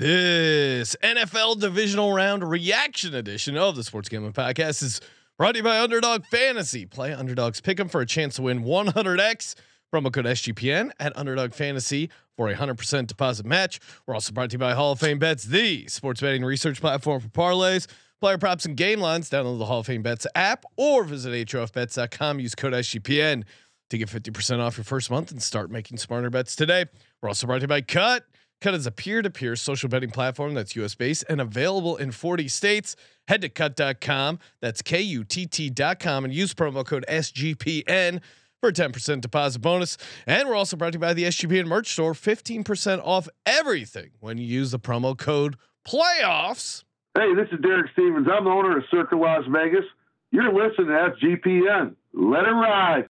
[0.00, 4.98] This NFL divisional round reaction edition of the Sports Gambling Podcast is
[5.36, 6.86] brought to you by Underdog Fantasy.
[6.86, 9.56] Play Underdogs Pick 'em for a chance to win 100x.
[9.92, 13.78] Promo code SGPN at Underdog Fantasy for a 100% deposit match.
[14.06, 17.20] We're also brought to you by Hall of Fame Bets, the sports betting research platform
[17.20, 17.86] for parlays,
[18.22, 19.28] player props, and game lines.
[19.28, 22.40] Download the Hall of Fame Bets app or visit HOFBets.com.
[22.40, 23.44] Use code SGPN
[23.90, 26.86] to get 50% off your first month and start making smarter bets today.
[27.20, 28.24] We're also brought to you by Cut.
[28.60, 32.94] Cut is a peer-to-peer social betting platform that's US based and available in 40 states.
[33.26, 34.38] Head to cut.com.
[34.60, 38.20] That's K-U-T-T.com and use promo code SGPN
[38.60, 39.96] for a 10% deposit bonus.
[40.26, 44.36] And we're also brought to you by the SGPN merch store, 15% off everything when
[44.36, 45.56] you use the promo code
[45.88, 46.84] playoffs.
[47.14, 48.28] Hey, this is Derek Stevens.
[48.30, 49.84] I'm the owner of Circa Las Vegas.
[50.32, 51.94] You're listening to SGPN.
[52.12, 53.06] Let it ride.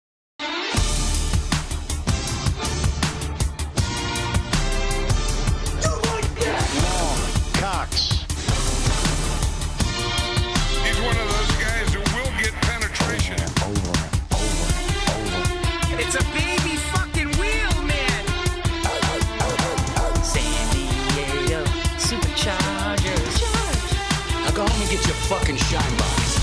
[25.26, 26.36] Fucking shine box.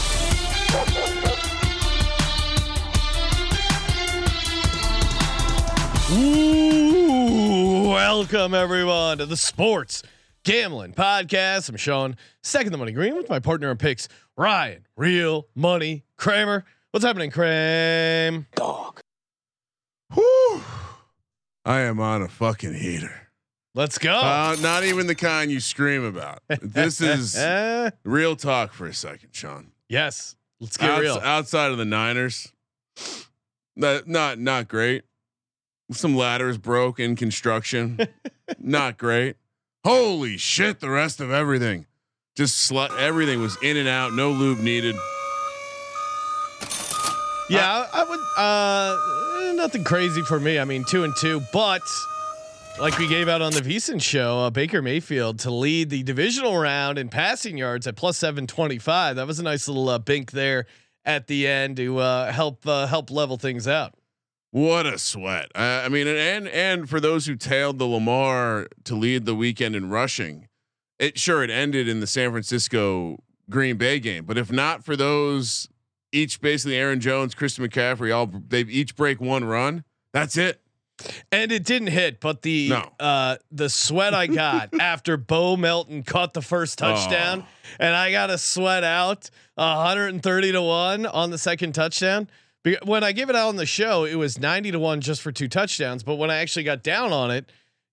[6.12, 10.04] Ooh, welcome everyone to the Sports
[10.44, 11.70] Gambling Podcast.
[11.70, 16.66] I'm Sean, second the money green with my partner in picks, Ryan, real money Kramer.
[16.92, 18.45] What's happening, Kramer?
[18.54, 19.00] Dog.
[20.14, 20.61] Whew.
[21.64, 23.22] I am on a fucking heater.
[23.75, 24.13] Let's go.
[24.13, 26.43] Uh, not even the kind you scream about.
[26.61, 27.35] This is
[28.03, 29.71] real talk for a second, Sean.
[29.89, 31.19] yes, let's get Outs- real.
[31.23, 32.52] Outside of the Niners,
[33.75, 35.03] not not not great.
[35.91, 37.99] Some ladders broke in construction.
[38.59, 39.38] not great.
[39.83, 40.80] Holy shit!
[40.80, 41.87] The rest of everything,
[42.35, 42.95] just slut.
[42.99, 44.13] Everything was in and out.
[44.13, 44.95] No lube needed.
[47.49, 48.19] Yeah, I would.
[48.37, 50.59] Uh, nothing crazy for me.
[50.59, 51.81] I mean, two and two, but
[52.80, 56.58] like we gave out on the Veasan show, uh, Baker Mayfield to lead the divisional
[56.58, 59.16] round in passing yards at plus seven twenty five.
[59.16, 60.66] That was a nice little uh, bink there
[61.06, 63.94] at the end to uh, help uh, help level things out.
[64.52, 65.48] What a sweat!
[65.56, 69.90] I mean, and and for those who tailed the Lamar to lead the weekend in
[69.90, 70.48] rushing,
[71.00, 73.17] it sure it ended in the San Francisco
[73.50, 74.26] Green Bay game.
[74.26, 75.67] But if not for those,
[76.11, 79.84] each basically Aaron Jones, Christian McCaffrey, all they each break one run.
[80.11, 80.61] That's it.
[81.31, 82.91] And it didn't hit, but the No.
[82.99, 87.75] uh, the sweat I got after Bo Melton caught the first touchdown, Oh.
[87.80, 92.30] and I got a sweat out 130 to one on the second touchdown.
[92.86, 95.31] When I give it out on the show, it was 90 to one just for
[95.33, 96.02] two touchdowns.
[96.03, 97.52] But when I actually got down on it,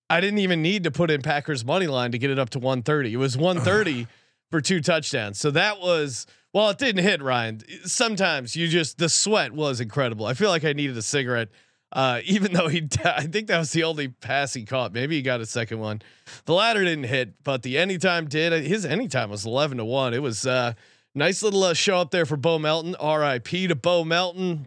[0.09, 2.59] I didn't even need to put in Packers money line to get it up to
[2.61, 3.13] 130.
[3.13, 4.07] It was 130
[4.51, 5.39] for two touchdowns.
[5.39, 7.61] So that was well, it didn't hit Ryan.
[7.85, 10.27] Sometimes you just the sweat was incredible.
[10.27, 11.49] I feel like I needed a cigarette.
[11.93, 14.93] Uh, even though he, I think that was the only pass he caught.
[14.93, 16.03] Maybe he got a second one.
[16.45, 18.65] The latter didn't hit, but the anytime did.
[18.65, 20.15] His anytime was eleven to one.
[20.15, 20.75] It was uh,
[21.15, 22.95] nice little uh, show up there for Bo Melton.
[22.97, 23.69] R.I.P.
[23.69, 24.67] to Bo Melton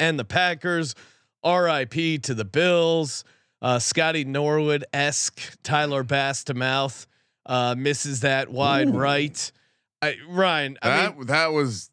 [0.00, 0.94] and the Packers.
[1.44, 2.18] R.I.P.
[2.18, 3.24] to the Bills.
[3.60, 7.06] Uh, Scotty Norwood esque Tyler Bass to mouth
[7.46, 9.52] uh, misses that wide right.
[10.00, 11.90] I, Ryan, I That mean, that was,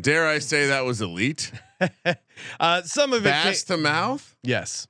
[0.00, 1.52] dare I say, that was elite.
[2.60, 4.36] uh, some of it, Fast to mouth.
[4.42, 4.86] yes,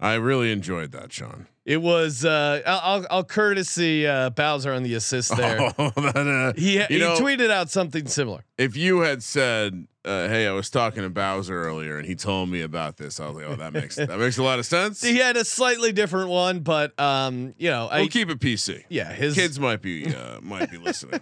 [0.00, 1.46] I really enjoyed that, Sean.
[1.64, 2.24] it was.
[2.24, 5.58] Uh, I'll, I'll, courtesy uh, Bowser on the assist there.
[5.78, 8.44] Oh, that, uh, He, he know, tweeted out something similar.
[8.58, 12.48] if you had said, uh, "Hey, I was talking to Bowser earlier, and he told
[12.48, 15.00] me about this," I was like, "Oh, that makes that makes a lot of sense."
[15.02, 18.82] He had a slightly different one, but um, you know, I We'll keep it PC.
[18.88, 21.20] yeah, his Kids might be uh, might be listening,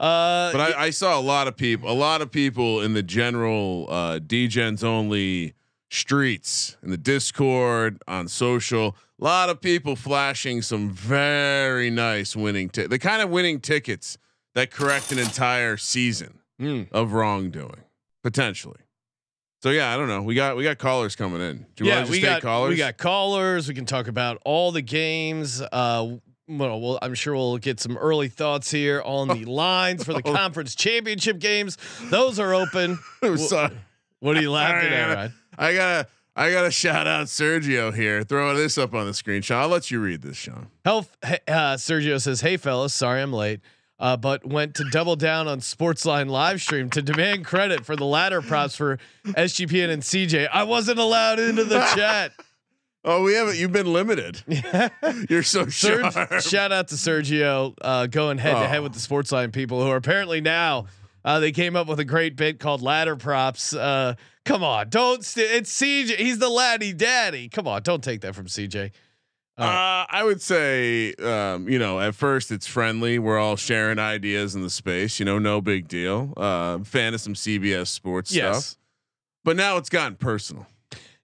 [0.00, 3.02] uh, but I, I saw a lot of people, a lot of people in the
[3.02, 5.54] general uh, Degens only
[5.90, 8.96] streets, in the Discord, on social.
[9.20, 14.18] A lot of people flashing some very nice winning, ti- the kind of winning tickets
[14.54, 16.82] that correct an entire season Hmm.
[16.92, 17.82] of wrongdoing
[18.22, 18.78] potentially.
[19.62, 20.22] So yeah, I don't know.
[20.22, 21.66] We got we got callers coming in.
[21.76, 22.70] Do you yeah, want to we take got callers?
[22.70, 23.68] we got callers.
[23.68, 25.60] We can talk about all the games.
[25.60, 26.16] Uh,
[26.48, 30.22] well, well, I'm sure we'll get some early thoughts here on the lines for the
[30.24, 30.32] Oh.
[30.34, 31.78] conference championship games.
[32.04, 32.98] Those are open.
[33.36, 33.70] Sorry.
[34.20, 35.34] What are you laughing at, Ryan?
[35.58, 38.22] I gotta I gotta shout out Sergio here.
[38.24, 39.62] Throw this up on the screen, Sean.
[39.62, 40.68] I'll let you read this, Sean.
[40.84, 41.16] Health.
[41.22, 43.60] Uh, Sergio says, "Hey fellas, sorry I'm late."
[43.98, 48.04] Uh, but went to double down on Sportsline live stream to demand credit for the
[48.04, 50.48] ladder props for SGPN and CJ.
[50.52, 52.32] I wasn't allowed into the chat.
[53.04, 53.56] Oh, we haven't.
[53.56, 54.42] You've been limited.
[55.28, 56.12] You're so sharp.
[56.40, 58.82] shout out to Sergio uh, going head to head Oh.
[58.84, 60.86] with the Sportsline people who are apparently now
[61.24, 63.74] uh, they came up with a great bit called ladder props.
[63.74, 64.14] Uh,
[64.44, 66.16] come on, don't st- it's CJ.
[66.16, 67.48] He's the laddie daddy.
[67.48, 68.92] Come on, don't take that from CJ.
[69.58, 73.18] Uh, I would say, um, you know, at first it's friendly.
[73.18, 75.18] We're all sharing ideas in the space.
[75.20, 76.32] You know, no big deal.
[76.36, 78.64] Uh, fan of some CBS sports Yes.
[78.66, 78.78] stuff,
[79.44, 80.66] but now it's gotten personal.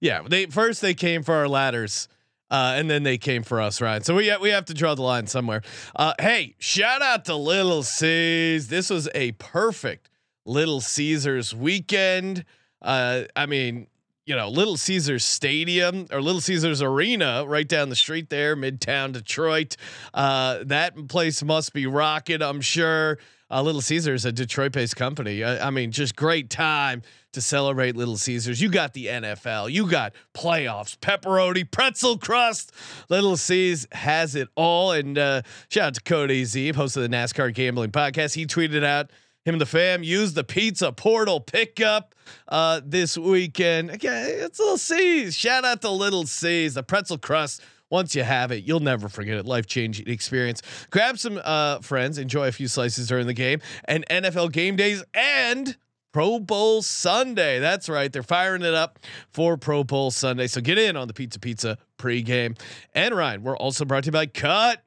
[0.00, 2.08] Yeah, they first they came for our ladders,
[2.50, 4.02] uh, and then they came for us, Ryan.
[4.04, 5.62] So we we have to draw the line somewhere.
[5.96, 8.68] Uh, hey, shout out to Little C's.
[8.68, 10.10] This was a perfect
[10.44, 12.44] Little Caesars weekend.
[12.80, 13.88] Uh, I mean,
[14.24, 19.12] you know, Little Caesars Stadium or Little Caesars Arena, right down the street there, Midtown
[19.12, 19.76] Detroit.
[20.14, 23.18] Uh, that place must be rocking, I'm sure.
[23.50, 25.42] Uh, Little Caesars, a Detroit-based company.
[25.42, 27.02] I, I mean, just great time
[27.32, 28.60] to celebrate Little Caesars.
[28.60, 32.72] You got the NFL, you got playoffs, pepperoni, pretzel crust.
[33.08, 34.92] Little C's has it all.
[34.92, 38.34] And uh, shout out to Cody Z, host of the NASCAR Gambling Podcast.
[38.34, 39.10] He tweeted out
[39.44, 42.14] him and the fam used the pizza portal pickup
[42.48, 43.90] uh, this weekend.
[43.90, 45.34] Again, it's Little C's.
[45.34, 47.62] Shout out to Little C's, the pretzel crust.
[47.90, 49.46] Once you have it, you'll never forget it.
[49.46, 50.62] Life changing experience.
[50.90, 55.02] Grab some uh, friends, enjoy a few slices during the game, and NFL game days
[55.14, 55.76] and
[56.12, 57.58] Pro Bowl Sunday.
[57.58, 58.12] That's right.
[58.12, 58.98] They're firing it up
[59.30, 60.46] for Pro Bowl Sunday.
[60.46, 62.58] So get in on the Pizza Pizza pregame.
[62.94, 64.82] And Ryan, we're also brought to you by Cut.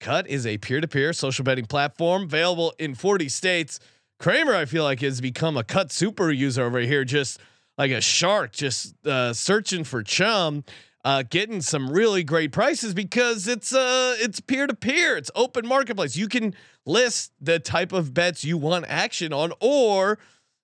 [0.00, 3.80] Cut is a peer to peer social betting platform available in 40 states.
[4.18, 7.40] Kramer, I feel like, has become a Cut super user over here, just
[7.78, 10.64] like a shark, just uh, searching for chum.
[11.06, 15.64] Uh, getting some really great prices because it's uh it's peer to peer, it's open
[15.64, 16.16] marketplace.
[16.16, 16.52] You can
[16.84, 20.18] list the type of bets you want action on, or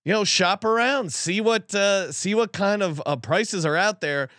[0.05, 4.01] you know shop around, see what uh, see what kind of uh, prices are out
[4.01, 4.31] there,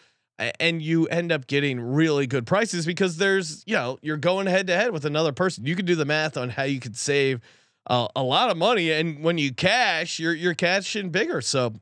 [0.60, 4.68] and you end up getting really good prices because there's you know you're going head
[4.68, 5.66] to head with another person.
[5.66, 7.40] You can do the math on how you could save
[7.88, 11.40] uh, a lot of money, and when you cash, you're you're cashing bigger.
[11.40, 11.76] So,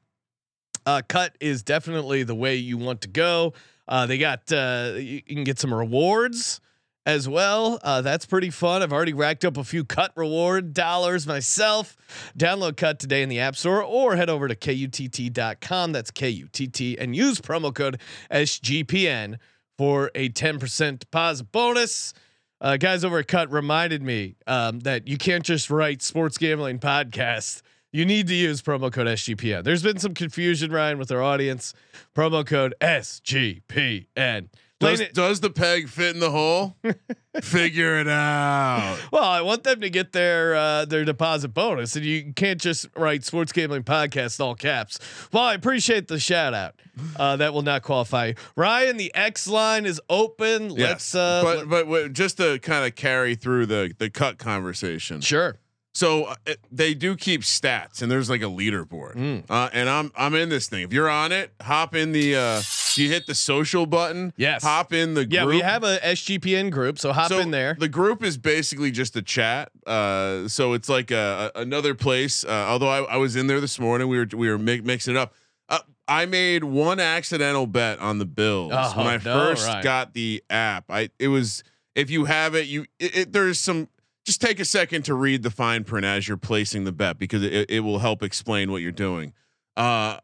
[0.86, 3.54] uh, cut is definitely the way you want to go.
[3.88, 6.62] Uh, they got uh, you, can get some rewards
[7.06, 7.80] as well.
[7.84, 8.84] Uh, that's pretty fun.
[8.84, 11.98] I've already racked up a few cut reward dollars myself.
[12.38, 15.92] Download cut today in the App Store or head over to kutt.com.
[15.92, 18.00] That's KUTT and use promo code
[18.32, 19.38] SGPN
[19.78, 22.14] for a 10% deposit bonus.
[22.62, 26.78] Uh, guys over at Cut reminded me um, that you can't just write sports gambling
[26.78, 27.64] podcast.
[27.94, 29.64] You need to use promo code SGPN.
[29.64, 31.74] There's been some confusion, Ryan, with our audience.
[32.16, 34.48] Promo code SGPN.
[34.80, 36.76] Does, Lane- does the peg fit in the hole?
[37.42, 38.98] Figure it out.
[39.12, 42.88] Well, I want them to get their uh, their deposit bonus, and you can't just
[42.98, 44.98] write sports gambling podcast all caps.
[45.32, 46.76] Well, I appreciate the shout out.
[47.16, 48.34] Uh, that will not qualify.
[48.56, 50.70] Ryan, the X line is open.
[50.70, 51.14] Let's.
[51.14, 55.22] Uh, but but w- just to kind of carry through the the cut conversation.
[55.22, 55.58] sure.
[55.94, 56.36] So uh,
[56.72, 59.16] they do keep stats, and there's like a leaderboard.
[59.16, 59.44] Mm.
[59.50, 60.84] Uh, and I'm I'm in this thing.
[60.84, 62.36] If you're on it, hop in the.
[62.36, 62.62] Uh,
[62.96, 64.34] you hit the social button.
[64.38, 64.64] Yes.
[64.64, 65.34] Hop in the group.
[65.34, 67.76] Yeah, we have a SGPN group, so hop so in there.
[67.80, 69.70] The group is basically just a chat.
[69.86, 72.44] Uh, so it's like a, a- another place.
[72.46, 75.16] Uh, although I, I was in there this morning, we were we were mi- mixing
[75.16, 75.34] it up.
[75.70, 79.84] Uh, I made one accidental bet on the Bills Oh, when I no, first Ryan.
[79.84, 80.86] got the app.
[80.90, 81.64] I it was
[81.96, 83.90] if you have it, you it, it, there's some.
[84.26, 87.44] Just take a second to read the fine print as you're placing the bet because
[87.44, 89.34] it, it will help explain what you're doing.
[89.76, 90.18] Uh,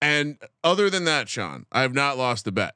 [0.00, 2.74] and other than that, Sean, I have not lost a bet.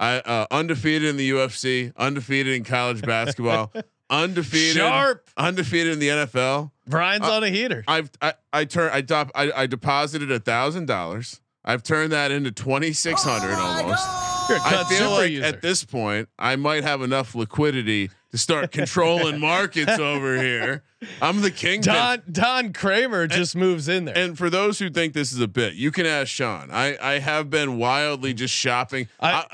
[0.00, 3.72] I uh, undefeated in the UFC, undefeated in college basketball,
[4.10, 5.28] undefeated, Sharp.
[5.36, 6.70] undefeated in the NFL.
[6.86, 7.84] Brian's uh, on a heater.
[7.88, 11.40] I've I I turn I, dop, I I deposited a thousand dollars.
[11.64, 14.06] I've turned that into twenty six hundred almost.
[14.48, 15.44] You're a I cut feel like user.
[15.44, 20.82] at this point I might have enough liquidity to start controlling markets over here.
[21.22, 21.80] I'm the king.
[21.80, 24.16] Don Don Kramer just moves in there.
[24.18, 26.70] And for those who think this is a bit, you can ask Sean.
[26.72, 29.08] I I have been wildly just shopping.
[29.20, 29.44] I-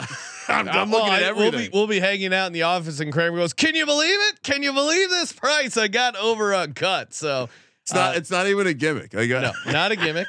[0.49, 1.53] am Uh, looking at everything.
[1.53, 4.19] We'll be, we'll be hanging out in the office, and Kramer goes, "Can you believe
[4.29, 4.43] it?
[4.43, 7.49] Can you believe this price I got over a cut?" So
[7.83, 8.15] it's not.
[8.15, 9.15] uh, it's not even a gimmick.
[9.15, 9.43] I got.
[9.43, 10.27] no, not a gimmick.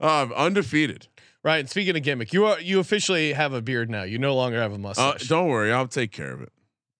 [0.00, 1.08] I'm undefeated.
[1.42, 1.58] Right.
[1.58, 4.04] And speaking of gimmick, you are you officially have a beard now.
[4.04, 5.28] You no longer have a Uh, mustache.
[5.28, 6.50] don't worry, I'll take care of it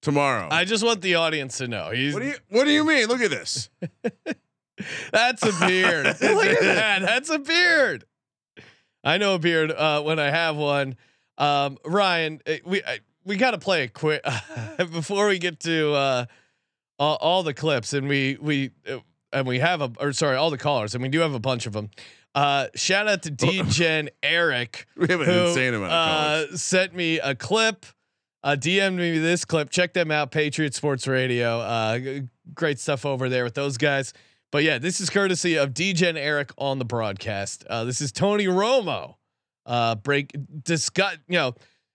[0.04, 0.48] tomorrow.
[0.50, 1.90] I just want the audience to know.
[1.90, 3.08] He's what do you What do you mean?
[3.08, 3.68] Look at this.
[5.12, 6.06] that's a beard.
[6.20, 7.02] Look at that.
[7.02, 8.04] That's a beard.
[9.02, 10.96] I know a beard uh, when I have one.
[11.36, 14.24] Um, Ryan, eh, we I, we got to play a quick
[14.78, 16.24] before we get to uh,
[16.98, 18.98] all, all the clips, and we we uh,
[19.32, 21.66] and we have a or sorry, all the callers, and we do have a bunch
[21.66, 21.90] of them.
[22.34, 26.52] Uh, shout out to DGen Eric, We have an who insane amount of callers.
[26.52, 27.86] uh, sent me a clip.
[28.44, 29.70] Uh, DM'd me this clip.
[29.70, 31.60] Check them out, Patriot Sports Radio.
[31.60, 32.22] Uh, g-
[32.52, 34.12] great stuff over there with those guys.
[34.52, 37.64] But yeah, this is courtesy of DGen Eric on the broadcast.
[37.68, 39.14] Uh, this is Tony Romo.
[39.64, 41.54] Uh, break discuss, you know,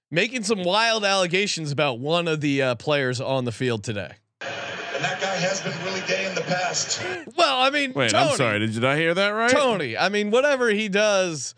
[0.10, 4.14] making some wild allegations about one of the uh, players on the field today.
[4.42, 7.00] And that guy has been really gay in the past.
[7.38, 8.60] Well, I mean, Wait, Tony, I'm sorry.
[8.60, 9.52] Did, did I hear that right?
[9.52, 9.96] Tony.
[9.96, 11.54] I mean, whatever he does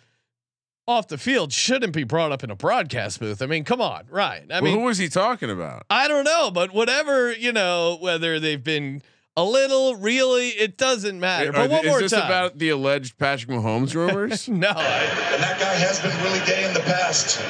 [0.88, 3.41] off the field shouldn't be brought up in a broadcast booth.
[3.41, 4.43] I mean, come on, right?
[4.50, 5.85] I Well, mean, who was he talking about?
[5.89, 9.01] I don't know, but whatever you know, whether they've been
[9.38, 11.50] a little, really, it doesn't matter.
[11.50, 12.25] Are But th- one is more this time.
[12.25, 14.50] about the alleged Patrick Mahomes rumors?
[14.50, 17.41] no, I, And that guy has been really gay in the past.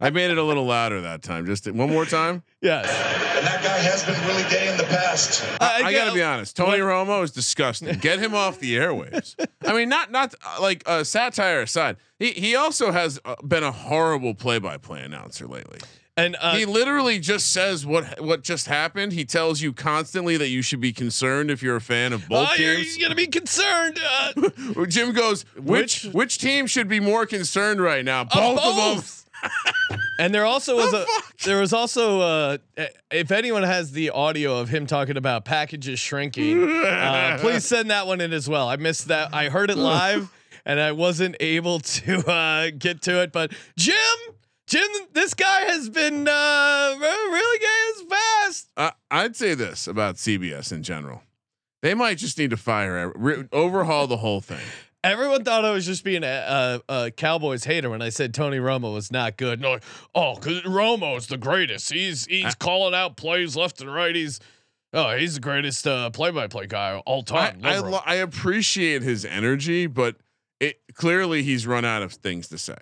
[0.00, 1.44] I made it a little louder that time.
[1.46, 2.42] Just one more time.
[2.62, 2.86] yes.
[2.88, 5.46] And that guy has been really gay in the past.
[5.60, 6.56] I, I, gotta be honest.
[6.56, 7.98] Tony Romo is disgusting.
[7.98, 9.34] Get him off the airwaves.
[9.64, 11.96] I mean, not not uh, like uh, satire aside.
[12.18, 15.78] He he also has uh, been a horrible play-by-play announcer lately.
[16.16, 19.12] And uh, he literally just says what what just happened.
[19.12, 22.48] He tells you constantly that you should be concerned if you're a fan of both
[22.52, 22.98] oh, you're, teams.
[22.98, 23.98] you're gonna be concerned.
[24.02, 28.24] Uh, Jim goes, which Which- which team should be more concerned right now?
[28.24, 29.04] Both of of them.
[29.42, 30.00] Both.
[30.18, 31.36] and there also was The a fuck?
[31.38, 32.58] there was also uh
[33.10, 38.06] if anyone has the audio of him talking about packages shrinking uh, please send that
[38.06, 40.30] one in as well i missed that i heard it live
[40.64, 43.96] and i wasn't able to uh get to it but jim
[44.66, 50.16] jim this guy has been uh really gay as fast Uh, I'd say this about
[50.16, 51.22] CBS in general.
[51.82, 54.60] They might just need to fire, re- overhaul the whole thing.
[55.02, 58.58] Everyone thought I was just being a, a, a Cowboys hater when I said Tony
[58.58, 59.60] Romo was not good.
[59.60, 59.78] No,
[60.14, 61.90] oh, cause Romo's the greatest.
[61.90, 64.14] He's he's calling out plays left and right.
[64.14, 64.40] He's
[64.92, 67.60] oh, he's the greatest uh, play-by-play guy all I time.
[67.64, 67.90] I, Romo.
[67.92, 70.16] lo- I appreciate his energy, but
[70.60, 72.76] it clearly he's run out of things to say.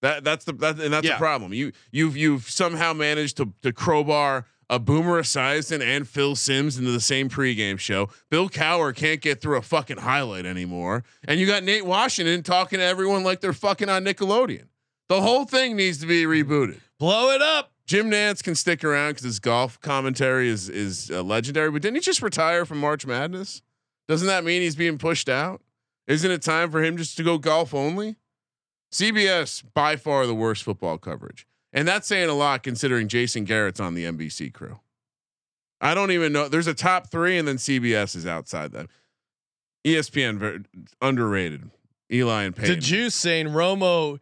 [0.00, 1.12] That that's the that, and that's Yeah.
[1.12, 1.52] the problem.
[1.54, 6.90] You you've you've somehow managed to to crowbar a Boomer Esiason and Phil Simms into
[6.90, 8.08] the same pregame show.
[8.30, 12.78] Bill Cowher can't get through a fucking highlight anymore, and you got Nate Washington talking
[12.78, 14.68] to everyone like they're fucking on Nickelodeon.
[15.10, 16.80] The whole thing needs to be rebooted.
[16.98, 17.72] Blow it up.
[17.84, 21.70] Jim Nantz can stick around because his golf commentary is is uh, legendary.
[21.70, 23.60] But didn't he just retire from March Madness?
[24.08, 25.60] Doesn't that mean he's being pushed out?
[26.06, 28.16] Isn't it time for him just to go golf only?
[28.90, 33.80] CBS by far the worst football coverage, and that's saying a lot considering Jason Garrett's
[33.80, 34.80] on the NBC crew.
[35.80, 36.48] I don't even know.
[36.48, 38.86] There's a top three, and then CBS is outside that.
[39.84, 40.60] ESPN very
[41.00, 41.70] underrated.
[42.12, 42.74] Eli and Peyton.
[42.76, 44.20] The juice saying Romo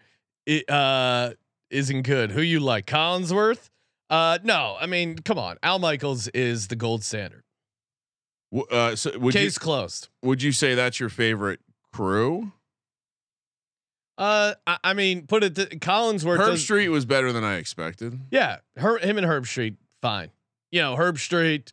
[0.69, 1.31] uh,
[1.71, 2.31] isn't good.
[2.31, 3.69] Who you like, Collinsworth?
[4.09, 5.57] Uh, no, I mean, come on.
[5.63, 7.45] Al Michaels is the gold standard.
[8.71, 10.09] Uh, so would you Case closed.
[10.23, 11.61] would you say that's your favorite
[11.93, 12.53] crew?
[14.21, 15.57] Uh, I, I mean, put it.
[15.57, 16.39] Th- Collinsworth.
[16.39, 18.19] Herb does- Street was better than I expected.
[18.31, 20.31] Yeah, her, him and Herbstreit, fine.
[20.71, 21.73] You know, Herbstreit.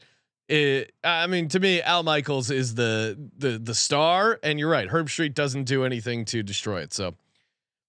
[0.49, 4.87] It, I mean, to me, Al Michaels is the the the star, and you're right.
[4.87, 6.93] Herbstreit doesn't do anything to destroy it.
[6.93, 7.15] So,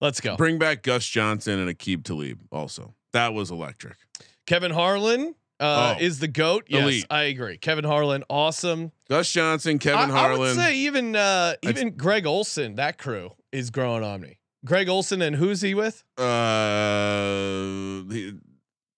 [0.01, 0.37] let's go.
[0.37, 2.41] Bring back Gus Johnson and Aqib Talib.
[2.51, 3.97] Also, that was electric.
[4.45, 6.03] Kevin Harlan uh, Oh.
[6.03, 6.65] is the goat.
[6.69, 7.07] Yes, Elite.
[7.11, 7.59] I agree.
[7.59, 8.91] Kevin Harlan, awesome.
[9.09, 10.57] Gus Johnson, Kevin I, I would Harlan.
[10.57, 14.38] say even uh, even Greg Olsen, that crew is growing on me.
[14.65, 16.03] Greg Olsen, and who's he with?
[16.19, 18.33] uh, he,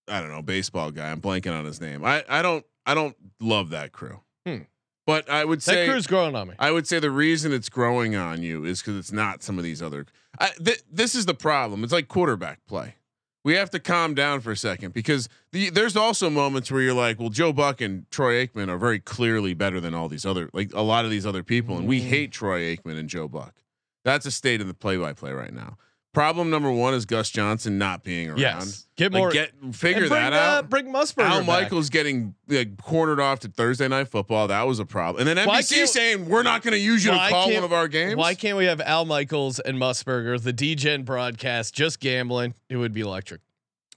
[0.09, 1.11] I don't know, baseball guy.
[1.11, 2.05] I'm blanking on his name.
[2.05, 4.21] I I don't I don't love that crew.
[4.47, 4.59] Hmm.
[5.07, 6.55] But I would say That crew's growing on me.
[6.59, 9.64] I would say the reason it's growing on you is because it's not some of
[9.64, 10.07] these other.
[10.38, 11.83] I, th- this is the problem.
[11.83, 12.95] It's like quarterback play.
[13.43, 16.95] We have to calm down for a second because the, there's also moments where you're
[16.95, 20.50] like, well, Joe Buck and Troy Aikman are very clearly better than all these other,
[20.52, 21.88] like a lot of these other people, and Mm.
[21.88, 23.55] we hate Troy Aikman and Joe Buck.
[24.04, 25.76] That's a state of the play-by-play right now.
[26.12, 28.38] Problem number one is Gus Johnson not being around.
[28.40, 29.30] Yes, get Like, more.
[29.30, 30.69] get figure bring, that uh, out.
[30.69, 31.47] bring Musburger Al back.
[31.47, 34.49] Michaels getting like, cornered off to Thursday night football.
[34.49, 35.28] That was a problem.
[35.28, 37.87] And then NBC saying we're not going to use you to call one of our
[37.87, 38.16] games.
[38.16, 42.54] Why can't we have Al Michaels and Musburger, the DGen broadcast, just gambling?
[42.69, 43.40] It would be electric.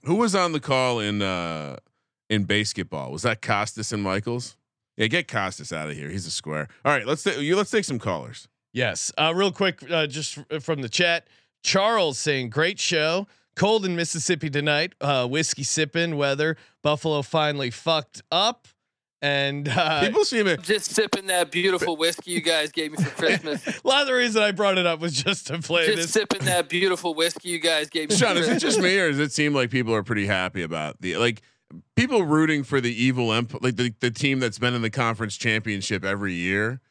[0.04, 1.78] Who was on the call in uh
[2.30, 3.10] in basketball?
[3.10, 4.56] Was that Costas and Michaels?
[4.96, 6.10] Yeah, get Costas out of here.
[6.10, 6.68] He's a square.
[6.84, 8.46] All right, let's ta- you let's take some callers.
[8.74, 9.10] Yes.
[9.16, 11.28] Uh, real quick, uh, just from the chat,
[11.62, 13.26] Charles saying, "Great show.
[13.56, 14.94] Cold in Mississippi tonight.
[15.00, 16.16] Uh, whiskey sipping.
[16.16, 16.56] Weather.
[16.82, 18.68] Buffalo finally fucked up."
[19.22, 23.08] And uh, People seem to Just sipping that beautiful whiskey you guys gave me for
[23.16, 23.66] Christmas.
[23.66, 26.10] a lot of the reason I brought it up was just to play Just this.
[26.10, 28.16] sipping that beautiful whiskey you guys gave me.
[28.16, 30.60] Sean, for is it just me or does it seem like people are pretty happy
[30.60, 31.40] about the like
[31.96, 35.38] people rooting for the evil emp like the, the team that's been in the conference
[35.38, 36.82] championship every year?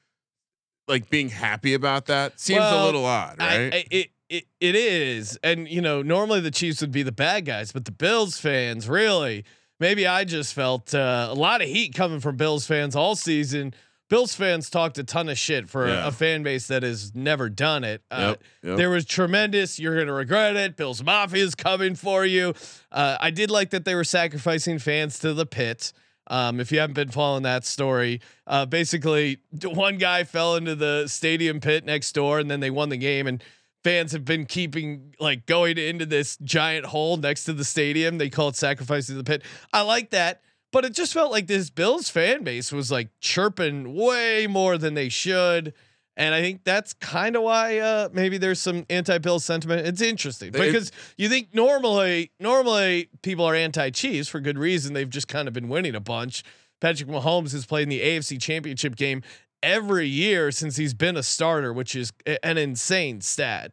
[0.88, 3.74] Like being happy about that seems Well, a little odd, I- right?
[3.74, 7.46] I- it, it it is, and you know, normally the Chiefs would be the bad
[7.46, 9.46] guys, but the Bills fans really.
[9.80, 13.74] Maybe I just felt uh, a lot of heat coming from Bills fans all season.
[14.10, 16.06] Bills fans talked a ton of shit for Yeah.
[16.06, 18.02] a, a fan base that has never done it.
[18.12, 18.78] Uh, Yep, yep.
[18.78, 19.80] There was tremendous.
[19.80, 20.78] You're gonna regret it.
[20.78, 22.54] Bills Mafia is coming for you.
[22.92, 25.92] Uh, I did like that they were sacrificing fans to the pit.
[26.28, 31.08] Um, if you haven't been following that story, uh, basically one guy fell into the
[31.08, 33.28] stadium pit next door, and then they won the game.
[33.28, 33.44] And
[33.84, 38.18] fans have been keeping like going into this giant hole next to the stadium.
[38.18, 39.44] They call it sacrificing the pit.
[39.74, 43.94] I like that, but it just felt like this Bills fan base was like chirping
[43.94, 45.74] way more than they should.
[46.16, 49.88] And I think that's kind of why uh, maybe there's some anti-Bill sentiment.
[49.88, 54.94] It's interesting They- because you think normally, normally people are anti-Chiefs for good reason.
[54.94, 56.44] They've just kind of been winning a bunch.
[56.80, 59.24] Patrick Mahomes has played in the AFC Championship game
[59.64, 62.12] every year since he's been a starter, which is
[62.44, 63.72] an insane stat.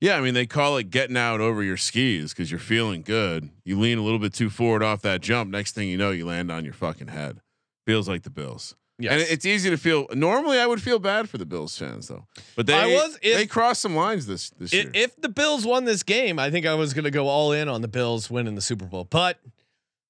[0.00, 3.50] Yeah, I mean they call it getting out over your skis because you're feeling good.
[3.64, 5.50] You lean a little bit too forward off that jump.
[5.50, 7.40] Next thing you know, you land on your fucking head.
[7.86, 8.74] Feels like the Bills.
[9.02, 9.12] Yes.
[9.12, 10.06] And it's easy to feel.
[10.14, 13.46] Normally, I would feel bad for the Bills fans though, but they was- if- they
[13.46, 14.90] crossed some lines this this I- year.
[14.94, 17.68] if the Bills won this game, I think I was going to go all in
[17.68, 19.40] on the Bills winning the Super Bowl, but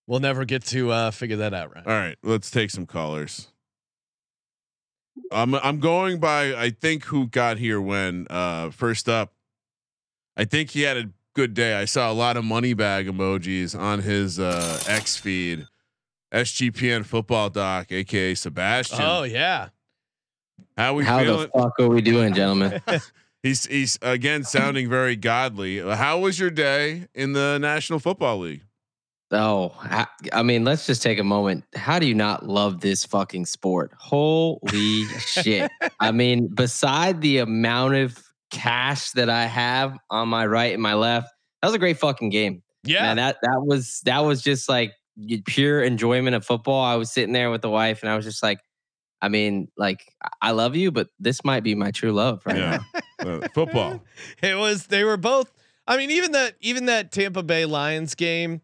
[0.07, 1.87] we'll never get to uh, figure that out, right?
[1.87, 3.49] All right, let's take some callers.
[5.31, 9.33] I'm I'm going by I think who got here when uh first up.
[10.37, 11.75] I think he had a good day.
[11.75, 15.67] I saw a lot of money bag emojis on his uh X feed.
[16.33, 18.99] SGPN football doc, aka Sebastian.
[19.03, 19.69] Oh yeah.
[20.77, 21.51] How we How feeling?
[21.55, 22.81] the fuck are we doing, gentlemen?
[23.43, 25.81] He's he's again sounding very godly.
[25.81, 28.63] How was your day in the National Football League?
[29.33, 31.65] Oh, ha- I mean, let's just take a moment.
[31.75, 33.91] How do you not love this fucking sport?
[33.99, 35.73] Holy shit.
[35.99, 38.17] I mean, beside the amount of
[38.53, 41.29] cash that I have on my right and my left,
[41.63, 42.63] that was a great fucking game.
[42.85, 43.03] Yeah.
[43.03, 44.95] Man, that that was that was just like y-
[45.47, 46.83] pure enjoyment of football.
[46.83, 48.61] I was sitting there with the wife and I was just like,
[49.21, 52.79] I mean, like I love you, but this might be my true love right Yeah,
[53.23, 53.29] now.
[53.31, 54.03] Uh, football.
[54.43, 55.53] it was they were both
[55.87, 58.61] I mean even that even that Tampa Bay Lions game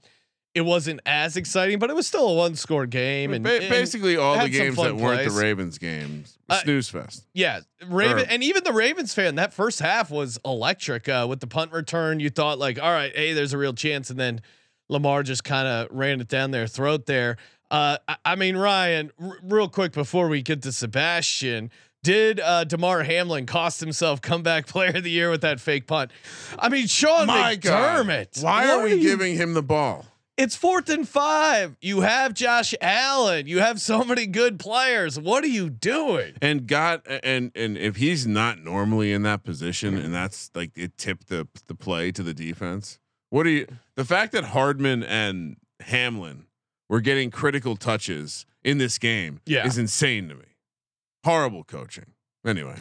[0.55, 3.69] it wasn't as exciting but it was still a one score game and, Ba- and
[3.69, 6.37] basically all the games that fun weren't the Ravens games.
[6.49, 7.25] Uh, Snooze fest.
[7.35, 11.39] yeah Raven Or- and even the Ravens fan that first half was electric uh, with
[11.39, 14.41] the punt return you thought like all right hey there's a real chance and then
[14.89, 17.37] Lamar just kind of ran it down their throat there
[17.71, 21.71] uh, I, I mean Ryan r- real quick before we get to Sebastian
[22.03, 26.11] did uh, Damar Hamlin cost himself comeback player of the year with that fake punt?
[26.59, 28.07] I mean, Sean My God.
[28.07, 28.43] McDermott.
[28.43, 30.07] Why are we you giving him the ball?
[30.37, 31.77] It's fourth and five.
[31.81, 33.49] You have Josh Allen.
[33.49, 35.19] You have so many good players.
[35.19, 36.35] What are you doing?
[36.41, 40.97] And got and and if he's not normally in that position, and that's like it
[40.97, 43.01] tipped the the play to the defense.
[43.31, 43.67] What do you?
[43.97, 46.47] The fact that Hardman and Hamlin
[46.89, 49.67] were getting critical touches in this game Yeah.
[49.67, 50.45] is insane to me.
[51.25, 52.07] Horrible coaching.
[52.47, 52.77] Anyway,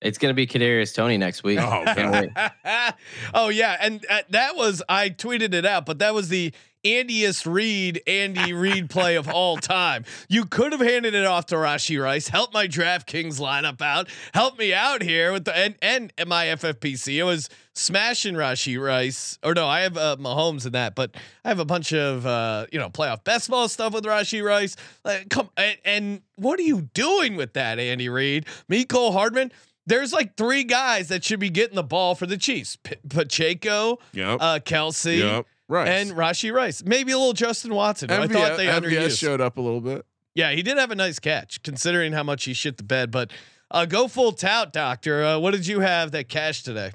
[0.00, 1.58] It's gonna be Kadarius Toney next week.
[1.58, 2.94] Oh, Can't wait.
[3.34, 6.52] oh yeah, and uh, that was I tweeted it out, but that was the
[6.84, 10.04] Andyest Reid Andy Reid play of all time.
[10.28, 12.28] You could have handed it off to Rashee Rice.
[12.28, 14.08] Help my DraftKings lineup out.
[14.34, 17.16] Help me out here with the and and my FFPC.
[17.16, 19.38] It was smashing Rashee Rice.
[19.42, 21.14] Or no, I have uh, Mahomes in that, but
[21.44, 24.76] I have a bunch of uh, you know playoff best ball stuff with Rashee Rice.
[25.04, 28.46] Like, come and, and what are you doing with that, Andy Reid?
[28.70, 29.52] Mecole Hardman.
[29.86, 33.98] There's like three guys that should be getting the ball for the Chiefs: P- Pacheco,
[34.12, 35.88] yep, uh, Kelce, yep, right.
[35.88, 36.82] and Rashee Rice.
[36.84, 38.08] Maybe a little Justin Watson.
[38.10, 39.18] who I thought they MVS underused.
[39.18, 40.04] showed up a little bit.
[40.34, 43.10] Yeah, he did have a nice catch considering how much he shit the bed.
[43.10, 43.30] But
[43.70, 45.24] uh, go full tout, doctor.
[45.24, 46.92] Uh, what did you have that cash today?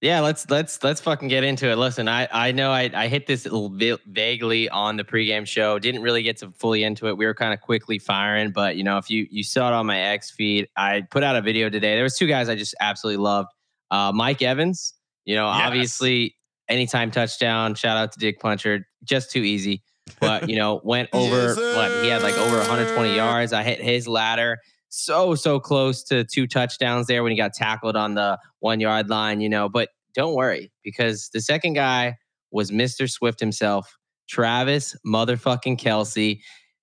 [0.00, 1.76] Yeah, let's let's let's fucking get into it.
[1.76, 5.46] Listen, I I know I I hit this a little bit vaguely on the pregame
[5.46, 5.78] show.
[5.78, 7.16] Didn't really get to fully into it.
[7.16, 9.86] We were kind of quickly firing, but you know, if you you saw it on
[9.86, 11.94] my X feed, I put out a video today.
[11.94, 13.48] There was two guys I just absolutely loved.
[13.90, 14.92] Uh, Mike Evans,
[15.24, 15.60] you know, Yes.
[15.66, 16.36] obviously
[16.68, 17.74] anytime touchdown.
[17.74, 19.82] Shout out to Dick Puncher, just too easy.
[20.20, 23.52] But you know, went over Yes, what he had like over 120 yards.
[23.52, 27.96] I hit his ladder so so close to two touchdowns there when he got tackled
[27.96, 29.68] on the one yard line, you know.
[29.68, 32.14] But don't worry because the second guy
[32.52, 33.10] was Mr.
[33.10, 33.96] Swift himself,
[34.28, 36.38] Travis motherfucking Kelce.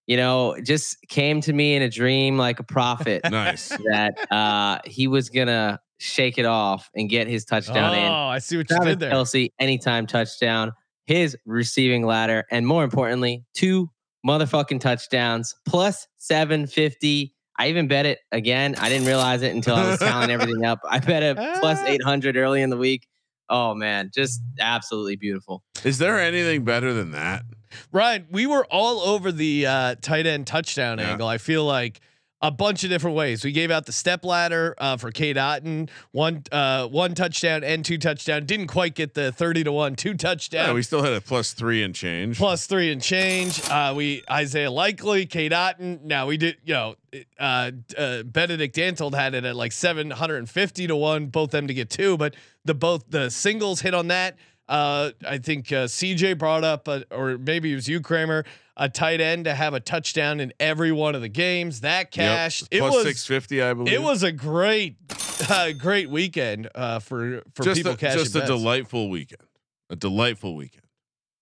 [0.07, 3.69] You know, just came to me in a dream like a prophet Nice.
[3.69, 8.11] that uh, he was gonna shake it off and get his touchdown oh, in.
[8.11, 9.11] Oh, I see what you Travis did there.
[9.11, 10.71] Kelce, anytime touchdown,
[11.05, 13.89] his receiving ladder, and more importantly, two
[14.25, 17.33] motherfucking touchdowns plus 750.
[17.59, 18.75] I even bet it again.
[18.79, 20.79] I didn't realize it until I was tallying everything up.
[20.89, 21.85] I bet it plus Ah.
[21.87, 23.07] 800 early in the week.
[23.49, 25.63] Oh man, just absolutely beautiful.
[25.83, 27.43] Is there anything better than that?
[27.91, 31.11] Ryan, we were all over the uh, tight end touchdown Yeah.
[31.11, 31.27] angle.
[31.27, 31.99] I feel like
[32.41, 33.43] a bunch of different ways.
[33.43, 37.85] We gave out the step ladder uh, for Cade Otton, one uh, one touchdown and
[37.85, 38.45] two touchdown.
[38.45, 40.67] Didn't quite get the thirty to one two touchdown.
[40.67, 42.37] Yeah, we still had a plus three and change.
[42.37, 43.61] plus three and change.
[43.69, 46.01] Uh, we Isaiah Likely, Cade Otton.
[46.03, 46.95] Now we did, you know,
[47.39, 51.51] uh, uh, Benedict Dantold had it at like seven hundred and fifty to one, both
[51.51, 54.35] them to get two, but the both the singles hit on that.
[54.71, 58.45] Uh, I think uh, CJ brought up, uh, or maybe it was you, Kramer,
[58.77, 61.81] a tight end to have a touchdown in every one of the games.
[61.81, 62.11] That Yep.
[62.11, 62.67] cashed.
[62.71, 63.93] It was 650, I believe.
[63.93, 64.95] it was a great,
[65.49, 68.49] uh, great weekend uh, for for just people a, cashing just a bets.
[68.49, 69.41] delightful weekend.
[69.89, 70.85] A delightful weekend.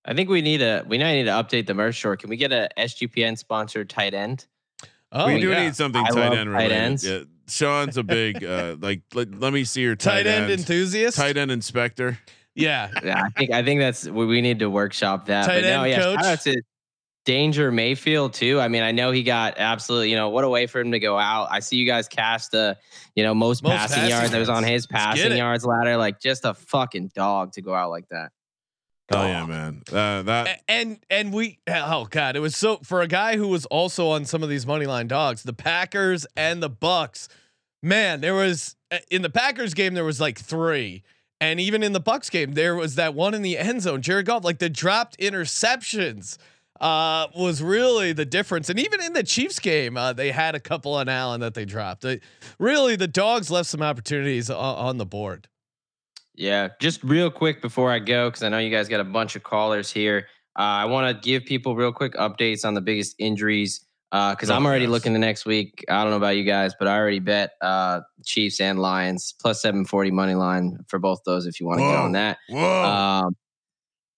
[0.05, 2.17] I think we need a we now need to update the merch store.
[2.17, 4.47] Can we get a SGPN sponsored tight end?
[5.11, 5.65] Oh, we do yeah.
[5.65, 6.71] need something I tight love end tight related.
[6.75, 7.05] ends.
[7.07, 9.01] Yeah, Sean's a big uh, like.
[9.13, 11.15] Let, let me see your tight tight, end end enthusiast.
[11.15, 12.17] tight end inspector.
[12.55, 15.45] Yeah, Yeah, I think I think that's we, we need to workshop that.
[15.45, 16.15] Tight but no, end yeah, coach.
[16.15, 16.61] shout out to
[17.25, 18.59] Danger Mayfield too.
[18.59, 20.99] I mean, I know he got absolutely, you know, what a way for him to
[20.99, 21.49] go out.
[21.51, 22.77] I see you guys cast the,
[23.15, 24.31] you know, most, Most passing, passing yards.
[24.31, 25.95] That was on his passing yards ladder.
[25.95, 28.31] Like just a fucking dog to go out like that.
[29.11, 29.81] Oh yeah, man.
[29.91, 33.65] Uh, that and and we oh god it was so for a guy who was
[33.67, 37.27] also on some of these money line dogs the packers and the bucks
[37.81, 41.01] man there was uh, in the packers game there was like three
[41.41, 44.01] and even in the bucks game there was that one in the end zone.
[44.01, 46.37] Jared goff like the dropped interceptions
[46.79, 48.69] uh was really the difference.
[48.69, 51.65] And even in the chiefs game uh, they had a couple on allen that they
[51.65, 52.05] dropped.
[52.57, 55.47] Really the dogs left some opportunities on, on the board.
[56.35, 59.35] Yeah, just real quick before I go, because I know you guys got a bunch
[59.35, 60.27] of callers here.
[60.57, 64.55] Uh, I want to give people real quick updates on the biggest injuries because Oh,
[64.55, 64.91] I'm already yes.
[64.91, 65.85] looking the next week.
[65.89, 69.61] I don't know about you guys, but I already bet uh, Chiefs and Lions plus
[69.61, 72.37] 740 money line for both those if you want to get on that.
[72.49, 72.83] whoa.
[72.83, 73.35] Um,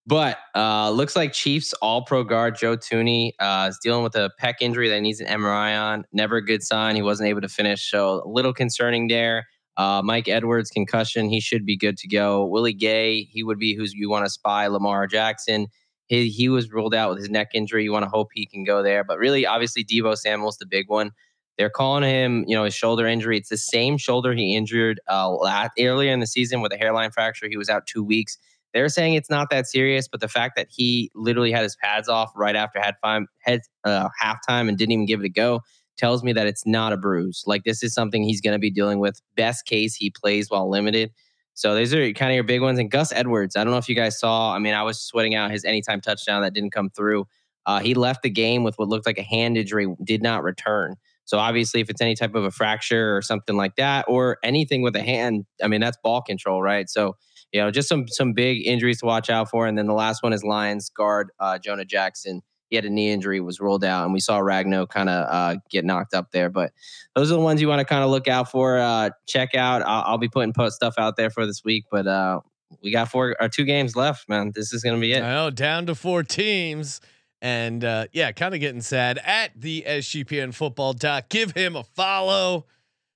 [0.08, 4.32] but uh, looks like Chiefs All Pro guard Joe Thuney uh, is dealing with a
[4.42, 6.06] pec injury that needs an MRI on.
[6.12, 6.96] Never a good sign.
[6.96, 9.46] He wasn't able to finish, so a little concerning there.
[9.78, 12.46] Uh, Mike Edwards concussion, he should be good to go.
[12.46, 14.68] Willie Gay, he would be who's you want to spy.
[14.68, 15.68] Lamar Jackson,
[16.12, 17.84] he he was ruled out with his neck injury.
[17.84, 20.90] You want to hope he can go there, but really, obviously, Deebo Samuel's the big
[20.90, 21.12] one.
[21.58, 23.38] They're calling him, you know, his shoulder injury.
[23.38, 27.12] It's the same shoulder he injured uh, last, earlier in the season with a hairline
[27.12, 27.48] fracture.
[27.50, 28.38] He was out two weeks.
[28.74, 32.08] They're saying it's not that serious, but the fact that he literally had his pads
[32.08, 35.62] off right after had time, head uh, halftime and didn't even give it a go
[35.98, 37.44] tells me that it's not a bruise.
[37.46, 39.22] Like this is something he's going to be dealing with.
[39.36, 41.12] Best case, he plays while limited.
[41.54, 42.80] So these are kind of your big ones.
[42.80, 44.54] And Gus Edwards, I don't know if you guys saw.
[44.54, 47.26] I mean, I was sweating out his anytime touchdown that didn't come through.
[47.66, 50.96] Uh, he left the game with what looked like a hand injury, did not return.
[51.26, 54.82] So obviously, if it's any type of a fracture or something like that, or anything
[54.82, 56.90] with a hand, I mean that's ball control, right?
[56.90, 57.16] So
[57.52, 59.68] you know, just some some big injuries to watch out for.
[59.68, 62.42] And then the last one is Lions guard uh, Jonah Jackson.
[62.72, 65.60] He had a knee injury, was ruled out, and we saw Ragnow kind of uh,
[65.70, 66.50] get knocked up there.
[66.50, 66.72] But
[67.14, 68.80] those are the ones you want to kind of look out for.
[68.80, 69.84] Uh, check out.
[69.84, 72.40] I'll, I'll be putting post stuff out there for this week, but uh,
[72.82, 74.54] we got four or two games left, man.
[74.56, 75.22] This is gonna be it.
[75.22, 77.02] I know down to four teams.
[77.44, 81.28] And uh, yeah, kind of getting sad at the SGPN football doc.
[81.30, 82.68] Give him a follow.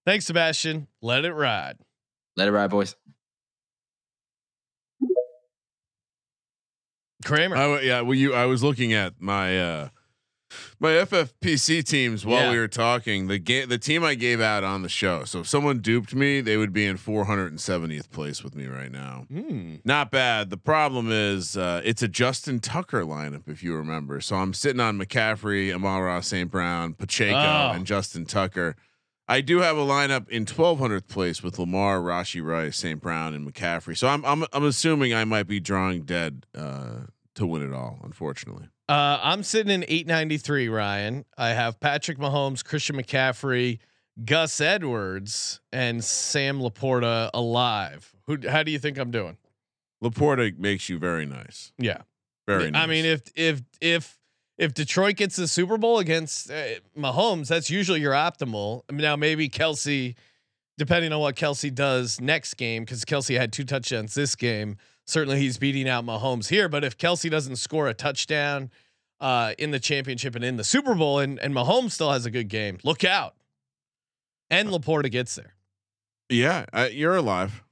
[0.05, 0.87] Thanks, Sebastian.
[1.01, 1.77] Let it ride.
[2.35, 2.95] Let it ride, boys.
[7.25, 7.55] Kramer.
[7.57, 8.33] I yeah, well, you.
[8.33, 9.89] I was looking at my uh
[10.79, 12.51] my FFPC teams while Yeah.
[12.51, 13.27] we were talking.
[13.27, 15.25] The game, the team I gave out on the show.
[15.25, 19.25] So if someone duped me, they would be in 470th place with me right now.
[19.29, 19.75] Hmm.
[19.83, 20.49] Not bad.
[20.51, 24.21] The problem is uh, it's a Justin Tucker lineup, if you remember.
[24.21, 26.49] So I'm sitting on McCaffrey, Amon-Ra St.
[26.49, 27.71] Brown, Pacheco, Oh.
[27.75, 28.75] and Justin Tucker.
[29.27, 33.01] I do have a lineup in 1200th place with Lamar, Rashee Rice, St.
[33.01, 33.97] Brown, and McCaffrey.
[33.97, 37.99] So I'm I'm I'm assuming I might be drawing dead uh, to win it all.
[38.03, 41.25] Unfortunately, Uh, I'm sitting in 893, Ryan.
[41.37, 43.79] I have Patrick Mahomes, Christian McCaffrey,
[44.23, 48.13] Gus Edwards, and Sam Laporta alive.
[48.27, 48.37] Who?
[48.49, 49.37] How do you think I'm doing?
[50.03, 51.71] Laporta makes you very nice.
[51.77, 52.01] Yeah.
[52.47, 52.69] Very.
[52.71, 52.83] nice.
[52.83, 54.19] I mean, if if if
[54.57, 56.63] if Detroit gets the Super Bowl against uh,
[56.97, 58.83] Mahomes, that's usually your optimal.
[58.89, 60.15] I mean, now maybe Kelce,
[60.77, 64.77] depending on what Kelce does next game, because Kelce had two touchdowns this game.
[65.05, 66.67] Certainly, he's beating out Mahomes here.
[66.67, 68.71] But if Kelce doesn't score a touchdown
[69.19, 72.31] uh, in the championship and in the Super Bowl, and and Mahomes still has a
[72.31, 73.35] good game, look out.
[74.49, 75.53] And Laporta gets there.
[76.29, 77.63] yeah, uh, you're alive.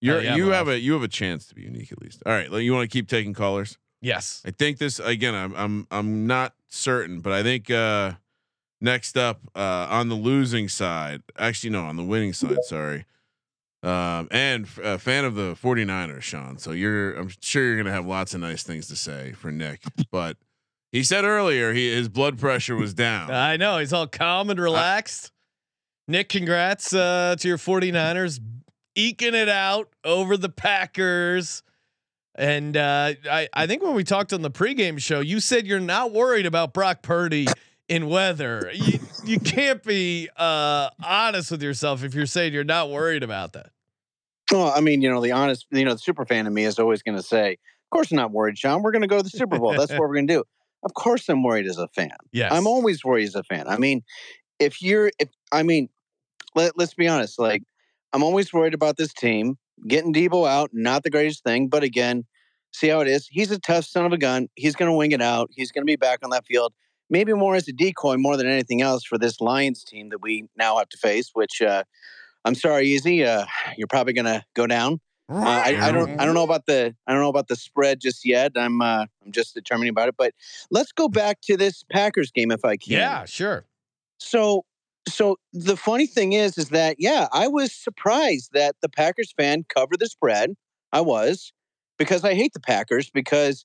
[0.00, 2.22] You're yeah, you have a you have a chance to be unique at least.
[2.26, 3.78] All right, you want to keep taking callers?
[4.02, 4.42] Yes.
[4.44, 5.34] I think this again.
[5.34, 8.12] I'm I'm I'm not certain, but I think uh,
[8.84, 13.06] Next up, uh, on the losing side, actually no, on the winning side, sorry.
[13.84, 16.56] Um, and f- a fan of the 49ers, Sean.
[16.56, 19.82] So you're, I'm sure you're gonna have lots of nice things to say for Nick.
[20.10, 20.36] But
[20.92, 23.30] he said earlier he his blood pressure was down.
[23.32, 25.32] I know he's all calm and relaxed.
[26.06, 28.40] Nick, congrats uh, to your 49ers
[28.94, 31.62] eking it out over the Packers.
[32.36, 35.80] And uh, I, I think when we talked on the pregame show, you said you're
[35.80, 37.46] not worried about Brock Purdy
[37.88, 38.70] in weather.
[38.72, 43.52] You, you can't be uh, honest with yourself if you're saying you're not worried about
[43.54, 43.70] that.
[44.50, 46.78] Well, I mean, you know, the honest, you know, the super fan of me is
[46.78, 48.82] always going to say, "Of course, I'm not worried, Sean.
[48.82, 49.72] We're going to go to the Super Bowl.
[49.72, 50.44] That's what we're going to do."
[50.84, 52.10] Of course, I'm worried as a fan.
[52.32, 53.66] Yeah, I'm always worried as a fan.
[53.68, 54.02] I mean,
[54.58, 55.88] if you're, if I mean,
[56.54, 57.38] let, let's be honest.
[57.38, 57.62] Like,
[58.12, 60.70] I'm always worried about this team getting Deebo out.
[60.72, 62.24] Not the greatest thing, but again,
[62.72, 63.26] see how it is.
[63.30, 64.48] He's a tough son of a gun.
[64.54, 65.50] He's going to wing it out.
[65.52, 66.72] He's going to be back on that field.
[67.10, 70.48] Maybe more as a decoy, more than anything else, for this Lions team that we
[70.56, 71.30] now have to face.
[71.34, 71.84] Which, uh,
[72.44, 73.24] I'm sorry, Easy.
[73.24, 75.00] Uh, you're probably going to go down.
[75.28, 76.20] Uh, I, I don't.
[76.20, 76.94] I don't know about the.
[77.06, 78.52] I don't know about the spread just yet.
[78.56, 78.82] I'm.
[78.82, 80.16] Uh, I'm just determining about it.
[80.18, 80.34] But
[80.70, 82.92] let's go back to this Packers game, if I can.
[82.92, 83.64] Yeah, sure.
[84.18, 84.66] So,
[85.08, 89.64] so the funny thing is, is that yeah, I was surprised that the Packers fan
[89.74, 90.50] covered the spread.
[90.92, 91.52] I was
[91.98, 93.64] because I hate the Packers because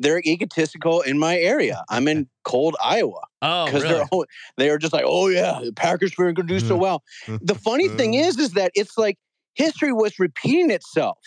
[0.00, 1.84] they're egotistical in my area.
[1.88, 4.04] I'm in cold Iowa Oh, because really?
[4.10, 4.24] they're
[4.56, 6.80] they are just like, oh yeah, the Packers were going to do so mm.
[6.80, 7.02] well.
[7.40, 8.24] The funny thing mm.
[8.24, 9.18] is, is that it's like
[9.54, 11.18] history was repeating itself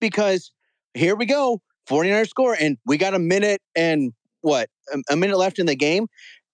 [0.00, 0.50] because
[0.94, 5.38] here we go, 49ers score, and we got a minute and what a, a minute
[5.38, 6.06] left in the game.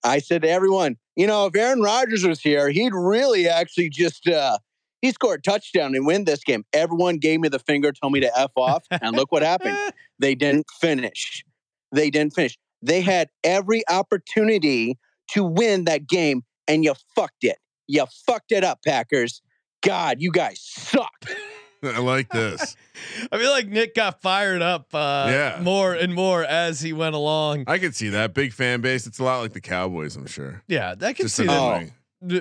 [0.05, 4.27] I said to everyone, you know, if Aaron Rodgers was here, he'd really actually just
[4.27, 4.59] uh
[5.03, 6.65] he scored a touchdown and win this game.
[6.73, 9.77] Everyone gave me the finger, told me to F off, and look what happened.
[10.19, 11.45] They didn't finish.
[11.91, 12.57] They didn't finish.
[12.81, 14.99] They had every opportunity
[15.33, 17.59] to win that game, and you fucked it.
[17.89, 19.43] You fucked it up, Packers.
[19.83, 21.11] God, you guys suck.
[21.83, 22.77] I like this.
[23.33, 25.59] I feel like Nick got fired up uh, Yeah.
[25.61, 27.65] more and more as he went along.
[27.67, 29.09] I could see that big fan base.
[29.09, 30.63] It's a lot like the Cowboys, I'm sure.
[30.69, 31.87] Yeah, that can Just see that annoying.
[31.89, 31.93] b-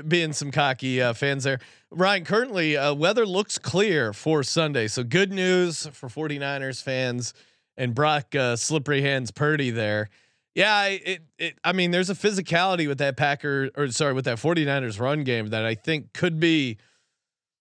[0.08, 1.60] being some cocky uh, fans there.
[1.90, 4.88] Ryan, currently uh, weather looks clear for Sunday.
[4.88, 7.34] So good news for 49ers fans
[7.78, 10.10] and Brock uh, slippery hands Purdy there.
[10.56, 14.26] Yeah, I- it, it I mean there's a physicality with that Packer or sorry with
[14.26, 16.78] that 49ers run game that I think could be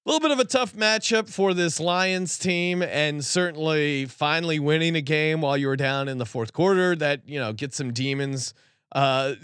[0.06, 4.96] a little bit of a tough matchup for this Lions team and certainly finally winning
[4.96, 7.92] a game while you were down in the fourth quarter that you know get some
[7.92, 8.54] demons
[8.92, 9.34] uh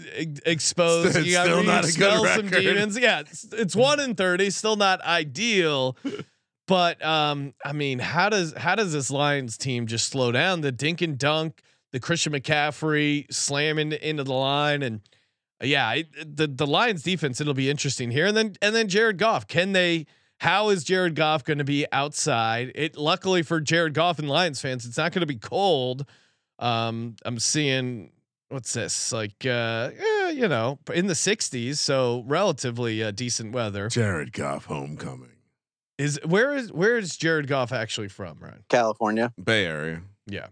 [0.45, 2.97] exposed you got still to not expel some demons.
[2.97, 5.97] Yeah it's, it's 1 in 30 still not ideal.
[6.67, 10.61] But um i mean how does how does this lions team just slow down?
[10.61, 11.61] The dink and dunk
[11.93, 14.99] the christian mccaffrey slamming into the line and
[15.61, 18.25] yeah it, the the lions defense it'll be interesting here.
[18.25, 20.07] And then and then jared goff can they
[20.39, 22.71] how is Jared Goff going to be outside?
[22.75, 26.05] It luckily for Jared Goff and Lions fans, it's not going to be cold.
[26.59, 28.11] Um, I'm seeing
[28.49, 29.45] what's this like?
[29.45, 33.89] Uh, eh, you know, in the 60s, so relatively uh, decent weather.
[33.89, 35.31] Jared Goff homecoming.
[35.97, 39.33] Is where is where is Jared Goff actually from, right California.
[39.43, 40.01] Bay Area.
[40.27, 40.47] Yeah.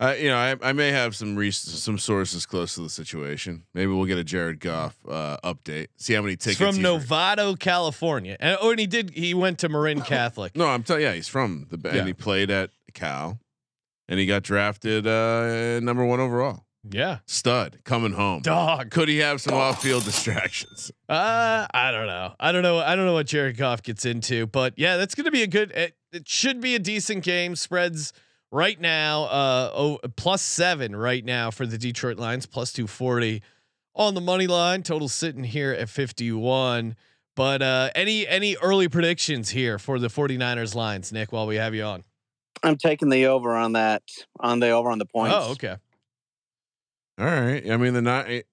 [0.00, 3.62] Uh, you know, I, I may have some re- some sources close to the situation.
[3.72, 5.88] Maybe we'll get a Jared Goff uh, update.
[5.96, 9.10] See how many It's tickets from he's Novato, California, and oh, and he did.
[9.10, 10.56] He went to Marin Catholic.
[10.56, 11.02] No, I'm telling.
[11.02, 11.78] Yeah, he's from the.
[11.84, 11.98] Yeah.
[11.98, 13.38] And he played at Cal,
[14.12, 16.66] and he got drafted uh, number one overall.
[16.90, 18.42] Yeah, Stud coming home.
[18.42, 18.90] dog.
[18.90, 20.92] Could he have some off-field distractions?
[21.08, 22.34] Uh, I don't know.
[22.40, 22.78] I don't know.
[22.78, 25.46] I don't know what Jared Goff gets into, but yeah, that's going to be a
[25.46, 25.70] good.
[25.72, 27.54] It, it should be a decent game.
[27.54, 28.14] Spreads
[28.50, 33.42] right now, uh, oh, plus seven right now for the Detroit Lions, plus two forty
[33.94, 34.82] on the money line.
[34.82, 36.96] Total sitting here at fifty one.
[37.36, 41.30] But uh, any any early predictions here for the 49ers lines, Nick?
[41.30, 42.04] While we have you on.
[42.62, 44.02] I'm taking the over on that,
[44.40, 45.34] on the over on the points.
[45.36, 45.76] Oh, okay.
[47.18, 47.68] All right.
[47.70, 48.46] I mean, the night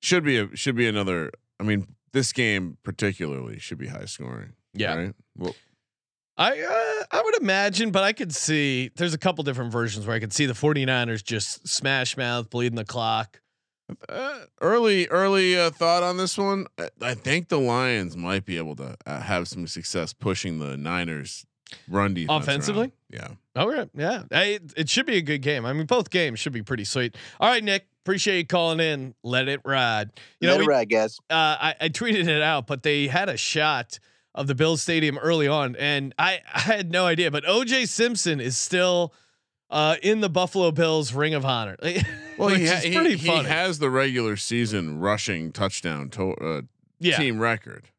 [0.00, 1.30] should be a should be another.
[1.58, 4.52] I mean, this game particularly should be high scoring.
[4.72, 4.94] Yeah.
[4.94, 5.14] Right.
[5.36, 5.54] Well,
[6.36, 10.16] I uh, I would imagine, but I could see there's a couple different versions where
[10.16, 13.40] I could see the 49ers just smash mouth, bleeding the clock.
[14.08, 16.66] uh, early early uh, thought on this one.
[16.78, 20.76] I, I think the Lions might be able to uh, have some success pushing the
[20.76, 21.44] Niners
[21.88, 22.92] run defense Offensively?
[23.12, 23.36] around.
[23.54, 23.60] Yeah.
[23.62, 25.66] All right, yeah, Hey, it, it should be a good game.
[25.66, 27.16] I mean, both games should be pretty sweet.
[27.40, 29.14] All right, Nick, appreciate you calling in.
[29.24, 30.10] Let it ride.
[30.40, 31.18] You know, Let it we, ride, guys.
[31.28, 33.98] uh, I, I tweeted it out, but they had a shot
[34.34, 37.30] of the Bills Stadium early on, and I, I had no idea.
[37.32, 39.12] But OJ Simpson is still
[39.70, 41.76] uh, in the Buffalo Bills Ring of Honor.
[42.38, 46.62] Well, he, ha- he, he has the regular season rushing touchdown to- uh,
[46.98, 47.90] yeah, team record.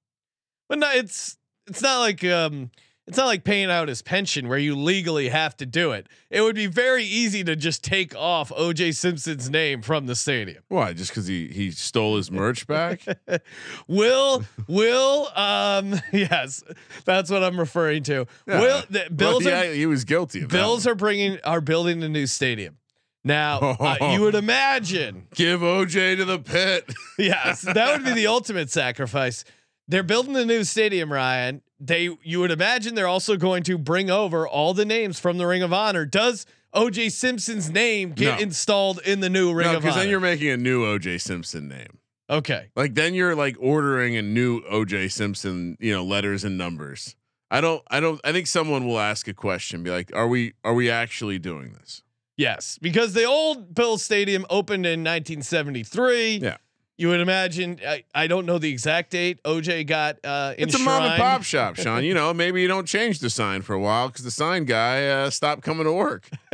[0.67, 2.71] but no, it's it's not like um,
[3.07, 6.07] it's not like paying out his pension where you legally have to do it.
[6.29, 10.63] It would be very easy to just take off OJ Simpson's name from the stadium.
[10.67, 10.93] Why?
[10.93, 13.01] Just because he he stole his merch back?
[13.87, 16.63] Will Will um yes,
[17.03, 18.27] that's what I'm referring to.
[18.47, 18.61] Yeah.
[18.61, 20.43] Will the Bills well, are he was guilty.
[20.43, 22.77] Of Bills are bringing are building a new stadium.
[23.23, 26.91] Now uh, you would imagine, give OJ to the pit.
[27.17, 29.43] yes, that would be the ultimate sacrifice.
[29.87, 31.61] They're building a new stadium, Ryan.
[31.83, 35.47] They you would imagine they're also going to bring over all the names from the
[35.47, 36.05] Ring of Honor.
[36.05, 38.43] Does OJ Simpson's name get No.
[38.43, 39.81] installed in the new Ring no, of Honor?
[39.81, 41.97] because then you're making a new OJ Simpson name.
[42.29, 42.69] okay.
[42.75, 47.15] Like then you're like ordering a new OJ Simpson, you know, letters and numbers.
[47.49, 50.53] I don't I don't I think someone will ask a question, be like, are we
[50.63, 52.03] are we actually doing this?
[52.37, 56.37] Yes, because the old Bill Stadium opened in 1973.
[56.37, 56.57] Yeah.
[57.01, 57.79] You would imagine.
[57.83, 59.41] I, I don't know the exact date.
[59.41, 62.03] OJ got uh, It's a mom and pop shop, Sean.
[62.03, 65.07] You know, maybe you don't change the sign for a while because the sign guy
[65.07, 66.29] uh, stopped coming to work.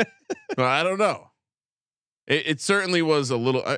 [0.58, 1.32] well, I don't know.
[2.28, 3.76] It, it certainly was a little, uh,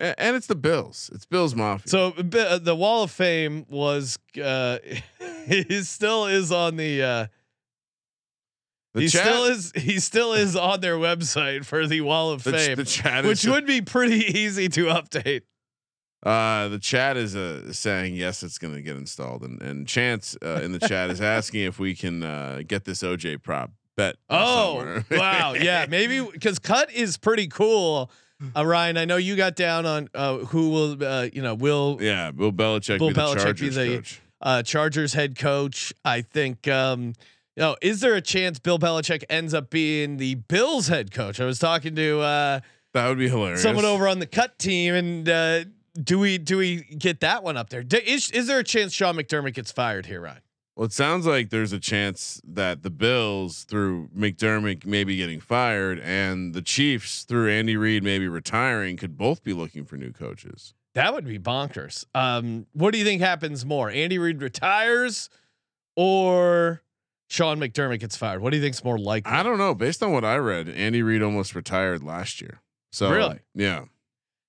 [0.00, 1.10] and it's the Bills.
[1.14, 1.86] It's Bills Mafia.
[1.86, 4.78] So uh, the Wall of Fame was uh,
[5.46, 7.02] he still is on the.
[7.04, 7.26] Uh,
[8.94, 9.72] the he chat, still is.
[9.76, 13.44] He still is on their website for the Wall of the, Fame, the chat which
[13.44, 15.42] would be pretty easy to update.
[16.22, 20.36] Uh, the chat is uh, saying yes, it's going to get installed, and and Chance
[20.44, 24.16] uh, in the chat is asking if we can uh, get this OJ prop bet.
[24.28, 28.10] Oh wow, yeah, maybe because KUTT is pretty cool.
[28.56, 31.98] Uh, Ryan, I know you got down on uh, who will, uh, you know, will
[32.00, 34.20] yeah, Bill Belichick Bill be the Belichick be Chargers the- coach.
[34.40, 35.92] uh, Chargers head coach.
[36.06, 37.08] I think, um,
[37.56, 41.38] you know, is there a chance Bill Belichick ends up being the Bills head coach?
[41.40, 42.60] I was talking to uh,
[42.94, 43.62] That would be hilarious.
[43.62, 47.56] someone over on the KUTT team, and uh, do we do we get that one
[47.56, 47.82] up there?
[47.82, 50.40] D- is, is there a chance Sean McDermott gets fired here, Ryan?
[50.76, 55.98] Well, it sounds like there's a chance that the Bills, through McDermott maybe getting fired,
[56.00, 60.72] and the Chiefs, through Andy Reid maybe retiring, could both be looking for new coaches.
[60.94, 62.06] That would be bonkers.
[62.14, 63.90] Um, what do you think happens more?
[63.90, 65.28] Andy Reid retires,
[65.96, 66.82] or
[67.28, 68.40] Sean McDermott gets fired?
[68.40, 69.30] What do you think's more likely?
[69.32, 69.74] I don't know.
[69.74, 72.60] Based on what I read, Andy Reid almost retired last year.
[72.92, 73.40] So Really?
[73.54, 73.84] yeah,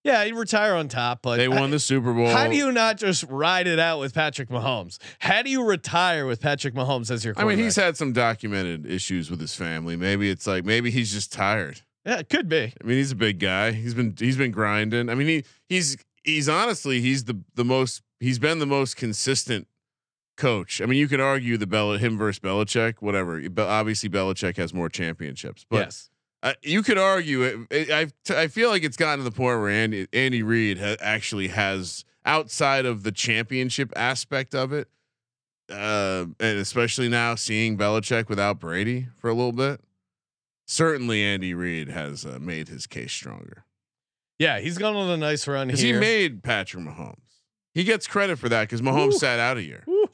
[0.04, 2.28] yeah, he'd retire on top, but they won the Super Bowl.
[2.28, 4.98] How do you not just ride it out with Patrick Mahomes?
[5.20, 7.34] How do you retire with Patrick Mahomes as your?
[7.38, 9.96] I mean, he's had some documented issues with his family.
[9.96, 11.82] Maybe it's like maybe he's just tired.
[12.06, 12.74] yeah, it could be.
[12.82, 13.72] I mean, he's a big guy.
[13.72, 15.10] He's been he's been grinding.
[15.10, 19.68] I mean, he he's he's honestly he's the the most he's been the most consistent
[20.38, 20.82] coach.
[20.82, 23.48] I mean, you could argue the Bel him versus Belichick, whatever.
[23.50, 25.66] But obviously, Belichick has more championships.
[25.70, 26.10] But yes,
[26.44, 27.60] uh, you could argue it.
[27.70, 30.98] it I I feel like it's gotten to the point where Andy Andy Reid ha-
[31.02, 34.88] actually has outside of the championship aspect of it,
[35.70, 39.82] uh, and especially now seeing Belichick without Brady for a little bit.
[40.66, 43.66] Certainly, Andy Reid has uh, made his case stronger
[44.42, 47.16] yeah, he's gone on a nice run because he made Patrick Mahomes.
[47.76, 49.20] He gets credit for that because Mahomes Woo.
[49.20, 49.84] sat out a year.
[49.86, 50.08] Woo.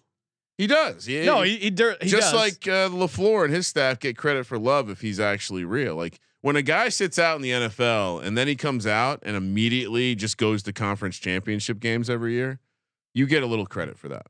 [0.57, 1.05] He does.
[1.05, 2.33] He, no, he, he, he just does.
[2.33, 5.95] like uh, LaFleur and his staff get credit for love if he's actually real.
[5.95, 9.35] Like when a guy sits out in the NFL and then he comes out and
[9.35, 12.59] immediately just goes to conference championship games every year,
[13.13, 14.25] you get a little credit for that.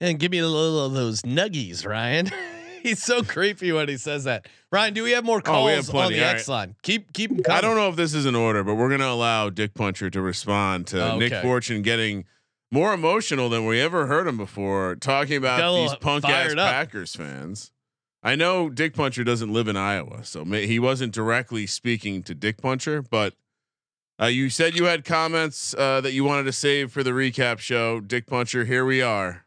[0.00, 2.30] and give me a little of those nuggies, Ryan.
[2.82, 4.46] he's so creepy when he says that.
[4.70, 6.54] Ryan, do we have more calls Oh, we have on the All X right.
[6.54, 6.76] line?
[6.82, 7.56] Keep keep them coming.
[7.56, 10.20] I don't know if this is in order, but we're gonna allow Dick Puncher to
[10.20, 11.32] respond to Oh, Nick.
[11.42, 12.24] Fortune getting
[12.74, 16.68] more emotional than we ever heard him before, talking about these punk ass fired up.
[16.68, 17.70] Packers fans.
[18.20, 22.34] I know Dick Puncher doesn't live in Iowa, so may, he wasn't directly speaking to
[22.34, 23.34] Dick Puncher, but
[24.20, 27.60] uh, you said you had comments uh, that you wanted to save for the recap
[27.60, 28.00] show.
[28.00, 29.44] Dick Puncher, here we are.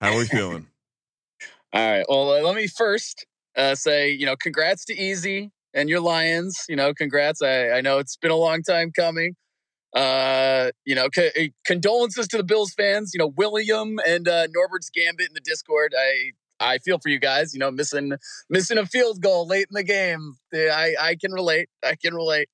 [0.00, 0.68] How are we feeling?
[1.72, 2.04] All right.
[2.08, 6.64] Well, uh, let me first uh, say, you know, congrats to Easy and your Lions.
[6.68, 7.42] You know, congrats.
[7.42, 9.34] I, I know it's been a long time coming.
[9.94, 13.12] Uh, you know, co- uh, condolences to the Bills fans.
[13.14, 15.94] You know, William and uh, Norbert's Gambit in the Discord.
[15.98, 17.54] I I feel for you guys.
[17.54, 18.12] You know, missing
[18.50, 20.34] missing a field goal late in the game.
[20.54, 21.68] I I can relate.
[21.84, 22.48] I can relate.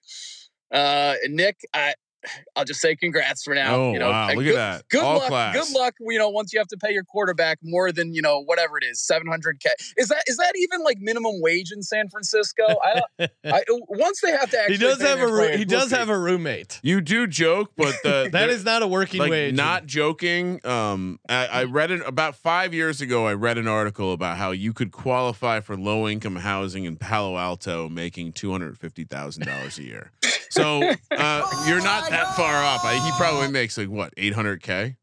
[0.72, 1.94] Uh, Nick, I
[2.56, 3.74] I'll just say congrats for now.
[3.76, 4.28] Oh you know, wow!
[4.28, 4.88] Look good, at that.
[4.88, 5.28] Good All luck.
[5.28, 5.54] class.
[5.54, 5.94] Good luck.
[6.00, 8.84] You know, once you have to pay your quarterback more than you know whatever it
[8.84, 9.70] is, seven hundred k.
[9.96, 12.64] Is that is that even like minimum wage in San Francisco?
[12.82, 13.00] I,
[13.44, 14.76] I once they have to actually.
[14.76, 15.96] he does have a roo- players, he we'll does see.
[15.96, 16.80] have a roommate.
[16.82, 19.54] You do joke, but the That the- not a working like wage.
[19.54, 20.64] not joking.
[20.66, 23.26] Um, I, I read it about five years ago.
[23.26, 27.36] I read an article about how you could qualify for low income housing in Palo
[27.36, 30.10] Alto, making two hundred fifty thousand dollars a year.
[30.54, 32.84] So uh, you're not that far off.
[32.84, 34.96] I, he probably makes like what eight hundred k.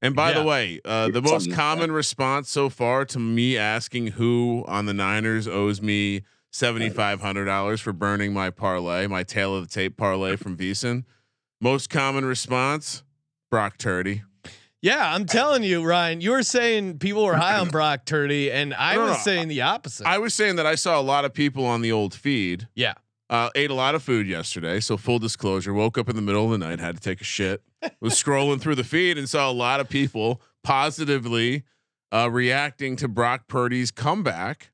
[0.00, 4.64] And by the way, uh, the most common response so far to me asking who
[4.68, 6.22] on the Niners owes me
[6.52, 10.56] seventy five hundred dollars for burning my parlay, my tail of the tape parlay from
[10.56, 11.04] VSiN.
[11.60, 13.02] Most common response:
[13.50, 14.22] Brock Turdy.
[14.80, 16.20] Yeah, I'm telling you, Ryan.
[16.20, 19.22] You were saying people were high on Brock Turdy, and I No, no, was no.
[19.24, 20.06] saying the opposite.
[20.06, 22.68] I was saying that I saw a lot of people on the old feed.
[22.76, 22.94] yeah,
[23.30, 24.80] Uh, ate a lot of food yesterday.
[24.80, 27.24] So full disclosure, woke up in the middle of the night, had to take a
[27.24, 27.62] shit.
[28.00, 31.64] Was scrolling through the feed and saw a lot of people positively
[32.12, 34.70] uh, reacting to Brock Purdy's comeback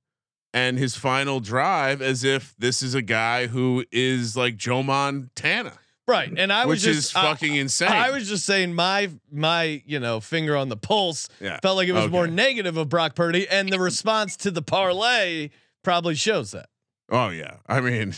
[0.53, 5.73] and his final drive as if this is a guy who is like Joe Montana,
[6.07, 6.33] right.
[6.35, 7.89] And I was which just is fucking I, insane.
[7.89, 11.59] I was just saying my my you know finger on the pulse yeah.
[11.61, 15.51] felt like it was more negative of Brock Purdy, and the response to the parlay
[15.83, 16.69] probably shows that.
[17.11, 17.57] Oh yeah.
[17.67, 18.15] I mean,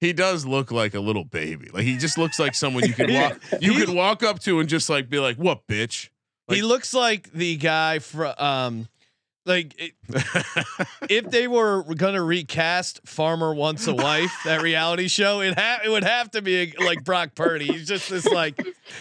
[0.00, 1.68] he does look like a little baby.
[1.72, 4.60] Like he just looks like someone you could walk you He- could walk up to
[4.60, 6.08] and just like be like, "What, bitch?"
[6.48, 8.88] he looks like the guy from um,
[9.46, 9.92] like it,
[11.08, 15.88] if they were gonna recast Farmer Wants a Wife, that reality show, it ha- it
[15.88, 17.66] would have to be like Brock Purdy.
[17.66, 18.58] He's just this like,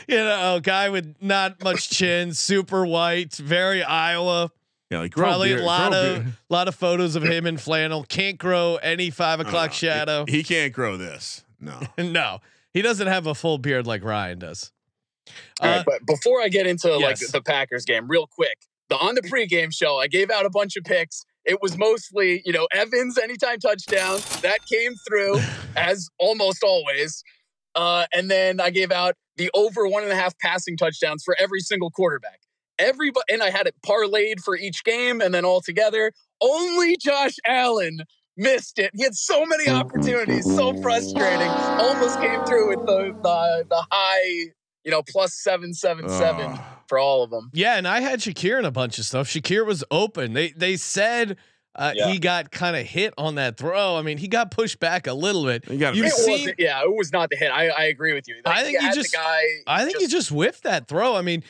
[0.08, 4.52] you know, guy with not much chin, super white, very Iowa.
[4.90, 6.34] Yeah, like Probably beard, a lot of beard.
[6.50, 8.04] lot of photos of him in flannel.
[8.04, 10.26] Can't grow any five o'clock Uh, shadow.
[10.28, 11.44] He, he can't grow this.
[11.60, 11.80] No.
[11.98, 12.40] no,
[12.74, 14.72] he doesn't have a full beard like Ryan does.
[15.62, 18.58] All Uh, right, but before I get into like the Packers game, real quick,
[18.90, 21.24] the on the pregame show, I gave out a bunch of picks.
[21.46, 25.40] It was mostly, you know, Evans anytime touchdown that came through
[25.76, 27.24] as almost always,
[27.76, 31.36] uh, and then I gave out the over one and a half passing touchdowns for
[31.40, 32.40] every single quarterback.
[32.80, 36.11] Everybody, and I had it parlayed for each game, and then all together.
[36.41, 37.99] Only Josh Allen
[38.38, 38.91] missed it.
[38.95, 41.49] He had so many oh opportunities, so frustrating.
[41.49, 44.53] Almost came through with the the, the high
[44.84, 46.59] you know, plus seven seven seven Ugh.
[46.88, 47.49] for all of them.
[47.53, 49.27] Yeah, and I had Shakir in a bunch of stuff.
[49.27, 50.34] Shakir was open.
[50.34, 51.38] They they said
[51.76, 52.11] uh, Yeah.
[52.11, 53.95] he got kind of hit on that throw.
[53.97, 55.70] I mean, he got pushed back a little bit.
[55.70, 57.51] You got it seen- yeah, it was not the hit.
[57.51, 58.36] I, I agree with you.
[58.45, 59.41] I think he he just- the guy.
[59.67, 61.15] I think he just whiffed that throw.
[61.15, 61.43] I mean,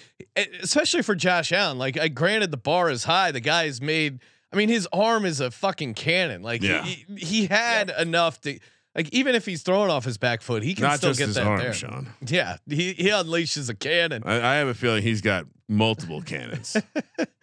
[0.61, 1.77] especially for Josh Allen.
[1.77, 3.31] Like, I granted the bar is high.
[3.31, 4.19] The guy is made.
[4.51, 6.41] I mean, his arm is a fucking cannon.
[6.41, 6.83] Like, Yeah.
[6.83, 8.59] he, he had enough to.
[8.95, 11.27] Like, even if he's throwing off his back foot, he can Not still just get
[11.27, 11.73] his that arm, there.
[11.73, 12.09] Sean.
[12.25, 14.23] Yeah, he he unleashes a cannon.
[14.25, 16.75] I, I have a feeling he's got multiple cannons.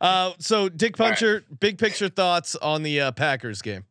[0.00, 1.12] Uh, so Dick All right.
[1.12, 3.84] Puncher, big picture thoughts on the uh, Packers game.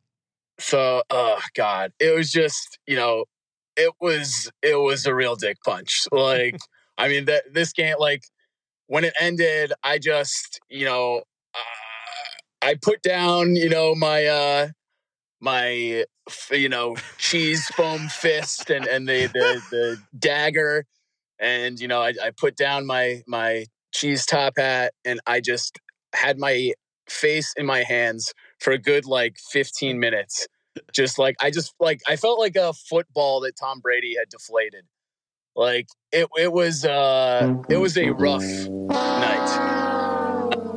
[0.59, 1.93] so oh god.
[1.99, 3.25] It was just, you know,
[3.75, 6.07] it was it was a real dick punch.
[6.11, 6.57] Like,
[6.97, 8.23] I mean, that this game, like
[8.87, 14.67] when it ended, I just, you know, uh, I put down, you know, my uh
[15.39, 20.85] my f- you know cheese foam fist and and the the, the dagger
[21.39, 25.79] and you know I, I put down my my cheese top hat and i just
[26.13, 26.71] had my
[27.11, 30.47] face in my hands for a good like 15 minutes.
[30.93, 34.85] Just like i just like i felt like a football that tom brady had deflated.
[35.55, 38.43] Like it, it was uh it was a rough
[38.89, 39.49] night.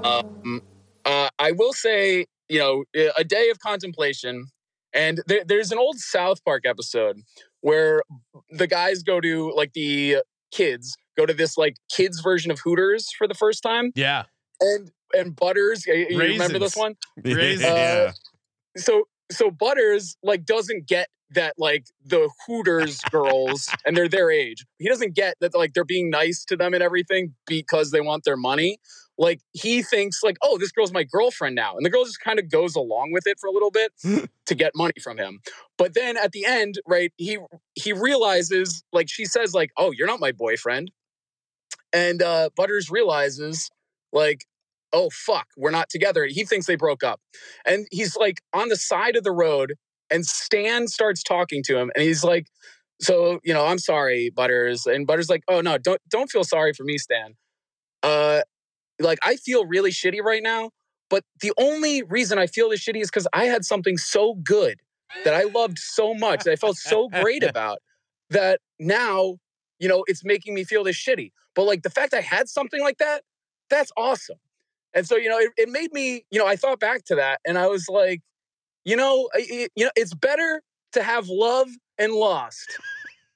[0.05, 0.63] Um
[1.05, 2.85] uh, i will say you know
[3.17, 4.47] a day of contemplation
[4.93, 7.21] and there, there's an old south park episode
[7.61, 8.03] where
[8.51, 10.19] the guys go to like the
[10.53, 13.93] kids go to this like kids version of hooters for the first time.
[13.95, 14.25] Yeah,
[14.61, 16.95] and and butters you you remember this one?
[17.25, 17.65] Raisins.
[17.65, 18.13] Uh, yeah.
[18.77, 24.65] so so butters like doesn't get that like the hooters girls and they're their age.
[24.79, 28.25] He doesn't get that like they're being nice to them and everything because they want
[28.25, 28.79] their money
[29.19, 32.39] like he thinks like oh this girl's my girlfriend now and the girl just kind
[32.39, 33.93] of goes along with it for a little bit
[34.47, 35.41] to get money from him.
[35.79, 37.39] But then at the end right he
[37.75, 40.91] he realizes like she says like oh you're not my boyfriend
[41.93, 43.71] and uh butters realizes
[44.13, 44.45] like
[44.93, 47.21] oh fuck we're not together he thinks they broke up.
[47.67, 49.75] And he's like on the side of the road
[50.11, 52.47] and stan starts talking to him and he's like
[53.01, 56.73] so you know i'm sorry butters and butters like oh no don't don't feel sorry
[56.73, 57.35] for me stan.
[58.03, 58.41] Uh
[59.03, 60.71] like i feel really shitty right now
[61.11, 64.81] but the only reason i feel this shitty is because i had something so good
[65.25, 67.79] that i loved so much that i felt so great about
[68.31, 69.37] that now
[69.83, 71.33] you know, it's making me feel this shitty.
[71.57, 73.23] But like the fact I had something like that,
[73.69, 74.39] that's awesome.
[74.95, 77.41] And so, you know, it, it made me, you know, I thought back to that
[77.45, 78.21] and I was like,
[78.85, 82.79] you know, it, you know, it's better to have love and lost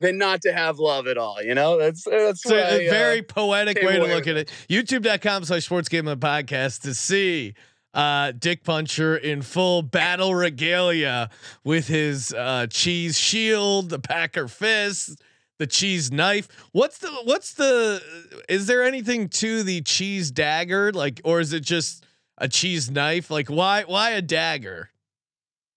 [0.01, 1.43] than not to have love at all.
[1.43, 4.53] You know, that's that's So a I, uh, very poetic way to look at it.
[4.69, 7.55] YouTube.com slash sports game gambling podcast to see
[7.95, 11.31] uh, Dick Puncher in full battle regalia
[11.65, 15.23] with his uh, cheese shield, the Packer fist,
[15.59, 16.49] the cheese knife.
[16.73, 18.03] What's the what's the
[18.49, 20.93] is there anything to the cheese dagger?
[20.93, 22.05] Like, or is it just
[22.37, 23.31] a cheese knife?
[23.31, 24.91] Like why why a dagger?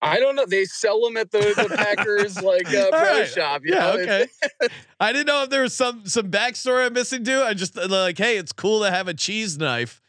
[0.01, 0.45] I don't know.
[0.45, 3.27] They sell them at the, the Packers like uh, pro right.
[3.27, 3.61] shop.
[3.65, 3.99] You Yeah, know?
[3.99, 4.27] okay.
[4.99, 7.41] I didn't know if there was some some backstory I'm missing too.
[7.41, 10.01] I just uh, like, hey, it's cool to have a cheese knife.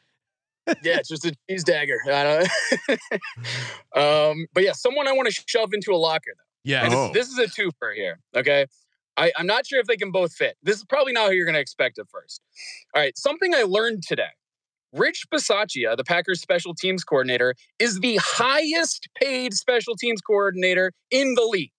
[0.84, 1.98] yeah, it's just a cheese dagger.
[2.06, 3.00] I don't
[4.30, 6.44] um, but yeah, someone I want to shove into a locker though.
[6.70, 6.84] Yeah.
[6.84, 7.10] And this- Oh.
[7.12, 8.20] this, is a twofer here.
[8.36, 8.66] Okay.
[9.16, 10.56] I, I'm not sure if they can both fit.
[10.62, 12.40] This is probably not how you're going to expect it first.
[12.94, 13.16] All right.
[13.18, 14.30] Something I learned today.
[14.92, 21.34] Rich Bisaccia, the Packers special teams coordinator, is the highest paid special teams coordinator in
[21.34, 21.70] the league.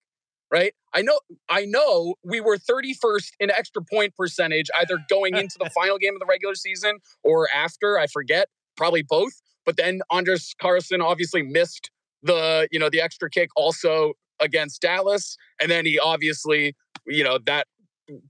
[0.50, 0.74] Right?
[0.92, 5.70] I know I know we were 31st in extra point percentage, either going into the
[5.74, 9.32] final game of the regular season or after, I forget, probably both.
[9.64, 11.90] But then Anders Carlson obviously missed
[12.22, 15.36] the, you know, the extra kick also against Dallas.
[15.60, 16.74] And then he obviously,
[17.06, 17.66] you know, that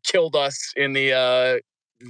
[0.05, 1.59] killed us in the uh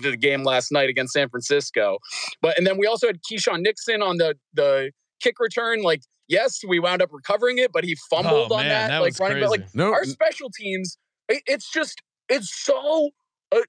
[0.01, 1.99] the game last night against San Francisco.
[2.41, 4.91] But and then we also had Keisean Nixon on the the
[5.21, 5.83] kick return.
[5.83, 8.89] Like, yes, we wound up recovering it, but he fumbled Oh, on man, that.
[8.89, 9.73] that like was running, but like crazy.
[9.79, 10.97] No, our special teams,
[11.29, 13.11] it- it's just it's so
[13.55, 13.61] uh,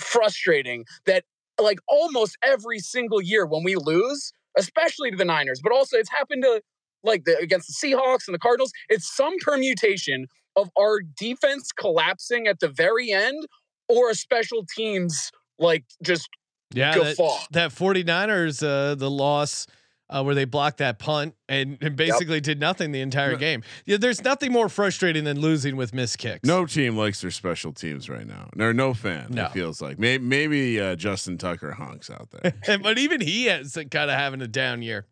[0.00, 1.24] frustrating that
[1.60, 6.10] like almost every single year when we lose, especially to the Niners, but also it's
[6.10, 6.62] happened to
[7.04, 8.72] like the against the Seahawks and the Cardinals.
[8.88, 10.26] It's some permutation
[10.56, 13.46] of our defense collapsing at the very end
[13.88, 16.28] or a special teams like just
[16.72, 17.38] Yeah, Go that, far.
[17.52, 19.66] that 49ers, uh, the loss
[20.10, 23.36] uh, where they blocked that punt and, and basically did nothing the entire No.
[23.38, 23.62] game.
[23.84, 26.46] Yeah, there's nothing more frustrating than losing with missed kicks.
[26.48, 28.48] no team likes their special teams right now.
[28.58, 29.26] Or no fan.
[29.30, 29.44] No.
[29.46, 32.54] It feels like maybe maybe uh, Justin Tucker honks out there.
[32.82, 35.04] But even he has kind of having a down year.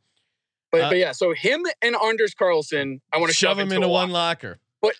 [0.73, 3.87] but, Uh, but yeah, so him and Anders Carlson, I want to Shove him into
[3.87, 4.43] a one lock.
[4.43, 4.59] locker.
[4.81, 4.95] But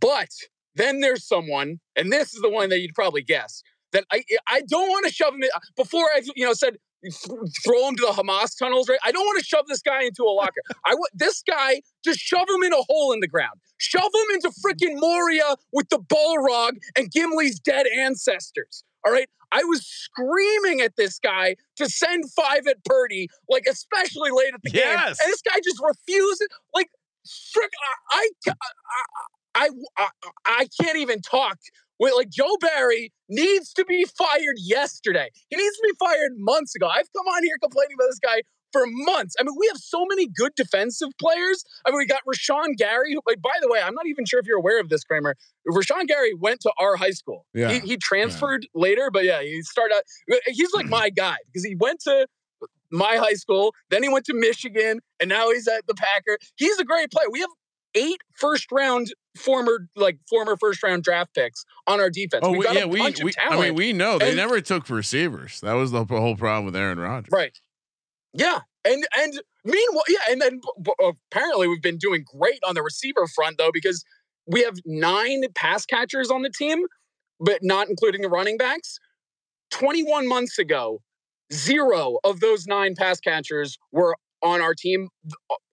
[0.00, 0.28] but
[0.76, 3.62] then there's someone, and this is the one that you'd probably guess
[3.92, 7.14] that I I don't want to shove him in, before I you know said th-
[7.64, 8.88] throw him to the Hamas tunnels.
[8.88, 8.98] Right?
[9.04, 10.62] I don't want to shove this guy into a locker.
[10.84, 13.60] I want this guy just shove him in a hole in the ground.
[13.78, 18.84] Shove him into freaking Moria with the Balrog and Gimli's dead ancestors.
[19.04, 19.28] All right.
[19.52, 24.62] I was screaming at this guy to send five at Purdy, like especially late at
[24.62, 24.82] the game.
[25.20, 26.48] And this guy just refuses.
[26.74, 26.88] Like,
[27.52, 27.70] frick,
[28.12, 28.54] I, I,
[29.54, 29.68] I,
[29.98, 30.08] I,
[30.46, 31.58] I can't even talk.
[32.02, 35.28] Wait, like Joe Barry needs to be fired yesterday.
[35.50, 36.88] He needs to be fired months ago.
[36.88, 38.42] I've come on here complaining about this guy
[38.72, 39.36] for months.
[39.38, 41.62] I mean, we have so many good defensive players.
[41.86, 43.12] I mean, we got Rashan Gary.
[43.12, 45.36] Who, like, by the way, I'm not even sure if you're aware of this, Kramer.
[45.70, 47.46] Rashan Gary went to our high school.
[47.54, 47.70] Yeah.
[47.70, 50.02] He, he transferred later, but yeah, he started out.
[50.32, 52.26] Uh, he's like my guy because he went to
[52.90, 56.36] my high school, then he went to Michigan, and now he's at the Packer.
[56.56, 57.26] He's a great player.
[57.30, 57.48] We have
[57.94, 62.42] eight first round former like former first round draft picks on our defense.
[62.46, 65.60] Oh, got yeah, we, we I mean, we know they And- never took receivers.
[65.60, 67.30] That was the whole problem with Aaron Rodgers.
[67.32, 67.58] Right.
[68.34, 68.60] Yeah.
[68.84, 69.34] And and
[69.64, 70.60] meanwhile, yeah, and then
[71.00, 74.04] apparently we've been doing great on the receiver front though because
[74.46, 76.86] we have nine pass catchers on the team,
[77.38, 78.98] but not including the running backs.
[79.70, 81.00] 21 months ago,
[81.52, 85.08] zero of those nine pass catchers were on our team.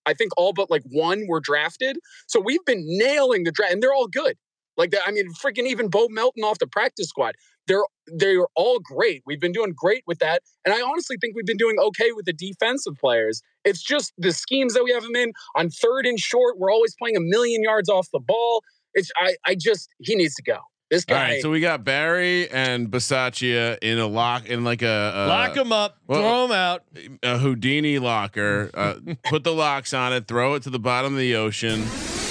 [0.05, 1.97] I think all but like one were drafted.
[2.27, 4.35] So we've been nailing the draft, and they're all good.
[4.77, 7.35] Like that, I mean, freaking even Bo Melton off the practice squad.
[7.67, 9.21] They're they're all great.
[9.25, 12.25] We've been doing great with that, and I honestly think we've been doing okay with
[12.25, 13.41] the defensive players.
[13.65, 16.57] It's just the schemes that we have them in on third and short.
[16.57, 18.63] We're always playing a million yards off the ball.
[18.93, 20.59] It's I I just he needs to go.
[20.89, 21.21] This guy.
[21.33, 25.53] right, so we got Barry and Bisaccia in a lock in like a, a Lock
[25.53, 26.83] them up, well, throw them out.
[27.21, 28.71] a Houdini locker.
[28.73, 31.81] Uh, put the locks on it, throw it to the bottom of the ocean,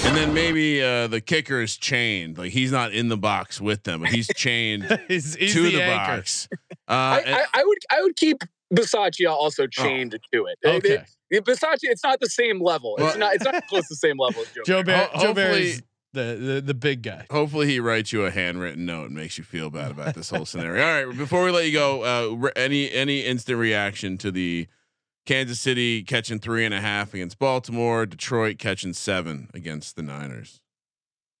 [0.03, 2.37] and then maybe uh, the kicker is chained.
[2.37, 5.77] Like he's not in the box with them, but he's chained He's, he's to the,
[5.77, 6.47] the, box.
[6.89, 8.41] Uh, I, and- I, I would I would keep
[8.73, 10.57] Bisaccia also chained to it.
[10.63, 10.93] It- Okay.
[10.95, 12.95] it- it- Bisaccia, it's not the same level.
[12.97, 14.63] It's Well- not it's not close to the same level as Joe.
[14.65, 17.25] Joe, Bar- Ho- Joe Barry's hopefully- the, the the big guy.
[17.29, 20.45] Hopefully he writes you a handwritten note and makes you feel bad about this whole
[20.45, 20.83] scenario.
[20.83, 24.67] All right, before we let you go, uh, re- any any instant reaction to the
[25.25, 30.61] Kansas City catching three and a half against Baltimore, Detroit catching seven against the Niners.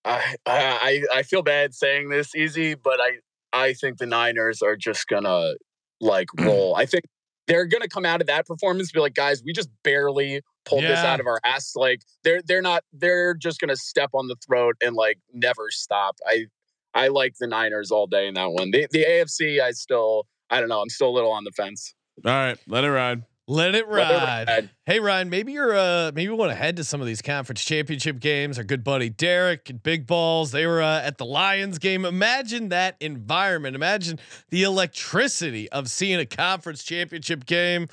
[0.05, 3.19] I, I I feel bad saying this easy, but I
[3.51, 5.53] I think the Niners are just gonna
[5.99, 6.75] like roll.
[6.75, 7.05] I think
[7.47, 10.83] they're gonna come out of that performance and be like, guys, we just barely pulled
[10.83, 11.73] this out of our ass.
[11.75, 16.17] Like they're they're not they're just gonna step on the throat and like never stop.
[16.25, 16.45] I
[16.93, 18.71] I like the Niners all day in that one.
[18.71, 20.81] The the AFC, I still I don't know.
[20.81, 21.93] I'm still a little on the fence.
[22.25, 23.23] All right, let it ride.
[23.47, 24.47] Let it Let it ride.
[24.47, 24.69] ride.
[24.85, 27.65] Hey Ryan, maybe you're uh maybe you want to head to some of these conference
[27.65, 28.59] championship games.
[28.59, 32.05] Our good buddy Derek and Big Balls, they were uh, at the Lions game.
[32.05, 33.75] Imagine that environment.
[33.75, 37.87] Imagine the electricity of seeing a conference championship game.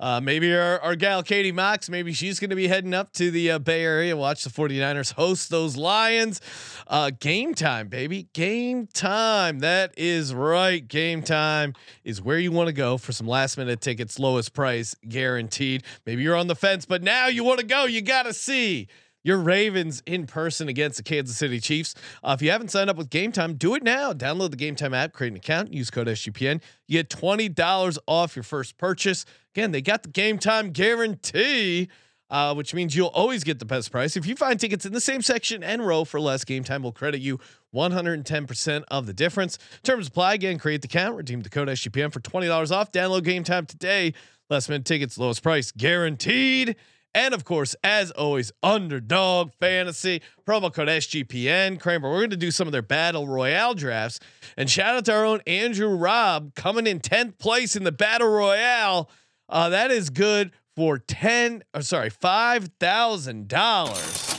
[0.00, 3.30] Uh, maybe our, our gal Katie Mox, maybe she's going to be heading up to
[3.30, 6.40] the uh, Bay Area, watch the 49ers host those Lions.
[6.86, 8.26] Uh, game time, baby.
[8.32, 9.58] Game time.
[9.58, 10.86] That is right.
[10.86, 14.96] Game time is where you want to go for some last minute tickets, lowest price
[15.06, 15.84] guaranteed.
[16.06, 17.84] Maybe you're on the fence, but now you want to go.
[17.84, 18.88] You got to see
[19.22, 21.94] your Ravens in person against the Kansas City Chiefs.
[22.22, 24.12] Uh, if you haven't signed up with Gametime, do it now.
[24.12, 26.60] Download the Gametime app, create an account, use code SGPN.
[26.88, 29.24] You get twenty dollars off your first purchase.
[29.54, 31.88] Again, they got the Gametime guarantee.
[32.30, 34.16] Uh, which means you'll always get the best price.
[34.16, 37.20] If you find tickets in the same section and row for less, Gametime will credit
[37.20, 37.40] you
[37.74, 39.58] 110% of the difference.
[39.82, 40.34] Terms apply.
[40.34, 42.92] Again, create the account, redeem the code SGPN for $20 off.
[42.92, 44.14] Download Gametime today.
[44.48, 46.76] Last minute tickets, lowest price guaranteed.
[47.14, 51.80] And of course, as always, underdog fantasy promo code SGPN.
[51.80, 54.20] Kramer, we're going to do some of their battle royale drafts.
[54.56, 58.28] And shout out to our own Andrew Robb coming in 10th place in the battle
[58.28, 59.10] royale.
[59.48, 64.36] Uh, that is good for 10, or sorry, $5,000.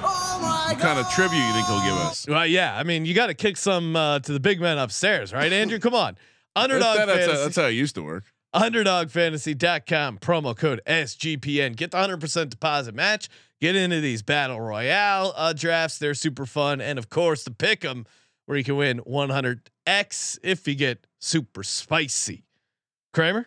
[0.00, 2.26] What kind of tribute you think he'll give us?
[2.28, 2.76] Well, yeah.
[2.76, 5.78] I mean, you got to kick some uh, to the big men upstairs, right, Andrew?
[5.78, 6.16] Come on.
[6.56, 7.42] Underdog That- that's, fantasy.
[7.44, 8.24] that's how it used to work.
[8.54, 11.76] underdogfantasy.com promo code SGPN.
[11.76, 13.28] Get the 100% deposit match.
[13.60, 15.98] Get into these battle royale uh, drafts.
[15.98, 16.80] They're super fun.
[16.80, 18.06] And of course, the pick 'em
[18.46, 22.44] where you can win 100x if you get super spicy.
[23.12, 23.46] Kramer?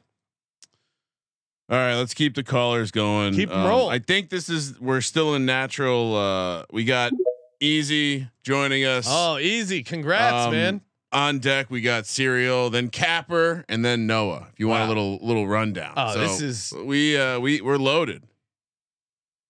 [1.70, 3.34] All right, let's keep the callers going.
[3.34, 3.94] Keep Um, rolling.
[3.96, 6.16] I think this is we're still in natural.
[6.16, 7.12] Uh, we got
[7.60, 9.06] Easy joining us.
[9.08, 9.84] Oh, easy.
[9.84, 10.82] Congrats, Um, man.
[11.14, 14.48] On deck, we got Cereal, then Capper, and then Noah.
[14.52, 15.94] If you want a little little rundown.
[15.96, 18.24] Oh, So this is- we uh we we're loaded.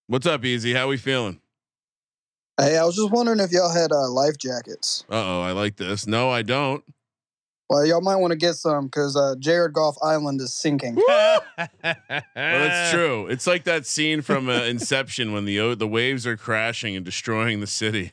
[0.08, 0.74] What's up, Easy?
[0.74, 1.40] How we feeling?
[2.60, 5.06] Hey, I was just wondering if y'all had uh, life jackets.
[5.10, 6.06] Uh oh, I like this.
[6.06, 6.84] No, I don't.
[7.70, 10.96] Well, y'all might want to get some because uh, Jared Goff Island is sinking.
[11.08, 11.42] Well,
[12.36, 13.28] that's true.
[13.28, 17.06] It's like that scene from uh, Inception when the o- the waves are crashing and
[17.06, 18.12] destroying the city.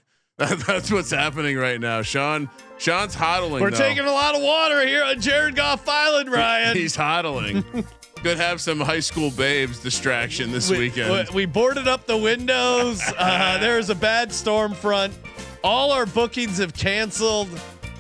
[0.48, 2.02] That's what's happening right now.
[2.02, 3.60] Sean Sean's hodling.
[3.60, 3.76] We're though.
[3.76, 6.76] taking a lot of water here on Jared Goff Island, Ryan.
[6.76, 7.84] He's hodling.
[8.22, 11.28] Could have some high school babes distraction this we, weekend.
[11.30, 13.00] we- we boarded up the windows.
[13.16, 15.14] Uh, there's a bad storm front.
[15.62, 17.48] All our bookings have canceled.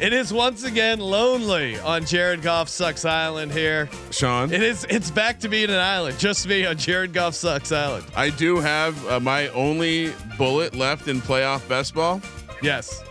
[0.00, 3.86] It is once again lonely on Jared Goff Sucks Island here.
[4.10, 4.86] Sean, It is.
[4.88, 6.18] It's back to being an island.
[6.18, 8.06] Just me on Jared Goff Sucks Island.
[8.16, 12.22] I do have uh, my only bullet left in playoff best ball.
[12.62, 13.04] Yes.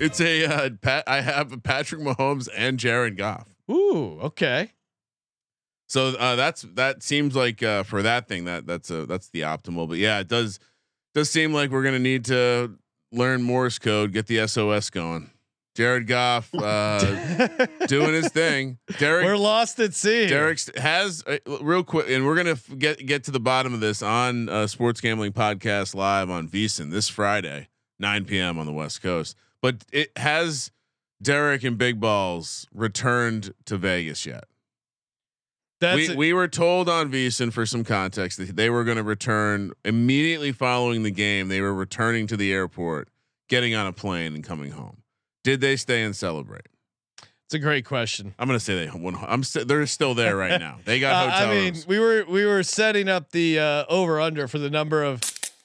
[0.00, 1.04] It's a uh, Pat.
[1.06, 3.46] I have Patrick Mahomes and Jared Goff.
[3.70, 4.18] Ooh.
[4.20, 4.72] Okay.
[5.86, 9.42] So uh, that's that seems like uh, for that thing that that's a that's the
[9.42, 9.88] optimal.
[9.88, 10.58] But yeah, it does
[11.14, 12.76] does seem like we're gonna need to
[13.12, 15.30] learn Morse code, get the SOS going.
[15.74, 16.98] Jared Goff uh,
[17.88, 18.78] doing his thing.
[18.98, 20.28] Derek We're lost at sea.
[20.28, 23.80] Derek has uh, real quick, and we're gonna f- get get to the bottom of
[23.80, 27.68] this on uh, Sports Gambling Podcast live on VSiN this Friday,
[27.98, 28.58] 9 p.m.
[28.58, 29.36] on the West Coast.
[29.60, 30.70] But it has
[31.20, 34.44] Derek and Big Balls returned to Vegas yet?
[35.80, 36.16] That's we it.
[36.16, 40.52] we were told on VSiN for some context that they were going to return immediately
[40.52, 41.48] following the game.
[41.48, 43.08] They were returning to the airport,
[43.48, 44.98] getting on a plane, and coming home.
[45.44, 46.66] Did they stay and celebrate?
[47.44, 48.34] It's a great question.
[48.38, 48.88] I'm going to say they.
[48.90, 49.44] one- I'm.
[49.44, 50.78] St- they're still there right now.
[50.84, 51.86] They got Uh, I mean, rooms.
[51.86, 55.20] we were we were setting up the uh, over under for the number of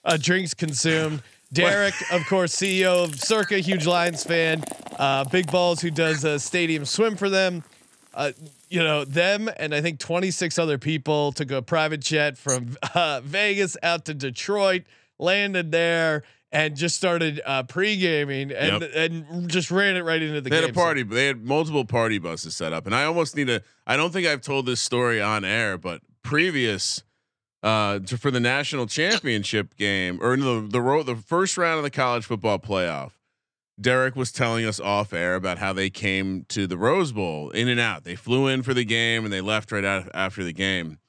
[0.05, 1.23] uh, drinks consumed.
[1.53, 4.63] Derek, of course, CEO of Circa, huge Lions fan.
[4.99, 7.63] Uh, Big Balls, who does a stadium swim for them.
[8.13, 8.33] Uh,
[8.69, 13.21] you know them, and I think 26 other people took a private jet from uh,
[13.23, 14.83] Vegas out to Detroit,
[15.17, 18.91] landed there, and just started uh, pre gaming and Yep.
[18.95, 20.61] and just ran it right into the They game.
[20.61, 21.03] had a party.
[21.03, 23.61] but They had multiple party buses set up, and I almost need to.
[23.85, 27.03] I don't think I've told this story on air, but previous
[27.61, 31.83] uh, to, for the national championship game or no, the ro- the first round of
[31.83, 33.11] the college football playoff,
[33.79, 37.67] Derek was telling us off air about how they came to the Rose Bowl in
[37.67, 38.03] and out.
[38.05, 40.99] They flew in for the game and they left right out after the game.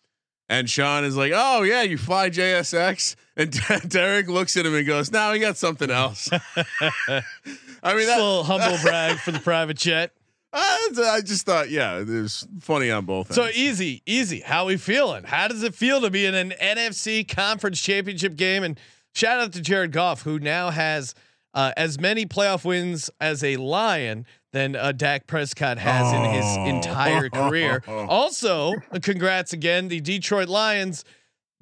[0.51, 3.57] And Sean is like, "Oh yeah, you fly JSX." And
[3.89, 8.23] Derek looks at him and goes, "No, we got something else." I mean, that, a
[8.23, 10.13] little humble brag for the private jet.
[10.53, 13.33] I, I just thought, yeah, it was funny on both.
[13.33, 13.57] So ends.
[13.57, 14.41] easy, easy.
[14.41, 15.23] How we feeling?
[15.23, 18.65] How does it feel to be in an NFC conference championship game?
[18.65, 18.79] And
[19.15, 21.15] shout out to Jared Goff, who now has
[21.55, 26.45] uh, as many playoff wins as a Lion than uh, Dak Prescott has in his
[26.45, 26.65] Oh.
[26.67, 27.83] entire career.
[27.89, 31.05] Also, congrats again, the Detroit Lions.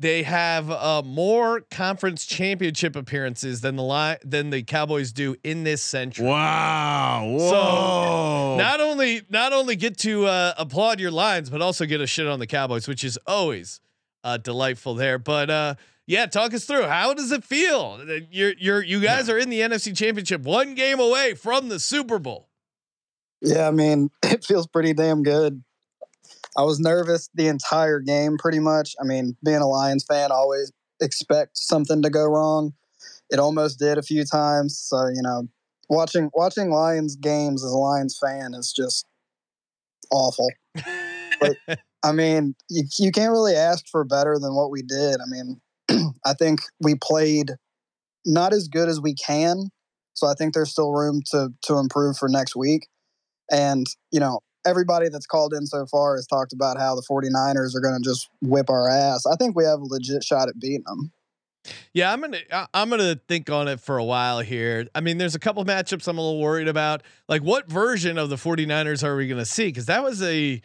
[0.00, 5.64] They have uh, more conference championship appearances than the li- than the Cowboys do in
[5.64, 6.24] this century.
[6.26, 7.36] Wow!
[7.38, 12.06] So not only not only get to uh, applaud your lines, but also get a
[12.06, 13.80] shit on the Cowboys, which is always
[14.22, 15.18] uh, delightful there.
[15.18, 15.74] But uh,
[16.06, 16.84] yeah, talk us through.
[16.84, 18.00] How does it feel?
[18.30, 22.18] You're you're you guys are in the NFC Championship, one game away from the Super
[22.20, 22.47] Bowl.
[23.40, 25.62] Yeah, I mean, it feels pretty damn good.
[26.56, 28.94] I was nervous the entire game, pretty much.
[29.00, 32.72] I mean, being a Lions fan, I always expect something to go wrong.
[33.30, 34.78] It almost did a few times.
[34.78, 35.48] So you know,
[35.88, 39.06] watching watching Lions games as a Lions fan is just
[40.10, 40.48] awful.
[41.40, 41.56] But
[42.02, 45.20] I mean, you you can't really ask for better than what we did.
[45.20, 45.60] I mean,
[46.24, 47.52] I think we played
[48.24, 49.70] not as good as we can.
[50.14, 52.88] So I think there's still room to to improve for next week.
[53.50, 57.74] And, you know, everybody that's called in so far has talked about how the 49ers
[57.74, 59.24] are going to just whip our ass.
[59.26, 61.12] I think we have a legit shot at beating them.
[61.92, 62.38] Yeah, I'm gonna
[62.72, 64.86] I'm gonna think on it for a while here.
[64.94, 67.02] I mean, there's a couple matchups I'm a little worried about.
[67.28, 69.66] Like, what version of the 49ers are we gonna see?
[69.66, 70.62] Because that was a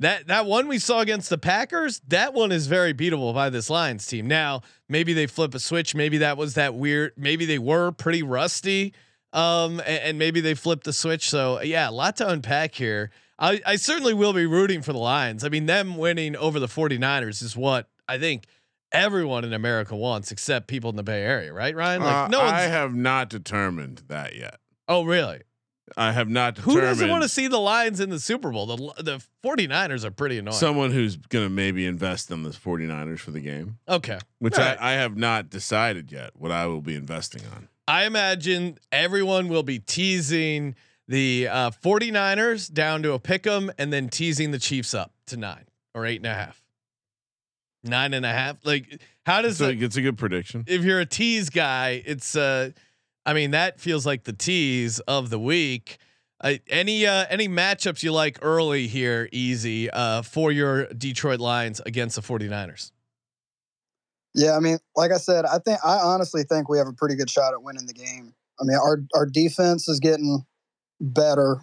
[0.00, 2.00] that that one we saw against the Packers.
[2.08, 4.26] That one is very beatable by this Lions team.
[4.26, 5.94] Now, maybe they flip a switch.
[5.94, 7.12] Maybe that was that weird.
[7.16, 8.94] Maybe they were pretty rusty.
[9.32, 11.30] Um, and, and maybe they flipped the switch.
[11.30, 13.10] So yeah, a lot to unpack here.
[13.38, 15.44] I, I certainly will be rooting for the Lions.
[15.44, 18.44] I mean, them winning over the 49ers is what I think
[18.92, 22.02] everyone in America wants, except people in the Bay Area, right, Ryan?
[22.02, 22.40] Like Uh, no.
[22.40, 24.58] I have not determined that yet.
[24.88, 25.42] oh, really?
[25.96, 26.80] I have not determined.
[26.80, 28.66] Who doesn't want to see the Lions in the Super Bowl?
[28.66, 30.56] The the 49ers are pretty annoying.
[30.56, 34.18] Someone who's going to maybe invest in the 49ers for the game, okay.
[34.38, 34.78] which All right.
[34.80, 37.68] I, I have not decided yet what I will be investing on.
[37.88, 40.74] I imagine everyone will be teasing
[41.08, 45.36] the uh, 49ers down to a pick 'em and then teasing the Chiefs up to
[45.36, 45.64] nine
[45.94, 46.62] or eight and a half.
[47.82, 48.58] Nine and a half.
[48.64, 50.64] Like, how does So it, it's a good prediction.
[50.66, 52.70] if you're a tease guy, it's uh
[53.26, 55.98] I mean that feels like the tease of the week.
[56.42, 61.80] Uh, any uh any matchups you like early here easy uh for your Detroit Lions
[61.86, 62.92] against the 49ers?
[64.34, 67.16] Yeah, I mean, like I said, I think I honestly think we have a pretty
[67.16, 68.34] good shot at winning the game.
[68.60, 70.44] I mean, our our defense is getting
[71.00, 71.60] better,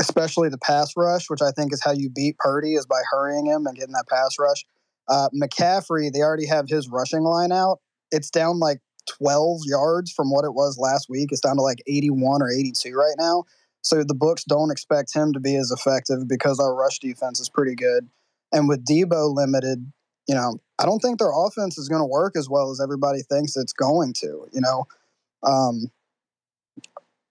[0.00, 3.46] especially the pass rush, which I think is how you beat Purdy is by hurrying
[3.46, 4.64] him and getting that pass rush.
[5.08, 7.78] Uh, McCaffrey, they already have his rushing line out.
[8.10, 11.30] It's down like 12 yards from what it was last week.
[11.32, 13.44] It's down to like 81 or 82 right now.
[13.82, 17.48] So the books don't expect him to be as effective because our rush defense is
[17.48, 18.08] pretty good.
[18.52, 19.92] And with Deebo limited,
[20.28, 23.22] you know, I don't think their offense is going to work as well as everybody
[23.22, 24.46] thinks it's going to.
[24.52, 24.86] You know,
[25.42, 25.90] um,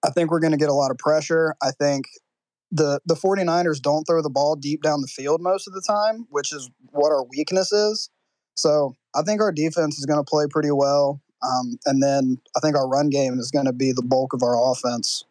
[0.03, 1.55] I think we're going to get a lot of pressure.
[1.61, 2.05] I think
[2.71, 6.27] the the 49ers don't throw the ball deep down the field most of the time,
[6.29, 8.09] which is what our weakness is.
[8.55, 11.21] So I think our defense is going to play pretty well.
[11.43, 14.41] Um, and then I think our run game is going to be the bulk of
[14.41, 15.23] our offense.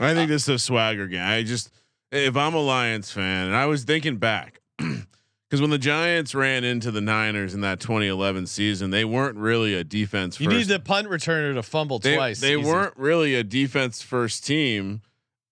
[0.00, 1.22] I think this is a swagger game.
[1.22, 1.70] I just,
[2.10, 4.60] if I'm a Lions fan, and I was thinking back,
[5.48, 9.74] because when the Giants ran into the Niners in that 2011 season, they weren't really
[9.74, 10.40] a defense.
[10.40, 12.40] You first need the punt returner to fumble they, twice.
[12.40, 12.64] They Easy.
[12.68, 15.02] weren't really a defense first team.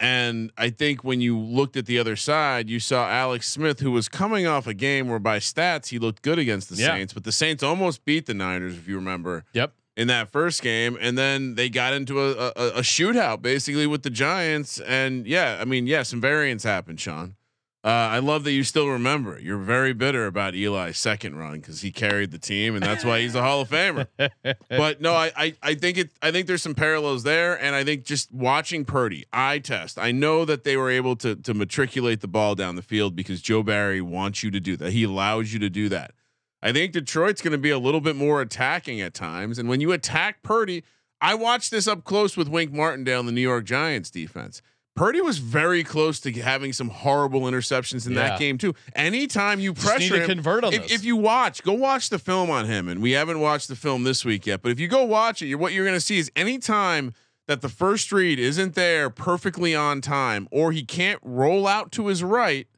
[0.00, 3.92] And I think when you looked at the other side, you saw Alex Smith, who
[3.92, 6.88] was coming off a game where by stats he looked good against the Yeah.
[6.88, 9.44] Saints, but the Saints almost beat the Niners, if you remember.
[9.52, 9.72] Yep.
[9.96, 14.02] In that first game, and then they got into a, a, a shootout basically with
[14.02, 17.36] the Giants, and yeah, I mean, yeah, some variance happened, Sean.
[17.84, 19.38] Uh, I love that you still remember.
[19.38, 23.20] You're very bitter about Eli's second run because he carried the team, and that's why
[23.20, 24.06] he's a Hall of Famer
[24.70, 26.10] but no, I, I I think it.
[26.22, 29.98] I think there's some parallels there, and I think just watching Purdy, eye test.
[29.98, 33.42] I know that they were able to to matriculate the ball down the field because
[33.42, 34.92] Joe Barry wants you to do that.
[34.92, 36.12] He allows you to do that.
[36.62, 39.82] I think Detroit's going to be a little bit more attacking at times, and when
[39.82, 40.84] you attack Purdy,
[41.20, 44.62] I watched this up close with Wink Martindale and the New York Giants defense.
[44.96, 48.28] Purdy was very close to having some horrible interceptions in Yeah.
[48.28, 48.74] that game too.
[48.94, 52.66] Anytime you pressure him, convert on if, if you watch, go watch the film on
[52.66, 52.88] him.
[52.88, 55.46] And we haven't watched the film this week yet, but if you go watch it,
[55.46, 57.12] you're, what you're going to see is anytime
[57.48, 62.06] that the first read isn't there perfectly on time, or he can't roll out to
[62.06, 62.68] his right,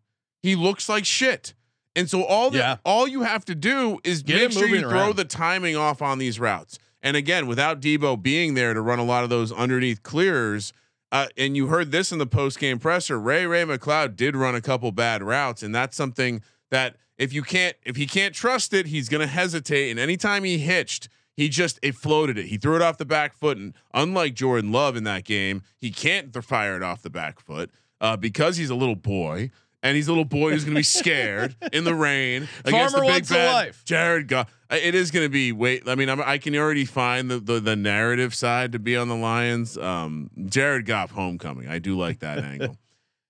[0.43, 1.53] he looks like shit.
[1.95, 2.77] And so all the, Yeah.
[2.85, 5.17] all you have to do is Get make sure you moving throw around.
[5.17, 6.79] the timing off on these routes.
[7.03, 10.73] And again, without Deebo being there to run a lot of those underneath clears,
[11.13, 13.19] uh, and you heard this in the post game presser.
[13.19, 17.77] Ray-Ray McCloud did run a couple bad routes, and that's something that if you can't
[17.85, 19.91] if he can't trust it, he's going to hesitate.
[19.91, 22.47] And anytime he hitched, he just it floated it.
[22.47, 25.91] He threw it off the back foot, and unlike Jordan Love in that game, he
[25.91, 29.51] can't fire it off the back foot uh, because he's a little boy.
[29.87, 33.07] And he's a little boy who's going to be scared in the rain against Farmer
[33.07, 33.85] the big wants bad life.
[33.85, 34.53] Jared Goff.
[34.71, 35.89] It is going to be wait.
[35.89, 39.09] I mean, I'm, I can already find the, the the narrative side to be on
[39.09, 39.79] the Lions.
[39.79, 41.69] Um, Jared Goff homecoming.
[41.69, 42.77] I do like that angle.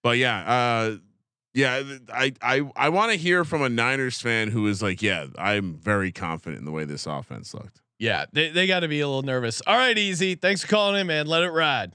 [0.02, 0.96] But yeah, uh,
[1.52, 1.82] yeah.
[2.12, 5.74] I I I want to hear from a Niners fan who is like, yeah, I'm
[5.74, 7.82] very confident in the way this offense looked.
[7.98, 9.62] Yeah, they, they got to be a little nervous.
[9.66, 10.34] All right, easy.
[10.34, 11.26] Thanks for calling in, man.
[11.26, 11.94] Let it ride.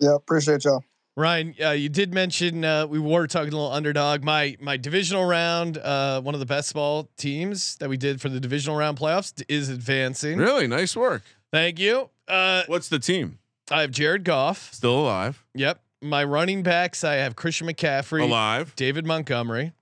[0.00, 0.84] Yeah, appreciate y'all.
[1.18, 4.22] Ryan, uh, you did mention uh, we were talking a little underdog.
[4.22, 8.28] My my divisional round, uh, one of the best ball teams that we did for
[8.28, 10.38] the divisional round playoffs is advancing.
[10.38, 11.24] Really nice work.
[11.50, 12.10] Thank you.
[12.28, 13.40] Uh, What's the team?
[13.68, 14.72] I have Jared Goff.
[14.72, 15.44] Still alive?
[15.56, 15.82] Yep.
[16.00, 18.76] My running backs, I have Christian McCaffrey, Alive?
[18.76, 19.72] David Montgomery,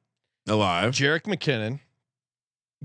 [0.49, 0.95] Alive?
[0.95, 1.81] Jerick McKinnon,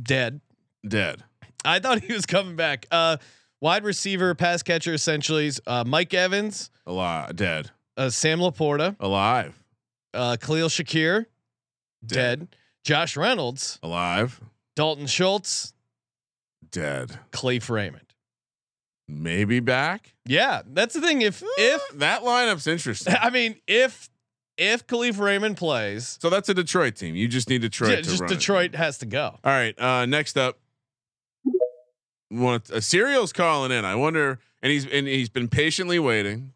[0.01, 0.41] dead.
[0.85, 1.23] Dead.
[1.63, 2.85] I thought he was coming back.
[2.91, 3.15] Uh,
[3.61, 5.49] wide receiver, pass catcher, essentially.
[5.65, 7.33] Uh, Mike Evans, Alive?
[7.37, 7.71] Dead.
[8.01, 9.53] Uh, Sam LaPorta, Alive?
[10.15, 11.27] uh, Khalil Shakir,
[12.03, 12.47] dead.
[12.83, 14.41] Josh Reynolds, Alive?
[14.75, 15.73] Dalton Schultz,
[16.71, 17.19] Dead.
[17.31, 18.05] Kalif Raymond.
[19.07, 20.15] Maybe back.
[20.25, 21.21] Yeah, that's the thing.
[21.21, 23.13] If if That lineup's interesting.
[23.21, 24.09] I mean if
[24.57, 27.15] if Kalif Raymond plays, So that's a Detroit team.
[27.15, 27.89] You just need Detroit.
[27.91, 28.33] yeah, to just run it.
[28.33, 29.37] Detroit has to go.
[29.43, 29.79] All right.
[29.79, 30.57] Uh, next up,
[32.31, 33.85] want a Cereal's calling in.
[33.85, 36.53] I wonder, and he's and he's been patiently waiting.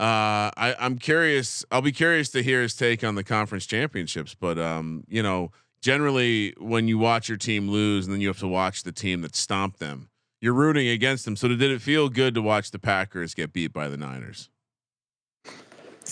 [0.00, 1.62] Uh, I, I'm curious.
[1.70, 4.34] I'll be curious to hear his take on the conference championships.
[4.34, 5.50] But um, you know,
[5.82, 9.20] generally when you watch your team lose and then you have to watch the team
[9.20, 10.08] that stomped them,
[10.40, 11.36] you're rooting against them.
[11.36, 14.48] So did it feel good to watch the Packers get beat by the Niners?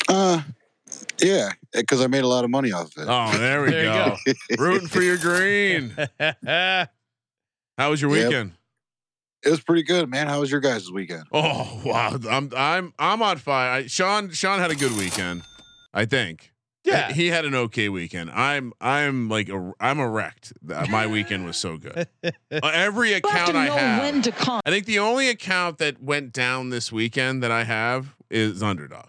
[0.06, 0.42] Uh,
[1.22, 3.08] yeah, because I made a lot of money off of it.
[3.08, 4.16] Oh, there we There you go.
[4.58, 5.96] Rooting for your green.
[7.78, 8.26] How was your Yep.
[8.26, 8.52] weekend?
[9.44, 10.26] It was pretty good, man.
[10.26, 11.24] How was your guys' weekend?
[11.32, 13.70] Oh wow, I'm I'm I'm on fire.
[13.70, 15.42] I, Sean Sean had a good weekend,
[15.94, 16.52] I think.
[16.84, 17.12] Yeah.
[17.12, 18.30] he had an okay weekend.
[18.30, 20.52] I'm I'm like a, I'm erect.
[20.62, 22.08] My weekend was so good.
[22.50, 24.26] Uh, every account I have,
[24.64, 29.08] I think the only account that went down this weekend that I have is Underdog.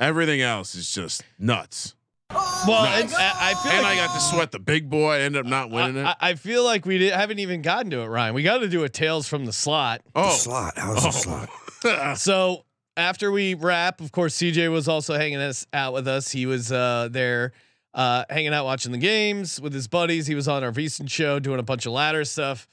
[0.00, 1.94] Everything else is just nuts.
[2.34, 5.14] Well, and I, I feel And like I got to sweat the big boy.
[5.14, 6.16] I ended up not winning I, it.
[6.20, 8.34] I- I feel like we did, haven't even gotten to it, Ryan.
[8.34, 10.02] We got to do a tales from the slot.
[10.14, 10.74] oh, slot.
[10.76, 11.48] How's the slot?
[12.18, 12.64] So
[12.96, 16.30] after we wrap, of course, CJ was also hanging us out with us.
[16.30, 17.52] He was uh, there,
[17.92, 20.28] uh, hanging out watching the games with his buddies.
[20.28, 22.68] He was on our VSiN show doing a bunch of ladder stuff.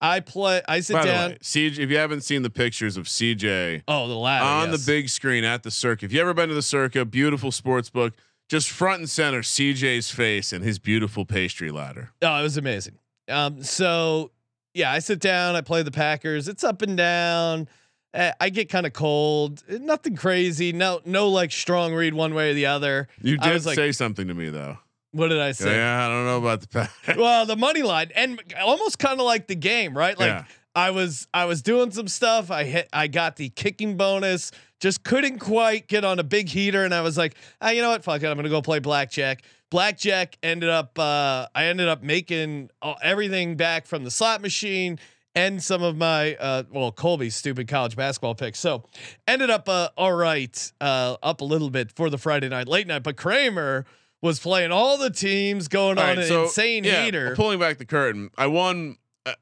[0.00, 0.60] I play.
[0.68, 1.30] I sit By the down.
[1.30, 4.84] way, CJ, if you haven't seen the pictures of CJ oh, the ladder on yes.
[4.84, 6.04] the big screen at the Circa.
[6.04, 8.14] If you ever been to the Circa, beautiful sports book,
[8.48, 12.10] just front and center, CJ's face and his beautiful pastry ladder.
[12.22, 12.98] Oh, it was amazing.
[13.28, 14.30] Um, so
[14.74, 16.48] yeah, I sit down, I play the Packers.
[16.48, 17.68] It's up and down.
[18.14, 19.62] I get kind of cold.
[19.68, 20.72] Nothing crazy.
[20.72, 23.06] No, no like strong read one way or the other.
[23.20, 24.78] You did like- say something to me though.
[25.12, 25.74] What did I say?
[25.74, 26.90] Yeah, I don't know about the pack.
[27.16, 30.18] well, the money line and almost kind of like the game, right?
[30.18, 30.44] Like Yeah.
[30.74, 32.50] I was I was doing some stuff.
[32.50, 34.52] I hit I got the kicking bonus.
[34.80, 37.90] Just couldn't quite get on a big heater, and I was like, ah, you know
[37.90, 38.04] what?
[38.04, 38.26] Fuck it.
[38.26, 39.42] I'm gonna go play blackjack.
[39.70, 40.98] Blackjack ended up.
[40.98, 42.70] Uh, I ended up making
[43.02, 44.98] everything back from the slot machine
[45.34, 48.58] and some of my uh, well Colby's stupid college basketball picks.
[48.58, 48.84] So
[49.26, 52.86] ended up uh, all right, uh, up a little bit for the Friday night late
[52.86, 53.02] night.
[53.02, 53.84] But Kramer
[54.22, 57.34] was playing all the teams, going All on right, an so, insane yeah, heater.
[57.36, 58.96] Pulling back the curtain, I won.
[59.26, 59.34] Uh,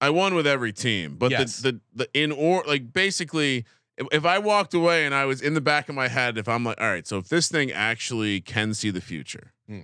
[0.00, 1.58] I won with every team, but Yes.
[1.58, 3.64] the, the the in or like basically,
[4.10, 6.64] if, I walked away and I was in the back of my head, if I'm
[6.64, 9.80] like, all right, so if this thing actually can see the future, Hmm.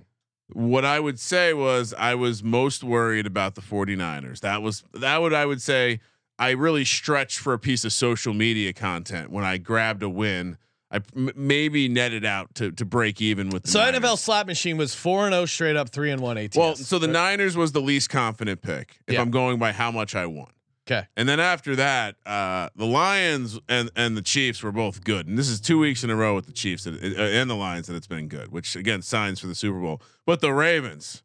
[0.51, 4.39] what I would say was I was most worried about the 49ers.
[4.41, 5.99] That was that would I would say
[6.37, 10.57] I really stretched for a piece of social media content when I grabbed a win.
[10.91, 13.99] I m- maybe netted out to to break even with the So Niners.
[14.01, 16.57] NFL slot machine was four and zero straight up, three and one ATS.
[16.57, 19.21] Well, so the Niners was the least confident pick if Yeah.
[19.21, 20.47] I'm going by how much I won.
[20.89, 25.27] Okay, And then after that, uh, the Lions and and the Chiefs were both good.
[25.27, 27.55] And this is two weeks in a row with the Chiefs that, uh, and the
[27.55, 30.01] Lions that it's been good, which again signs for the Super Bowl.
[30.25, 31.23] But the Ravens,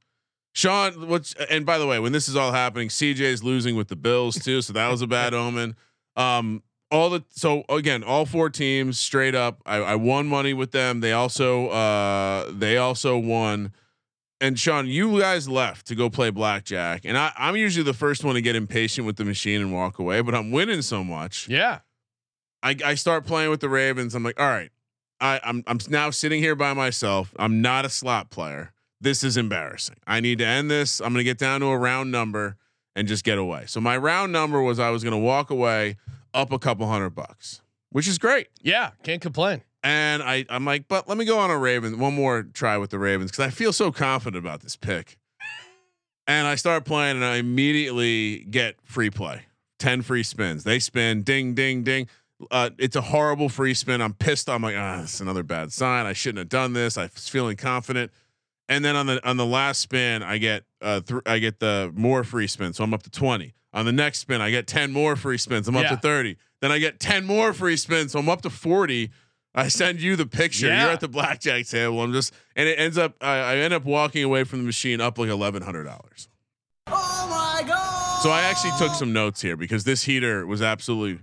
[0.53, 3.97] Sean, which and by the way, when this is all happening, CJ's losing with the
[3.97, 5.77] Bills too, so that was a bad omen.
[6.17, 9.61] Um, all the so again, all four teams straight up.
[9.67, 11.01] I, I won money with them.
[11.01, 13.73] They also uh, they also won.
[14.41, 18.25] And Sean, you guys left to go play blackjack, and I, I'm usually the first
[18.25, 20.21] one to get impatient with the machine and walk away.
[20.23, 21.49] But I'm winning so much.
[21.49, 21.81] yeah,
[22.63, 24.15] I, I start playing with the Ravens.
[24.15, 24.71] I'm like, all right,
[25.21, 27.33] I, I'm I'm now sitting here by myself.
[27.39, 28.73] I'm not a slot player.
[29.01, 29.97] This is embarrassing.
[30.07, 31.01] I need to end this.
[31.01, 32.57] I'm gonna get down to a round number
[32.97, 33.65] and just get away.
[33.67, 35.97] So my round number was I was gonna walk away
[36.33, 37.61] up a couple hundred bucks,
[37.91, 38.49] which is great.
[38.61, 39.63] Yeah, can't complain.
[39.85, 42.91] And I I'm like, but let me go on a Ravens one more try with
[42.91, 45.19] the Ravens because I feel so confident about this pick.
[46.27, 49.43] And I start playing and I immediately get free play.
[49.79, 50.65] 10 free spins.
[50.65, 52.09] They spin ding ding ding.
[52.51, 54.01] Uh, it's a horrible free spin.
[54.01, 54.49] I'm pissed.
[54.49, 56.07] I'm like, ah, it's another bad sign.
[56.07, 56.97] I shouldn't have done this.
[56.97, 58.11] I was feeling confident.
[58.71, 61.93] And then on the on the last spin, I get uh th- I get the
[61.95, 63.53] more free spins, so I'm up to 20.
[63.75, 65.69] On the next spin, I get 10 more free spins.
[65.69, 65.91] I'm up Yeah.
[65.91, 66.37] to 30.
[66.63, 69.11] Then I get 10 more free spins, so I'm up to 40.
[69.55, 70.67] I send you the picture.
[70.67, 70.85] Yeah.
[70.85, 72.03] You're at the blackjack table.
[72.03, 73.15] I'm just, and it ends up.
[73.21, 76.29] I, I end up walking away from the machine up like eleven hundred dollars.
[76.89, 78.23] Oh my god!
[78.23, 81.23] So I actually took some notes here because this heater was absolutely.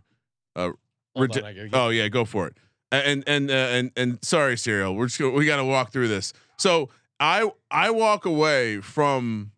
[0.56, 0.72] Uh,
[1.16, 2.56] Hold on, I gotta get- oh yeah, go for it.
[2.92, 4.96] And and uh, and and sorry, Cereal.
[4.96, 6.32] We're just gonna, we got to walk through this.
[6.58, 9.52] So I I walk away from.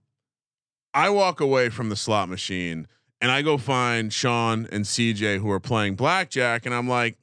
[0.95, 2.87] I walk away from the slot machine
[3.19, 7.17] and I go find Sean and CJ who are playing blackjack, and I'm like,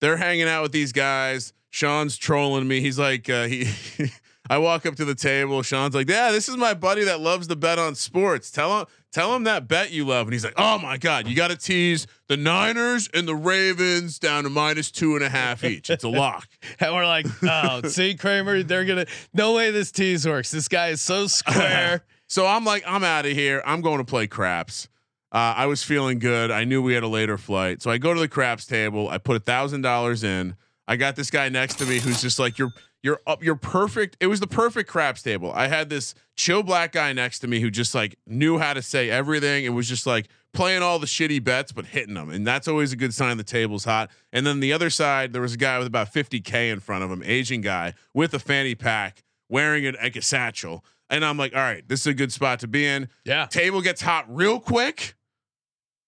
[0.00, 1.52] they're hanging out with these guys.
[1.70, 2.80] Sean's trolling me.
[2.80, 3.68] He's like, uh, he.
[4.50, 5.62] I walk up to the table.
[5.62, 8.50] Sean's like, "Yeah, this is my buddy that loves to bet on sports.
[8.50, 11.36] Tell him, tell him that bet you love." And he's like, "Oh my god, you
[11.36, 15.64] got to tease the Niners and the Ravens down to minus two and a half
[15.64, 15.90] each.
[15.90, 16.48] It's a lock."
[16.80, 19.06] And we're like, oh, see, Kramer, they're gonna.
[19.34, 20.50] No way this tease works.
[20.50, 22.04] This guy is so square.
[22.26, 23.62] so I'm like, I'm out of here.
[23.66, 24.88] I'm going to play craps.
[25.30, 26.50] Uh, I was feeling good.
[26.50, 29.08] I knew we had a later flight, so I go to the craps table.
[29.08, 30.56] I put a thousand dollars in.
[30.86, 32.72] I got this guy next to me who's just like, "You're
[33.02, 33.44] you're up.
[33.44, 35.52] You're perfect." It was the perfect craps table.
[35.54, 38.80] I had this chill black guy next to me who just like knew how to
[38.80, 39.66] say everything.
[39.66, 42.94] It was just like playing all the shitty bets but hitting them, and that's always
[42.94, 44.10] a good sign the table's hot.
[44.32, 47.10] And then the other side, there was a guy with about 50k in front of
[47.10, 50.86] him, Asian guy with a fanny pack, wearing an, like a satchel.
[51.10, 53.08] And I'm like, all right, this is a good spot to be in.
[53.24, 53.46] Yeah.
[53.46, 55.14] Table gets hot real quick.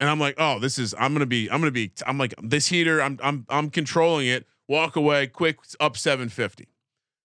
[0.00, 2.68] And I'm like, oh, this is I'm gonna be, I'm gonna be, I'm like this
[2.68, 4.46] heater, I'm I'm I'm controlling it.
[4.66, 6.68] Walk away, quick, up 750.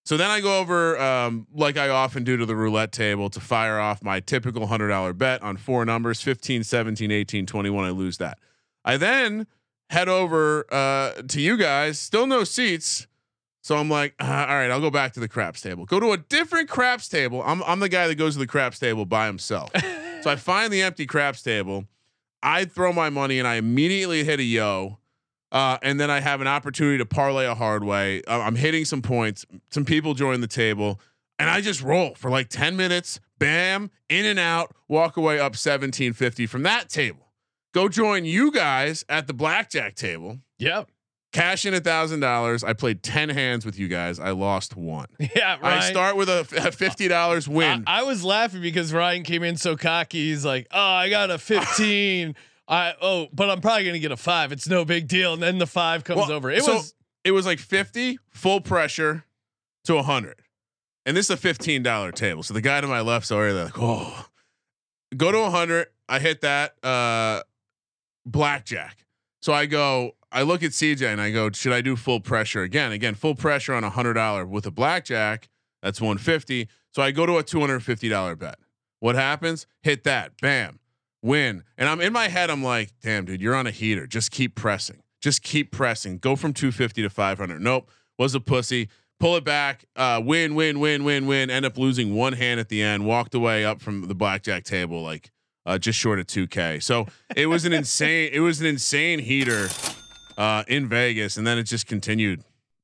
[0.05, 3.39] So then I go over, um, like I often do to the roulette table to
[3.39, 7.85] fire off my typical hundred dollar bet on four numbers 15, 17, 18, 21.
[7.85, 8.37] I lose that.
[8.83, 9.47] I then
[9.89, 13.07] head over uh, to you guys, still no seats.
[13.63, 15.85] So I'm like, uh, all right, I'll go back to the craps table.
[15.85, 17.41] Go to a different craps table.
[17.43, 19.71] I'm I'm the guy that goes to the craps table by himself.
[20.21, 21.85] so I find the empty craps table.
[22.45, 24.99] I throw my money and I immediately hit a yo.
[25.51, 28.21] Uh, and then I have an opportunity to parlay a hard way.
[28.27, 29.45] Uh, I'm hitting some points.
[29.71, 30.99] Some people join the table,
[31.39, 33.19] and I just roll for like 10 minutes.
[33.39, 34.75] Bam, in and out.
[34.87, 37.31] Walk away up 1750 from that table.
[37.73, 40.39] Go join you guys at the blackjack table.
[40.59, 40.89] Yep.
[41.35, 42.63] Cash in a thousand dollars.
[42.63, 44.19] I played 10 hands with you guys.
[44.19, 45.07] I lost one.
[45.35, 45.83] Yeah, right.
[45.83, 47.83] I start with a, a fifty dollars win.
[47.87, 50.29] I, I was laughing because Ryan came in so cocky.
[50.29, 52.35] He's like, "Oh, I got a 15.
[52.67, 54.51] I oh, but I'm probably gonna get a five.
[54.51, 56.49] It's no big deal." And then the five comes Well, over.
[56.49, 56.93] It so was
[57.25, 59.25] it was like 50 full pressure
[59.85, 60.35] to a 100
[61.05, 63.77] and this is a $15 table so the guy to my left sorry they're like
[63.77, 64.25] oh
[65.17, 67.41] go to 100 i hit that uh
[68.25, 69.05] blackjack
[69.41, 72.61] so i go i look at cj and i go should i do full pressure
[72.61, 75.49] again again full pressure on a hundred dollar with a blackjack
[75.81, 78.59] that's 150 so i go to a $250 bet
[78.99, 80.79] what happens hit that bam
[81.23, 84.29] win and i'm in my head i'm like damn dude you're on a heater just
[84.29, 86.19] keep pressing just keep pressing.
[86.19, 87.59] Go from 250 to 500.
[87.59, 88.89] Nope, was a pussy.
[89.19, 89.85] Pull it back.
[89.95, 91.49] Uh, win, win, win, win, win.
[91.49, 93.07] End up losing one hand at the end.
[93.07, 95.31] Walked away up from the blackjack table like
[95.65, 96.83] uh, just short of 2K.
[96.83, 98.29] So it was an insane.
[98.31, 99.69] It was an insane heater
[100.37, 102.43] uh, in Vegas, and then it just continued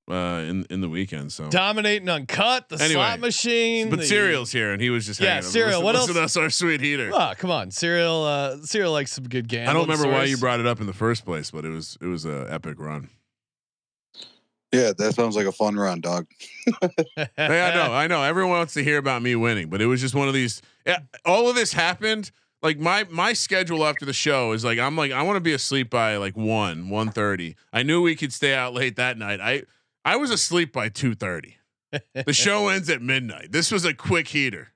[0.09, 1.31] uh, in in the weekend.
[1.31, 3.89] So dominating on KUTT the Anyway, slot machine.
[3.89, 5.51] but the, Cereal's here, and he was just Yeah, hanging out.
[5.51, 6.33] Cereal, Listen, what listen else?
[6.33, 7.11] to us, our sweet heater.
[7.13, 8.23] Oh, come on, cereal.
[8.23, 9.69] Uh, Cereal likes some good games.
[9.69, 11.97] I don't remember why you brought it up in the first place, but it was
[12.01, 13.09] it was a epic run.
[14.73, 16.27] Yeah, that sounds like a fun run, dog.
[17.17, 18.23] hey, I know, I know.
[18.23, 20.61] Everyone wants to hear about me winning, but it was just one of these.
[20.87, 22.31] Yeah, all of this happened.
[22.63, 25.53] Like my my schedule after the show is like I'm like I want to be
[25.53, 27.55] asleep by like one one thirty.
[27.73, 29.39] I knew we could stay out late that night.
[29.39, 29.63] I
[30.05, 31.57] I was asleep by two thirty.
[32.13, 33.51] the show ends at midnight.
[33.51, 34.69] This was a quick heater.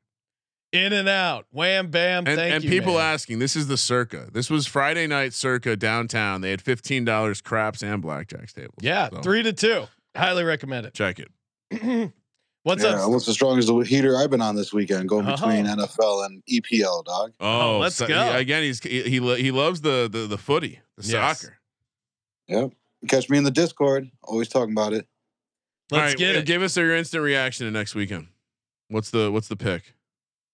[0.71, 2.27] In and out, wham bam.
[2.27, 3.13] And, and you, people man.
[3.13, 4.27] asking, this is the circa.
[4.33, 6.41] This was Friday night circa downtown.
[6.41, 8.73] They had fifteen dollars craps and blackjacks tables.
[8.81, 9.85] Yeah, So, three to two.
[10.17, 10.93] Highly recommend it.
[10.93, 11.31] check it.
[12.65, 12.69] it.
[12.69, 13.01] What's yeah, up?
[13.01, 15.31] almost as strong as the heater I've been on this weekend, going Oh.
[15.35, 17.33] between NFL and EPL, dog.
[17.39, 18.31] Oh, let's so- go.
[18.33, 21.41] he- again, he's he he, he loves the the the footy, the Yes.
[21.41, 21.57] soccer.
[22.47, 22.71] Yep.
[23.07, 24.09] Catch me in the Discord.
[24.23, 25.07] Always talking about it.
[25.91, 26.45] All Let's right, get uh, it.
[26.45, 28.27] Give us your instant reaction to next weekend.
[28.89, 29.93] What's the what's the pick?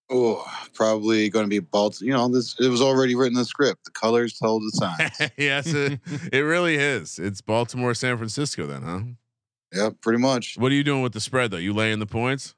[0.09, 2.05] Oh, probably going to be Baltimore.
[2.07, 3.86] You know, this it was already written in the script.
[3.86, 5.32] The colors told the signs.
[5.38, 5.99] yes, it,
[6.34, 7.18] it really is.
[7.18, 8.99] It's Baltimore, San Francisco, then, huh?
[9.74, 10.57] Yeah, pretty much.
[10.57, 11.57] What are you doing with the spread though?
[11.57, 12.55] You laying the points?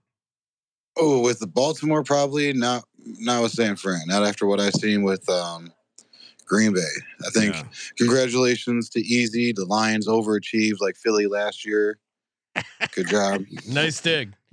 [0.98, 2.84] Oh, with the Baltimore, probably not.
[3.06, 4.02] Not with San Fran.
[4.08, 5.74] Not after what I've seen with um,
[6.46, 6.82] Green Bay.
[7.26, 7.56] I think.
[7.56, 7.64] Yeah.
[7.98, 9.52] Congratulations to Easy.
[9.52, 11.98] The Lions overachieved like Philly last year.
[12.94, 13.46] Good job.
[13.68, 14.34] Nice dig.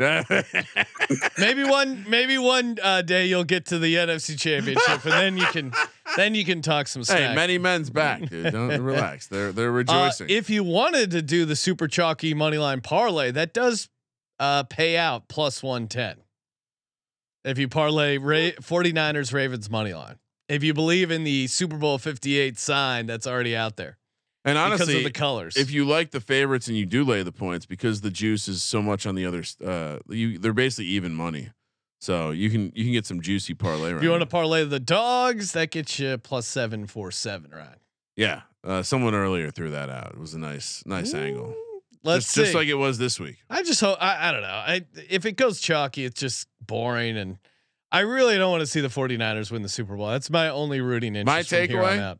[1.38, 5.44] maybe one maybe one uh, day you'll get to the NFC Championship, and then you
[5.46, 5.72] can
[6.16, 7.18] then you can talk some smack.
[7.18, 8.52] hey, many men's back, dude.
[8.52, 9.26] Don't relax.
[9.26, 10.30] They're they're Uh, rejoicing.
[10.30, 13.88] if you wanted to do the super chalky money line parlay, that does
[14.38, 16.16] uh, pay out plus 110.
[17.44, 20.16] If you parlay Ra- 49ers Ravens money line.
[20.48, 23.98] If you believe in the Super Bowl 58 sign that's already out there.
[24.44, 25.56] And honestly, because of the colors.
[25.56, 28.62] if you like the favorites and you do lay the points because the juice is
[28.62, 31.50] so much on the other, uh, you they're basically even money.
[32.00, 33.94] So you can you can get some juicy parlay.
[33.94, 37.76] if you want to parlay the dogs, that gets you plus 747, right?
[38.16, 38.42] yeah.
[38.62, 40.12] Uh, someone earlier threw that out.
[40.12, 41.54] It was a nice nice angle.
[42.02, 42.42] Let's just, see.
[42.42, 43.36] just like it was this week.
[43.48, 44.48] I just hope I, I don't know.
[44.48, 47.38] I if it goes chalky, it's just boring and
[47.92, 50.08] I really don't want to see the 49ers win the Super Bowl.
[50.08, 51.26] That's my only rooting interest.
[51.26, 52.18] My from here on takeaway?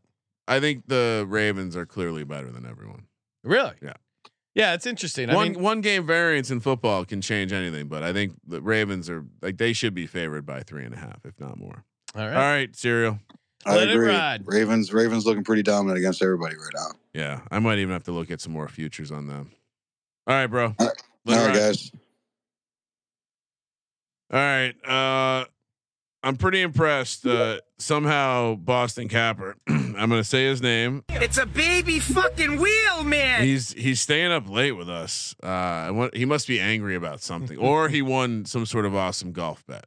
[0.50, 0.56] Out.
[0.56, 3.06] I think the Ravens are clearly better than everyone.
[3.44, 3.72] Really?
[3.82, 3.94] Yeah.
[4.54, 5.30] Yeah, it's interesting.
[5.30, 8.60] I one mean, one game variance in football can change anything, but I think the
[8.60, 11.84] Ravens are like they should be favored by three and a half, if not more.
[12.16, 12.34] all right.
[12.34, 13.20] All right, cereal.
[13.64, 14.08] I Let it agree.
[14.08, 14.42] ride.
[14.46, 16.88] Ravens, Ravens looking pretty dominant against everybody right now.
[17.14, 19.52] Yeah, I might even have to look at some more futures on them.
[20.26, 20.74] All right, bro.
[20.78, 21.92] All right, All right guys.
[24.32, 24.74] All right.
[24.84, 25.44] Uh,
[26.22, 27.26] I'm pretty impressed.
[27.26, 29.56] Uh, somehow Boston Capper.
[29.68, 31.02] I'm gonna say his name.
[31.08, 33.42] It's a baby fucking wheel, man.
[33.42, 35.34] He's he's staying up late with us.
[35.42, 39.64] Uh, he must be angry about something, or he won some sort of awesome golf
[39.66, 39.86] bet.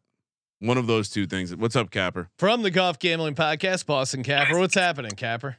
[0.60, 1.56] One of those two things.
[1.56, 2.30] What's up, Capper?
[2.40, 4.58] From the Golf Gambling Podcast, Boston Capper.
[4.58, 5.58] What's happening, Capper?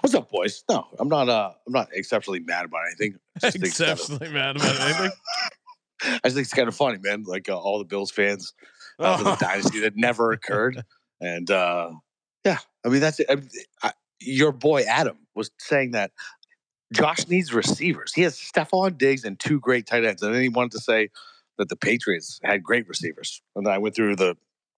[0.00, 0.64] What's up, boys?
[0.70, 1.28] No, I'm not.
[1.28, 3.18] Uh, I'm not exceptionally mad about anything.
[3.36, 5.10] I just think it's kind of- Exceptionally mad about anything.
[6.02, 7.24] I just think it's kind of funny, man.
[7.26, 8.54] Like uh, all the Bills fans
[8.98, 10.82] uh, for the dynasty that never occurred,
[11.20, 11.90] and uh,
[12.44, 13.26] yeah, I mean that's it.
[13.30, 16.12] I, I, your boy Adam was saying that
[16.92, 18.12] Josh needs receivers.
[18.12, 21.10] He has Stefon Diggs and two great tight ends, and then he wanted to say
[21.58, 24.36] that the Patriots had great receivers, and then I went through the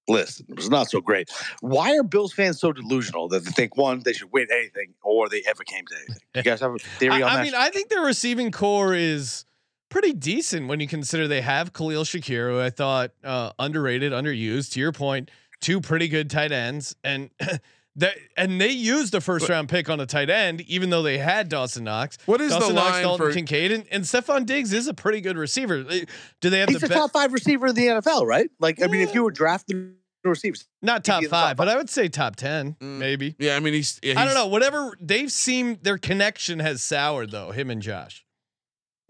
[0.08, 0.40] list.
[0.40, 1.30] It was not so great.
[1.60, 5.28] Why are Bills fans so delusional that they think one they should win anything or
[5.28, 6.22] they ever came to anything?
[6.34, 7.40] You guys have a theory on I that?
[7.40, 9.44] I mean, I think their receiving core is
[9.90, 14.72] pretty decent when you consider they have Khalil Shakir, who I thought uh, underrated, underused.
[14.72, 15.30] To your point,
[15.60, 17.30] two pretty good tight ends, and
[17.96, 21.18] that and they used the first round pick on a tight end, even though they
[21.18, 22.16] had Dawson Knox.
[22.26, 25.20] What is the Knox, line Dalton for- Kincaid, and, and Stefon Diggs is a pretty
[25.20, 25.82] good receiver.
[25.82, 28.48] Do they have He's the the be- top five receiver in the NFL, right?
[28.60, 31.46] Like, I mean, if you were drafting receivers, not top he'd be in the top
[31.48, 33.34] five, but I would say top ten, maybe.
[33.38, 33.98] Yeah, I mean he's.
[34.02, 34.46] Yeah, I don't know.
[34.46, 37.50] Whatever they've seen, their connection has soured though.
[37.50, 38.24] Him and Josh.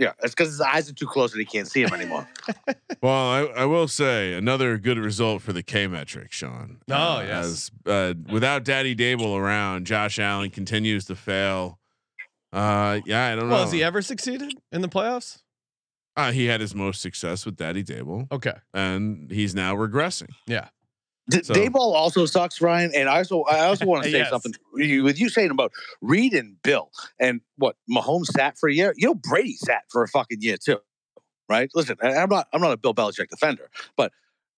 [0.00, 2.26] Yeah, it's because his eyes are too close and he can't see him anymore.
[3.02, 6.80] Well, I, I will say another good result for the K metric, Sean.
[6.90, 7.44] Oh, Uh, yes.
[7.46, 11.78] As, uh, without Daddy Daboll around, Josh Allen continues to fail.
[12.52, 13.54] Uh, yeah, I don't know.
[13.54, 15.38] Well, has he ever succeeded in the playoffs?
[16.14, 18.52] Uh, he had his most success with Daddy Daboll, Okay.
[18.74, 20.28] and he's now regressing.
[20.46, 20.68] Yeah.
[21.28, 22.92] D- So- Daboll also sucks, Ryan.
[22.94, 24.30] And I also, I also want to say Yes.
[24.30, 28.94] something with you saying about Reid and Bill and what Mahomes sat for a year.
[28.96, 30.78] You know, Brady sat for a fucking year too,
[31.48, 31.70] right?
[31.74, 34.12] Listen, I'm not, I'm not a Bill Belichick defender, but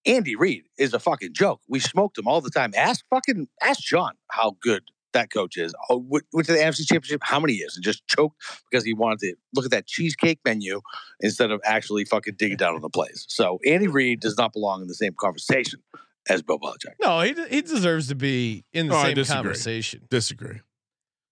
[0.06, 1.60] Andy Reid is a fucking joke.
[1.68, 2.72] We smoked him all the time.
[2.76, 4.82] Ask fucking, ask John how good
[5.12, 5.74] that coach is.
[5.90, 8.36] Oh, went, went to the NFC Championship how many years and just choked
[8.70, 10.80] because he wanted to look at that cheesecake menu
[11.20, 13.26] instead of actually fucking digging down on the plays.
[13.28, 15.80] So Andy Reid does not belong in the same conversation
[16.28, 16.94] as Bill Belichick.
[17.00, 19.34] No, he he deserves to be in the Oh, same disagree.
[19.36, 20.02] conversation.
[20.10, 20.56] Disagree.
[20.56, 20.60] I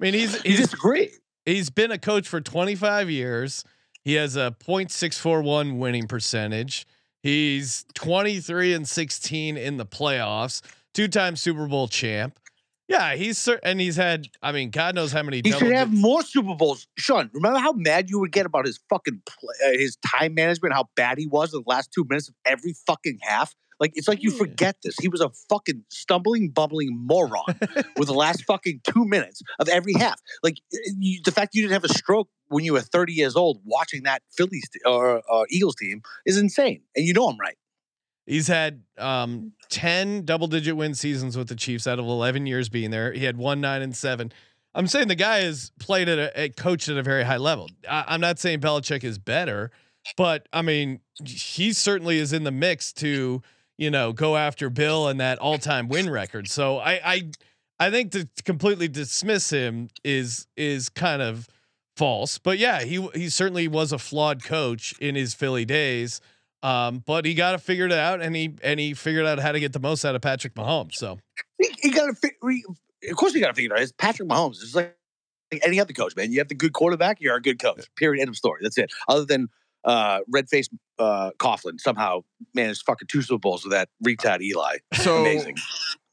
[0.05, 1.11] mean, he's You he's disagree?
[1.45, 3.65] he's been a coach for 25 years.
[4.03, 6.87] He has a .641 winning percentage.
[7.23, 10.63] He's 23 and 16 in the playoffs.
[10.95, 12.39] Two-time Super Bowl champ.
[12.89, 14.27] Yeah, he's and he's had.
[14.43, 15.43] I mean, God knows how many.
[15.45, 16.89] He should have di- more Super Bowls.
[16.99, 20.75] Sean, remember how mad you would get about his fucking play, uh, his time management,
[20.75, 23.55] how bad he was in the last two minutes of every fucking half?
[23.81, 24.95] Like it's like you forget this.
[25.01, 27.45] He was a fucking stumbling, bumbling moron
[27.97, 30.21] with the last fucking two minutes of every half.
[30.43, 30.59] Like
[30.99, 34.03] you, the fact you didn't have a stroke when you were 30 years old watching
[34.03, 36.83] that Phillies t- or uh, Eagles team is insane.
[36.95, 37.57] And you know I'm right.
[38.27, 42.69] He's had um, 10 double digit win seasons with the Chiefs out of 11 years
[42.69, 43.13] being there.
[43.13, 44.31] He had one, nine, and seven.
[44.75, 47.69] I'm saying the guy has played at a, at coached at a very high level.
[47.89, 49.71] I, I'm not saying Belichick is better,
[50.17, 53.43] but I mean, he certainly is in the mix to
[53.81, 56.49] you know go after Bill and that all time win record.
[56.49, 57.31] So I I
[57.81, 61.49] I think to completely dismiss him is is kind of
[61.97, 62.39] false.
[62.39, 66.21] But yeah, he he certainly was a flawed coach in his Philly days.
[66.63, 69.51] Um, but he got to figure it out, and he and he figured out how
[69.51, 70.95] to get the most out of Patrick Mahomes.
[70.95, 71.19] So
[71.59, 72.31] he, he got to.
[73.11, 73.83] Of course, he got to figure it out.
[73.83, 74.63] It's Patrick Mahomes.
[74.63, 74.95] It's like,
[75.51, 76.33] like any other coach, man.
[76.33, 77.87] You have the good quarterback, you're a good coach.
[77.97, 78.21] Period.
[78.21, 78.61] End of story.
[78.63, 78.93] That's it.
[79.09, 79.49] Other than
[79.85, 82.21] uh, red faced uh, Coughlin somehow
[82.55, 84.77] managed fucking two Super Bowls with that retard Eli.
[84.95, 85.57] So amazing.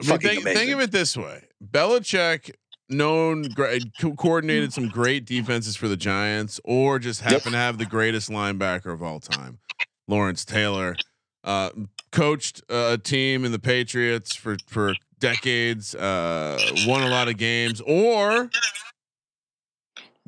[0.02, 2.52] I mean, think, think of it this way: Belichick,
[2.90, 7.54] known great, co- coordinated some great defenses for the Giants, or just happened yep.
[7.54, 9.60] to have the greatest linebacker of all time,
[10.08, 10.96] Lawrence Taylor.
[11.44, 11.70] Uh,
[12.12, 17.82] coached a team in the Patriots for for decades, uh, won a lot of games,
[17.86, 18.50] or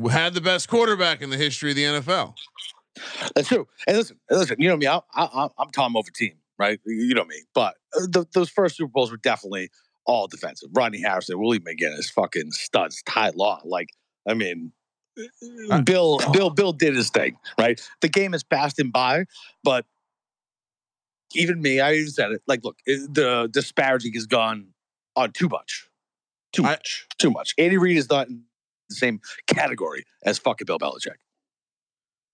[0.10, 2.36] had the best quarterback in the history of the NFL.
[3.36, 3.68] That's true.
[3.88, 6.80] And listen, listen, you know me, I, I, I'm Tom over team, right?
[6.86, 9.70] You know me, but uh, the, those first Super Bowls were definitely
[10.06, 10.70] all defensive.
[10.74, 13.62] Rodney Harrison, Willie McGinest, fucking studs, Ty Law.
[13.64, 13.90] Like,
[14.28, 14.72] I mean,
[15.84, 17.80] Bill, Bill, Bill did his thing, right?
[18.02, 19.26] The game has passed him by,
[19.64, 19.86] but
[21.36, 22.42] even me, I even said it.
[22.48, 24.70] Like, look, the disparaging has gone
[25.16, 25.88] on too much,
[26.54, 27.54] too much, I, too much.
[27.58, 28.44] Andy Reid is not in
[28.90, 31.18] the same category as fucking Bill Belichick.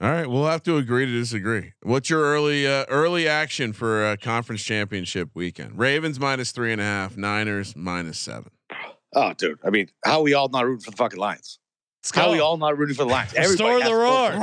[0.01, 1.71] All right, we'll have to agree to disagree.
[1.81, 5.79] What's your early uh, early action for uh, conference championship weekend?
[5.79, 8.51] Ravens minus three and a half, Niners minus seven.
[9.13, 9.59] Oh, dude!
[9.63, 11.59] I mean, how are we all not rooting for the fucking Lions?
[12.13, 13.33] How are we all not rooting for the Lions?
[13.33, 14.37] Restore the roar.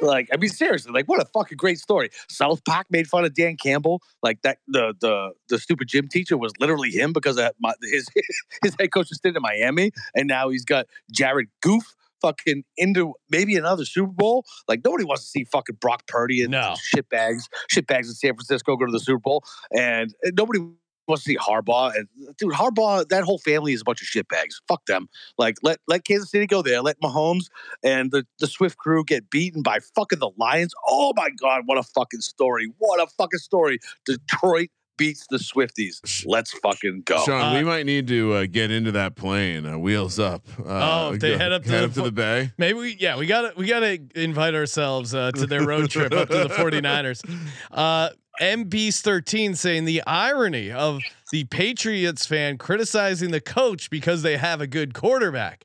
[0.00, 2.10] like, I mean, seriously, like, what a fucking great story.
[2.28, 4.00] South Park made fun of Dan Campbell.
[4.22, 8.06] Like that, the the the stupid gym teacher was literally him because of my, his
[8.62, 13.14] his head coach was stayed in Miami, and now he's got Jared Goof fucking into
[13.30, 14.44] maybe another Super Bowl.
[14.68, 16.74] Like nobody wants to see fucking Brock Purdy and no.
[16.80, 20.60] shit bags, shit bags in San Francisco go to the Super Bowl, and, and nobody
[21.08, 21.94] wants to see Harbaugh.
[21.94, 24.60] And dude, Harbaugh, that whole family is a bunch of shit bags.
[24.68, 25.08] Fuck them.
[25.38, 26.82] Like let let Kansas City go there.
[26.82, 27.46] Let Mahomes
[27.82, 30.74] and the the Swift crew get beaten by fucking the Lions.
[30.86, 32.72] Oh my god, what a fucking story!
[32.78, 33.78] What a fucking story!
[34.04, 36.24] Detroit beats the Swifties.
[36.26, 37.22] Let's fucking go.
[37.24, 39.66] Sean, uh, we might need to uh, get into that plane.
[39.66, 40.46] Uh, wheels up.
[40.58, 42.52] Uh, oh, they go, head up to, head the, up to the bay.
[42.58, 45.90] Maybe we, yeah, we got to we got to invite ourselves uh, to their road
[45.90, 47.22] trip up to the 49ers.
[47.70, 48.10] Uh,
[48.40, 51.00] MB's 13 saying the irony of
[51.32, 55.62] the Patriots fan criticizing the coach because they have a good quarterback.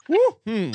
[0.48, 0.72] Hmm.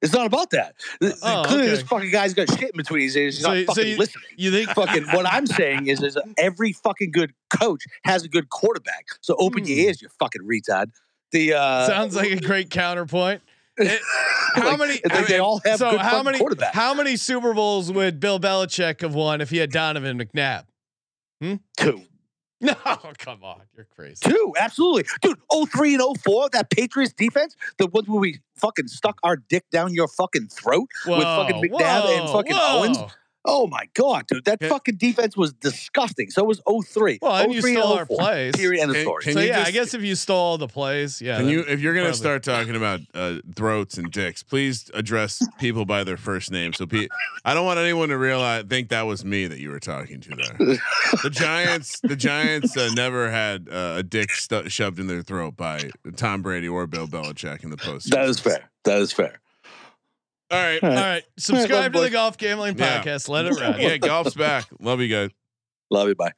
[0.00, 0.76] It's not about that.
[1.02, 1.70] Oh, Clearly, okay.
[1.70, 3.36] this fucking guy's got shit in between his ears.
[3.36, 4.24] He's so, not fucking so you, listening.
[4.36, 8.48] You think fucking what I'm saying is, is every fucking good coach has a good
[8.48, 9.06] quarterback.
[9.20, 9.84] So open your hmm.
[9.86, 10.90] ears, you fucking retard.
[11.32, 13.42] The uh, sounds like a great counterpoint.
[13.76, 14.00] It,
[14.54, 15.00] how like, many?
[15.04, 16.38] They, they, all have so how many?
[16.38, 16.72] Quarterbacks.
[16.72, 20.64] How many Super Bowls would Bill Belichick have won if he had Donovan McNabb?
[21.40, 21.54] Hmm?
[21.76, 22.02] Two.
[22.60, 22.74] No,
[23.18, 24.16] come on, you're crazy.
[24.20, 25.38] Two, absolutely, dude.
[25.70, 29.94] 03 and 04, that Patriots defense, the ones where we fucking stuck our dick down
[29.94, 32.78] your fucking throat whoa, with fucking McNabb whoa, and fucking whoa.
[32.80, 32.98] Owens.
[33.50, 34.68] Oh my god, dude, that yeah.
[34.68, 36.30] fucking defense was disgusting.
[36.30, 37.18] So it was 03.
[37.22, 38.54] Well, and 03 you stole and our plays.
[38.54, 38.82] Period.
[38.82, 39.24] End of story.
[39.24, 41.38] so yeah, just, I guess if you stole all the plays, yeah.
[41.38, 42.18] Can you, if you're gonna probably.
[42.18, 46.74] start talking about uh, throats and dicks, please address people by their first name.
[46.74, 47.08] So pe-
[47.44, 50.28] I don't want anyone to realize think that was me that you were talking to
[50.36, 50.76] there.
[51.22, 55.56] the Giants, the Giants uh, never had uh, a dick stu- shoved in their throat
[55.56, 58.10] by Tom Brady or Bill Belichick in the post.
[58.10, 58.70] That is fair.
[58.84, 59.40] That is fair.
[60.50, 60.82] All right.
[60.82, 61.22] All right.
[61.38, 63.28] Subscribe to the Golf Gambling Podcast.
[63.28, 63.34] Yeah.
[63.34, 63.80] Let it ride.
[63.80, 64.64] yeah, golf's back.
[64.80, 65.30] Love you guys.
[65.90, 66.14] Love you.
[66.14, 66.32] Bye.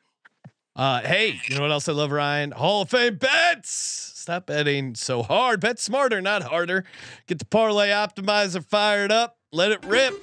[0.75, 2.53] Uh, hey, you know what else I love, Ryan?
[2.53, 3.71] Hall of Fame bets.
[4.15, 5.61] Stop betting so hard.
[5.61, 6.85] Bet smarter, not harder.
[7.27, 9.37] Get the parlay optimizer fired up.
[9.53, 10.15] Let it rip.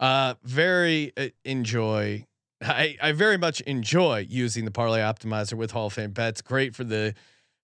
[0.00, 2.24] Uh, very uh, enjoy.
[2.62, 6.40] I I very much enjoy using the parlay optimizer with Hall of Fame bets.
[6.40, 7.14] Great for the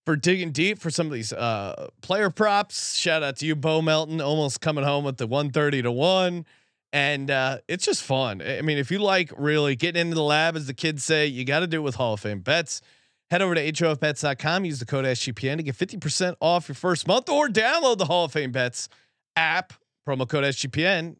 [0.04, 2.96] for digging deep for some of these uh, player props.
[2.96, 6.44] Shout out to you, Bo Melton, almost coming home with the 130 to one.
[6.92, 8.40] And uh, it's just fun.
[8.40, 11.44] I mean, if you like really getting into the lab, as the kids say, you
[11.44, 12.82] got to do it with Hall of Fame bets.
[13.30, 17.28] Head over to HOFBets.com, use the code SGPN to get 50% off your first month
[17.28, 18.88] or download the Hall of Fame Bets
[19.34, 19.72] app,
[20.06, 21.16] promo code SGPN.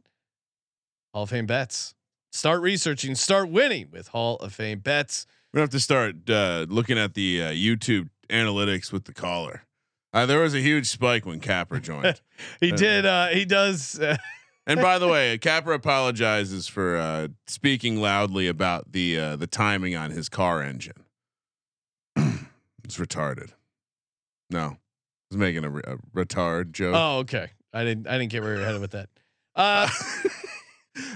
[1.13, 1.95] Hall of Fame Bets.
[2.31, 5.27] Start researching, start winning with Hall of Fame Bets.
[5.53, 9.65] We have to start uh, looking at the uh, YouTube analytics with the caller.
[10.13, 12.21] Uh, there was a huge spike when Capper joined.
[12.61, 13.05] he uh, did.
[13.05, 13.99] Uh, he does.
[13.99, 14.17] Uh,
[14.67, 19.97] and by the way, Capper apologizes for uh, speaking loudly about the uh, the timing
[19.97, 21.05] on his car engine.
[22.17, 23.51] it's retarded.
[24.51, 24.77] No,
[25.29, 26.95] he's making a, a retard joke.
[26.97, 27.51] Oh, okay.
[27.73, 28.07] I didn't.
[28.07, 29.09] I didn't get where you're headed with that.
[29.57, 29.89] Uh,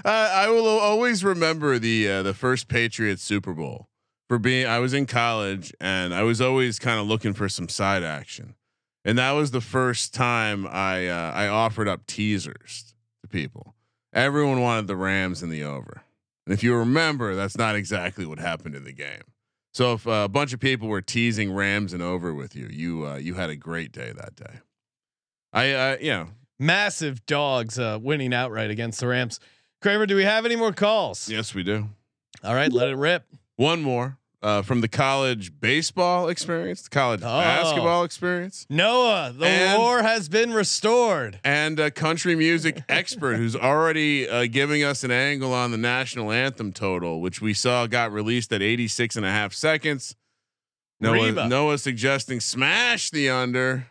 [0.03, 3.87] I, I will always remember the uh, the first Patriots Super Bowl
[4.29, 4.65] for being.
[4.67, 8.55] I was in college and I was always kind of looking for some side action,
[9.03, 12.93] and that was the first time I uh, I offered up teasers
[13.23, 13.75] to people.
[14.13, 16.03] Everyone wanted the Rams in the over,
[16.45, 19.23] and if you remember, that's not exactly what happened in the game.
[19.73, 23.07] So if uh, a bunch of people were teasing Rams and over with you, you
[23.07, 24.59] uh, you had a great day that day.
[25.51, 26.27] I uh, you know
[26.59, 29.39] massive dogs uh, winning outright against the Rams.
[29.81, 31.29] Kramer, do we have any more calls?
[31.29, 31.87] Yes, we do.
[32.43, 33.25] All right, let it rip.
[33.55, 37.25] One more uh, from the college baseball experience, the college Oh.
[37.41, 41.39] basketball experience, Noah, the And- war has been restored.
[41.43, 46.31] and a country music expert who's already uh, giving us an angle on the national
[46.31, 50.15] anthem total, which we saw got released at 86 and a half seconds.
[51.01, 51.47] Noah, Reba.
[51.47, 53.87] Noah suggesting smash the under.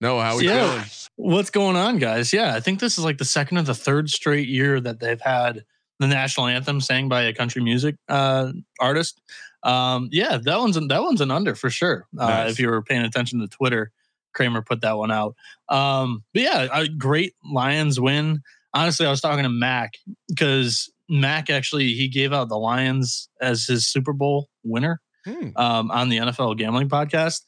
[0.00, 0.70] Noah, how we Yeah.
[0.72, 0.84] feeling?
[1.16, 2.32] What's going on, guys?
[2.32, 5.20] Yeah, I think this is like the second or the third straight year that they've
[5.20, 5.64] had
[5.98, 9.20] the national anthem sang by a country music uh, artist.
[9.68, 12.06] Um, yeah, that one's that one's an under for sure.
[12.18, 12.52] Uh, Nice.
[12.52, 13.90] If you were paying attention to Twitter,
[14.34, 15.34] Kramer put that one out.
[15.68, 18.40] Um, but yeah, a great Lions win.
[18.74, 19.94] Honestly, I was talking to Mac
[20.28, 25.48] because Mac actually he gave out the Lions as his Super Bowl winner Hmm.
[25.56, 27.42] um, on the NFL gambling podcast,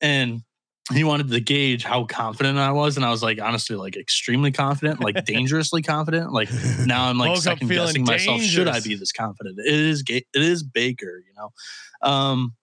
[0.00, 0.42] and
[0.92, 4.52] he wanted to gauge how confident I was, and I was like, honestly, like extremely
[4.52, 6.32] confident, like dangerously confident.
[6.32, 6.48] Like
[6.86, 8.40] now I'm like second guessing myself.
[8.40, 9.58] Should I be this confident?
[9.58, 12.08] It is it is Baker, you know.
[12.08, 12.54] Um,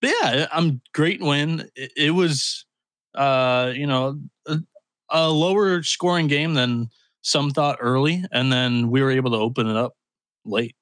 [0.00, 1.68] but yeah, I'm great win.
[1.76, 2.64] It, it was,
[3.14, 4.58] uh, you know, a,
[5.10, 6.88] a lower scoring game than
[7.22, 9.94] some thought early, and then we were able to open it up
[10.44, 10.74] late.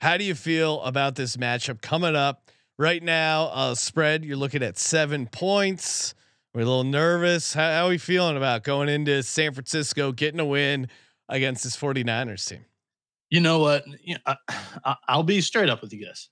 [0.00, 3.46] How do you feel about this matchup coming up right now?
[3.46, 6.14] Uh, spread, you're looking at seven points.
[6.58, 7.54] We're a little nervous.
[7.54, 10.88] How, how are we feeling about going into San Francisco, getting a win
[11.28, 12.64] against this 49ers team?
[13.30, 13.84] you know what?
[14.02, 14.36] You know, I,
[14.84, 16.30] I- I'll be straight up with you guys.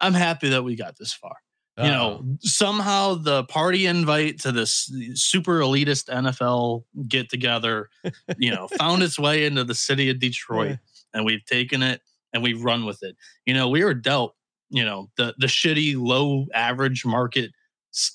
[0.00, 1.36] I'm happy that we got this far.
[1.76, 7.90] You know, somehow the party invite to this super elitist NFL get together,
[8.38, 10.78] you know, found its way into the city of Detroit,
[11.12, 12.00] and we've taken it
[12.32, 13.16] and we've run with it.
[13.44, 14.34] You know, we were dealt,
[14.70, 17.50] you know, the the shitty low average market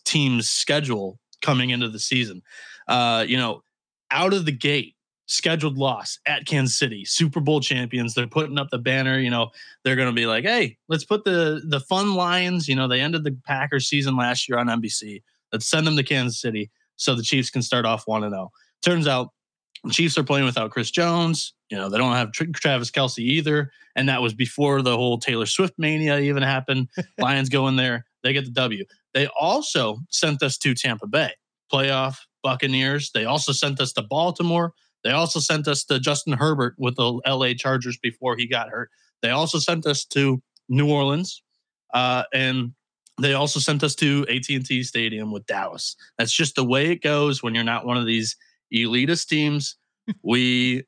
[0.04, 2.42] team's schedule coming into the season.
[2.88, 3.64] Uh, you know,
[4.10, 4.96] out of the gate,
[5.28, 8.14] scheduled loss at Kansas City, Super Bowl champions.
[8.14, 9.20] They're putting up the banner.
[9.20, 9.52] You know,
[9.84, 13.02] they're going to be like, "Hey, let's put the the fun Lions." You know, they
[13.02, 15.22] ended the Packers season last year on NBC.
[15.52, 18.52] Let's send them to Kansas City so the Chiefs can start off one and zero.
[18.82, 19.30] Turns out,
[19.92, 21.54] Chiefs are playing without Chris Jones.
[21.70, 25.18] You know, they don't have Tra- Travis Kelce either, and that was before the whole
[25.18, 26.90] Taylor Swift mania even happened.
[27.18, 28.86] Lions go in there, they get the W.
[29.14, 31.34] They also sent us to Tampa Bay
[31.72, 33.12] playoff Buccaneers.
[33.14, 34.74] They also sent us to Baltimore.
[35.04, 38.90] They also sent us to Justin Herbert with the LA Chargers before he got hurt.
[39.22, 41.42] They also sent us to New Orleans,
[41.94, 42.74] uh, and
[43.22, 45.96] they also sent us to AT&T Stadium with Dallas.
[46.18, 48.36] That's just the way it goes when you're not one of these
[48.74, 49.78] elitist teams.
[50.22, 50.84] We,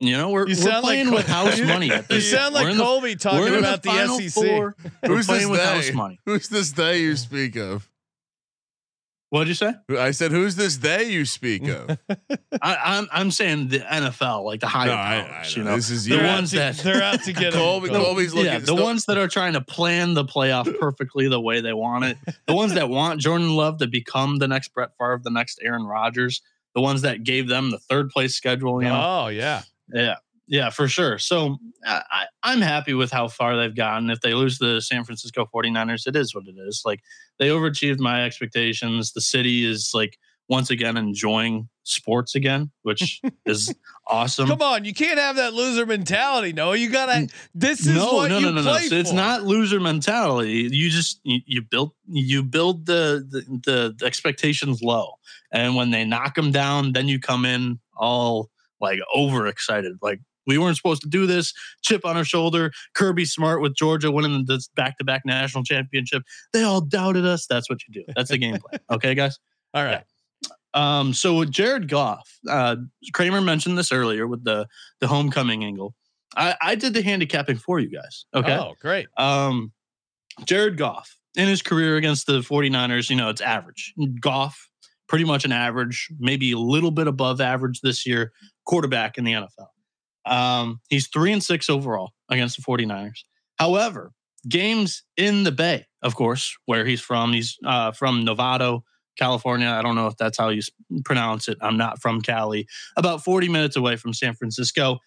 [0.00, 1.90] you know, we're, You we're sound like playing Col- with house money.
[1.92, 4.32] At you this sound like We're the- Colby talking about the Final SEC.
[4.32, 4.76] Four.
[5.06, 6.18] Who's this playing with house money.
[6.26, 7.86] Who's this they you speak of?
[9.28, 9.72] What'd you say?
[9.96, 11.96] I said, "Who's this they you speak of?"
[12.60, 15.46] I, I'm I'm saying the NFL, like the higher No, powers.
[15.46, 15.70] I you know.
[15.70, 16.22] know, This is the you.
[16.24, 17.60] ones They're that they're out to get 'em.
[17.60, 18.50] Colby, The- Colby's looking.
[18.52, 21.72] yeah, the still- ones that are trying to plan the playoff perfectly the way they
[21.72, 22.16] want it.
[22.48, 25.84] The ones that want Jordan Love to become the next Brett Favre, the next Aaron
[25.84, 26.42] Rodgers.
[26.74, 28.82] The ones that gave them the third place schedule.
[28.82, 29.62] You know, Oh yeah.
[29.92, 31.18] Yeah, yeah, for sure.
[31.18, 34.10] So I, I'm happy with how far they've gotten.
[34.10, 36.82] If they lose the San Francisco 49ers, it is what it is.
[36.84, 37.00] Like
[37.38, 39.12] they overachieved my expectations.
[39.12, 40.18] The city is like
[40.48, 43.72] once again enjoying sports again, which is
[44.08, 44.48] awesome.
[44.48, 46.52] Come on, you can't have that loser mentality.
[46.52, 47.28] No, you gotta.
[47.54, 48.78] This is no, what no, you no, no, no.
[48.78, 50.68] So it's not loser mentality.
[50.72, 55.12] You just you, you build you build the, the the expectations low,
[55.52, 58.50] and when they knock them down, then you come in all
[58.80, 59.96] like overexcited.
[60.02, 61.52] Like we weren't supposed to do this.
[61.82, 62.72] Chip on our shoulder.
[62.94, 66.22] Kirby Smart with Georgia winning this back to back national championship.
[66.52, 67.46] They all doubted us.
[67.48, 68.12] That's what you do.
[68.16, 68.80] That's the game plan.
[68.90, 69.38] Okay, guys.
[69.74, 70.02] All right.
[70.74, 72.76] Um, so with Jared Goff, uh,
[73.12, 74.66] Kramer mentioned this earlier with the
[75.00, 75.94] the homecoming angle.
[76.36, 78.24] I, I did the handicapping for you guys.
[78.34, 78.56] Okay.
[78.56, 79.08] Oh, great.
[79.16, 79.72] Um,
[80.44, 83.94] Jared Goff in his career against the 49ers, you know, it's average.
[84.20, 84.68] Goff,
[85.10, 88.32] pretty much an average, maybe a little bit above average this year,
[88.64, 89.66] quarterback in the NFL.
[90.24, 93.24] Um, he's three and six overall against the 49ers.
[93.58, 94.12] However,
[94.48, 98.82] games in the Bay, of course, where he's from, he's uh, from Novato,
[99.18, 99.68] California.
[99.68, 100.62] I don't know if that's how you
[101.04, 101.58] pronounce it.
[101.60, 102.68] I'm not from Cali.
[102.96, 104.98] About 40 minutes away from San Francisco.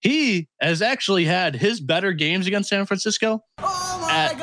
[0.00, 4.36] He has actually had his better games against San Francisco at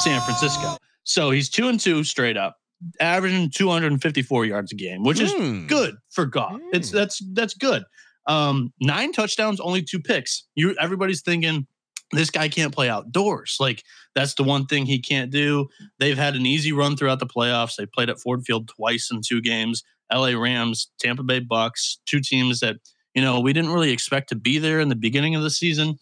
[0.00, 0.76] San Francisco.
[1.04, 2.56] So he's two and two straight up,
[3.00, 5.66] averaging 254 yards a game, which is Hmm.
[5.66, 6.60] good for Goff.
[6.72, 7.84] It's that's that's good.
[8.26, 10.44] Um, nine touchdowns, only two picks.
[10.54, 11.66] You everybody's thinking
[12.12, 13.56] this guy can't play outdoors.
[13.58, 13.82] Like
[14.14, 15.68] that's the one thing he can't do.
[15.98, 17.76] They've had an easy run throughout the playoffs.
[17.76, 19.82] They played at Ford Field twice in two games.
[20.12, 22.76] LA Rams, Tampa Bay Bucks, two teams that,
[23.14, 25.98] you know, we didn't really expect to be there in the beginning of the season.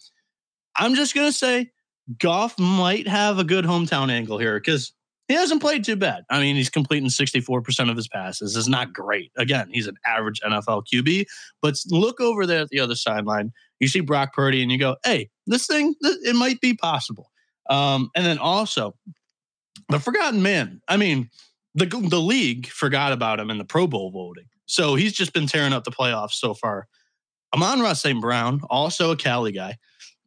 [0.77, 1.71] I'm just gonna say
[2.19, 4.93] Goff might have a good hometown angle here because
[5.31, 6.25] he hasn't played too bad.
[6.29, 8.57] I mean, he's completing 64% of his passes.
[8.57, 9.31] Is not great.
[9.37, 11.27] Again, he's an average NFL QB.
[11.63, 13.53] But look over there at the other sideline.
[13.79, 17.31] You see Brock Purdy, and you go, "Hey, this thing, th- it might be possible."
[17.69, 18.97] Um, and then also
[19.89, 20.81] the forgotten man.
[20.89, 21.31] I mean,
[21.77, 25.47] the the league forgot about him in the Pro Bowl voting, so he's just been
[25.47, 26.89] tearing up the playoffs so far.
[27.55, 28.21] Amon-Ra St.
[28.21, 29.77] Brown, also a Cali guy.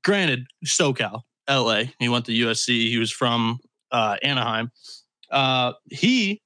[0.04, 1.84] Granted, SoCal, LA.
[2.00, 2.90] He went to USC.
[2.90, 3.60] He was from
[3.94, 4.72] uh, Anaheim.
[5.32, 6.42] Uh, he,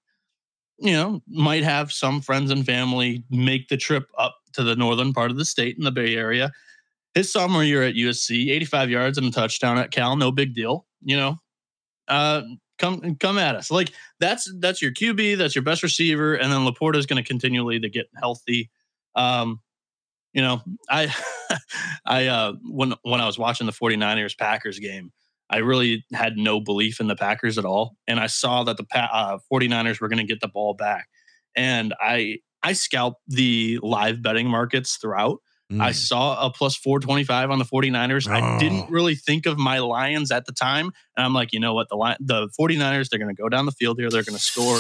[0.78, 5.14] you know, might have some friends and family make the trip up to the northern
[5.14, 6.52] part of the state in the Bay Area.
[7.16, 10.86] His sophomore year at USC, 85 yards and a touchdown at Cal, no big deal.
[11.02, 11.38] You know,
[12.08, 12.44] uh,
[12.78, 13.72] come come at us.
[13.72, 17.28] Like that's that's your QB, that's your best receiver, and then LaPorta is going to
[17.28, 18.70] continually to get healthy.
[19.16, 19.62] Um,
[20.34, 21.14] you know, I
[22.06, 25.12] I uh when when I was watching the 49ers Packers game,
[25.50, 27.96] I really had no belief in the Packers at all.
[28.08, 31.08] And I saw that the uh, 49ers were going to get the ball back.
[31.56, 35.40] And I I scalped the live betting markets throughout.
[35.82, 38.26] I saw a plus 425 on the 49ers.
[38.30, 38.58] I Oh.
[38.58, 40.92] didn't really think of my Lions at the time.
[41.18, 41.90] And I'm like, you know what?
[41.90, 44.10] The the 49ers, they're going to go down the field here.
[44.10, 44.80] They're going to score.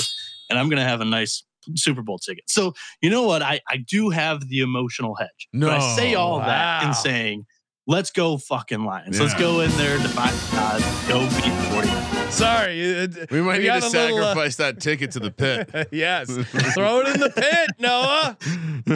[0.49, 1.43] And I'm going to have a nice
[1.75, 2.45] Super Bowl ticket.
[2.49, 3.41] So, you know what?
[3.41, 5.49] I, I do have the emotional hedge.
[5.51, 6.19] but I say No.
[6.19, 7.45] all that in saying,
[7.87, 9.19] let's go fucking Lions.
[9.19, 12.31] Let's go in there, defy the odds, go beat the 49ers.
[12.31, 15.87] Sorry, We might need to a little, uh, sacrifice that ticket to the pit.
[15.91, 16.27] yes,
[16.73, 18.37] throw it in the pit, Noah.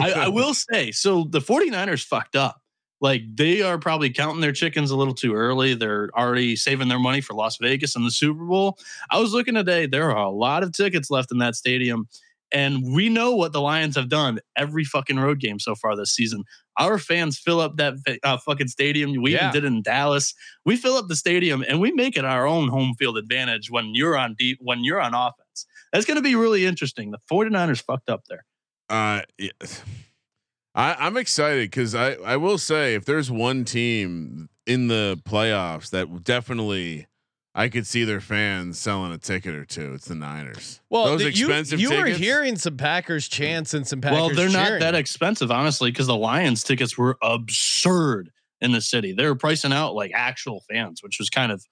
[0.00, 2.58] I, I will say, so the 49ers fucked up.
[3.00, 5.74] Like they are probably counting their chickens a little too early.
[5.74, 8.78] They're already saving their money for Las Vegas and the Super Bowl.
[9.10, 12.06] I was looking today, there are a lot of tickets left in that stadium.
[12.52, 16.14] And we know what the Lions have done every fucking road game so far this
[16.14, 16.44] season.
[16.78, 19.12] Our fans fill up that uh, fucking stadium.
[19.22, 19.48] We Yeah.
[19.48, 20.34] even did it in Dallas.
[20.64, 23.94] We fill up the stadium and we make it our own home field advantage when
[23.94, 25.66] you're on deep, when you're on offense.
[25.92, 27.10] That's going to be really interesting.
[27.10, 28.44] The 49ers fucked up there.
[28.88, 29.50] Uh, yeah.
[30.74, 35.90] I, I'm excited because I, I will say if there's one team in the playoffs
[35.90, 37.06] that definitely
[37.54, 40.80] I could see their fans selling a ticket or two, it's the Niners.
[40.88, 42.18] Well, those the- you- expensive you, were tickets.
[42.18, 44.18] hearing some Packers chants and some Packers.
[44.18, 48.30] well, they're not that expensive, honestly, because the Lions tickets were absurd
[48.62, 49.12] in the city.
[49.12, 51.64] They were pricing out like actual fans, which was kind of.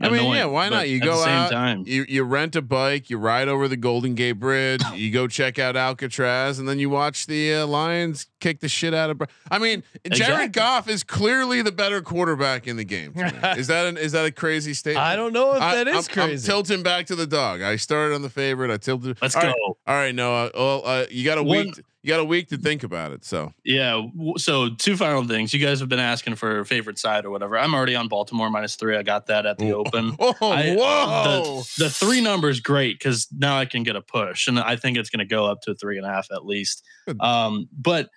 [0.00, 0.88] I mean, yeah, why not?
[0.88, 1.82] You at go the same out, time.
[1.84, 5.58] you you rent a bike, you ride over the Golden Gate Bridge, you go check
[5.58, 9.20] out Alcatraz, and then you watch the uh, Lions kick the shit out of.
[9.50, 10.36] I mean, Exactly.
[10.36, 13.12] Jared Goff is clearly the better quarterback in the game.
[13.56, 15.04] is that an, is that a crazy statement?
[15.04, 17.60] I don't know if I- that is I'm- I'm tilting back to the dog.
[17.62, 18.70] I started on the favorite.
[18.70, 19.18] I tilted.
[19.20, 19.54] Let's All right.
[19.66, 19.78] go.
[19.86, 20.50] All right, Noah.
[20.54, 21.80] Well, uh, you got a One- week.
[22.08, 23.22] You got a week to think about it.
[23.22, 24.00] So Yeah.
[24.38, 25.52] So two final things.
[25.52, 27.58] You guys have been asking for favorite side or whatever.
[27.58, 28.96] I'm already on Baltimore minus three.
[28.96, 30.16] I got that at the open.
[30.18, 31.62] Oh, I- whoa!
[31.76, 34.96] The, the three numbers great because now I can get a push, and I think
[34.96, 36.82] it's going to go up to three and a half at least.
[37.20, 38.08] Um, but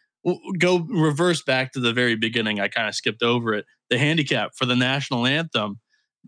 [0.58, 2.62] go reverse back to the very beginning.
[2.62, 3.66] I kind of skipped over it.
[3.90, 5.82] The handicap for the national anthem.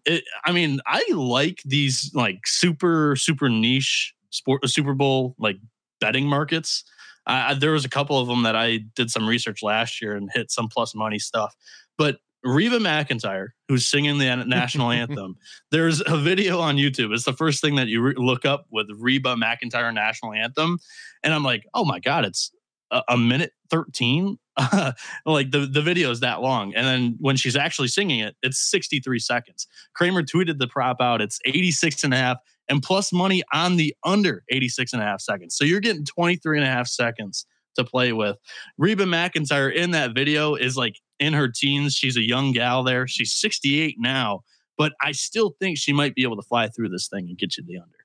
[0.06, 5.56] It, I mean, I like these like super super niche sport Super Bowl like
[6.02, 6.84] betting markets.
[7.26, 10.30] I, there was a couple of them that I did some research last year and
[10.34, 11.56] hit some plus money stuff.
[11.98, 15.36] But Reba McEntire, who's singing the national anthem,
[15.72, 17.14] there's a video on YouTube.
[17.14, 20.80] It's the first thing that you re- look up with Reba McEntire national anthem,
[21.24, 22.52] and I'm like, oh my god, it's
[22.92, 24.38] a, a minute thirteen.
[25.26, 28.60] like the the video is that long, and then when she's actually singing it, it's
[28.70, 29.68] 63 seconds.
[29.96, 31.22] Kramer tweeted the prop out.
[31.22, 32.38] It's 86 and a half
[32.70, 35.56] and plus money on the under 86 and a half seconds.
[35.56, 37.46] So you're getting 23 and a half seconds
[37.76, 38.38] to play with.
[38.78, 41.96] Reba McEntire in that video is like in her teens.
[41.96, 43.08] She's a young gal there.
[43.08, 44.42] She's 68 now,
[44.78, 47.58] but I still think she might be able to fly through this thing and get
[47.58, 47.98] you the under.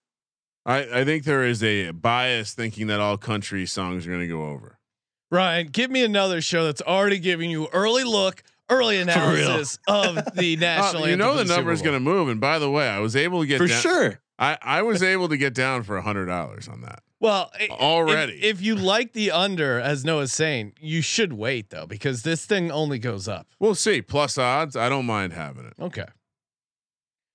[0.66, 4.28] I, I think there is a bias thinking that all country songs are going to
[4.28, 4.78] go over.
[5.30, 10.56] Ryan, give me another show that's already giving you early look, early analysis of the
[10.60, 12.28] national Uh, you know for the number is going to move.
[12.28, 14.20] And by the way, I was able to get For down- sure.
[14.38, 17.02] I, I was able to get down for a hundred dollars on that.
[17.20, 18.34] Well, Already.
[18.34, 22.44] if, if you like the under, as Noah's saying, you should wait though because this
[22.46, 23.48] thing only goes up.
[23.58, 24.00] We'll see.
[24.02, 24.76] Plus odds.
[24.76, 25.72] I don't mind having it.
[25.80, 26.04] Okay.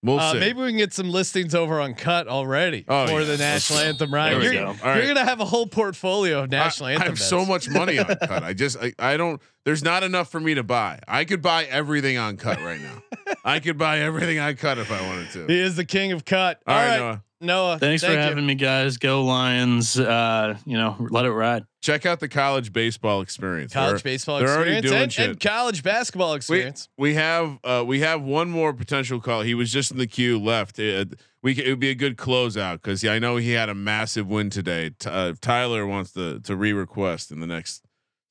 [0.01, 0.39] We'll Uh, see.
[0.39, 3.27] maybe we can get some listings over on KUTT already Oh, for yeah.
[3.27, 4.13] the national anthem.
[4.13, 4.65] Ryan, you're, go.
[4.67, 5.07] All you're right.
[5.07, 7.09] gonna have a whole portfolio of national I, I anthem.
[7.09, 8.41] have so much money on KUTT.
[8.43, 9.41] I just I, I don't.
[9.65, 10.99] There's not enough for me to buy.
[11.07, 13.02] I could buy everything on KUTT right now.
[13.45, 15.48] I could buy everything on KUTT if I wanted to.
[15.48, 16.56] He is the king of KUTT.
[16.68, 17.23] All All right, right, Noah.
[17.40, 17.77] Noah.
[17.80, 18.26] Thanks thank for you.
[18.26, 18.98] having me, guys.
[18.98, 19.98] Go Lions.
[19.99, 21.65] Uh, you know, let it ride.
[21.81, 23.73] Check out the college baseball experience.
[23.73, 25.30] College They're- baseball they're already experience doing and, shit.
[25.31, 26.88] and college basketball we, experience.
[26.98, 29.41] we have uh, we have one more potential call.
[29.41, 30.80] He was just in the queue left.
[30.80, 31.06] Uh,
[31.41, 34.27] we it would be a good closeout because yeah, I know he had a massive
[34.27, 34.91] win today.
[34.98, 37.84] T- uh, Tyler wants to to re-request in the next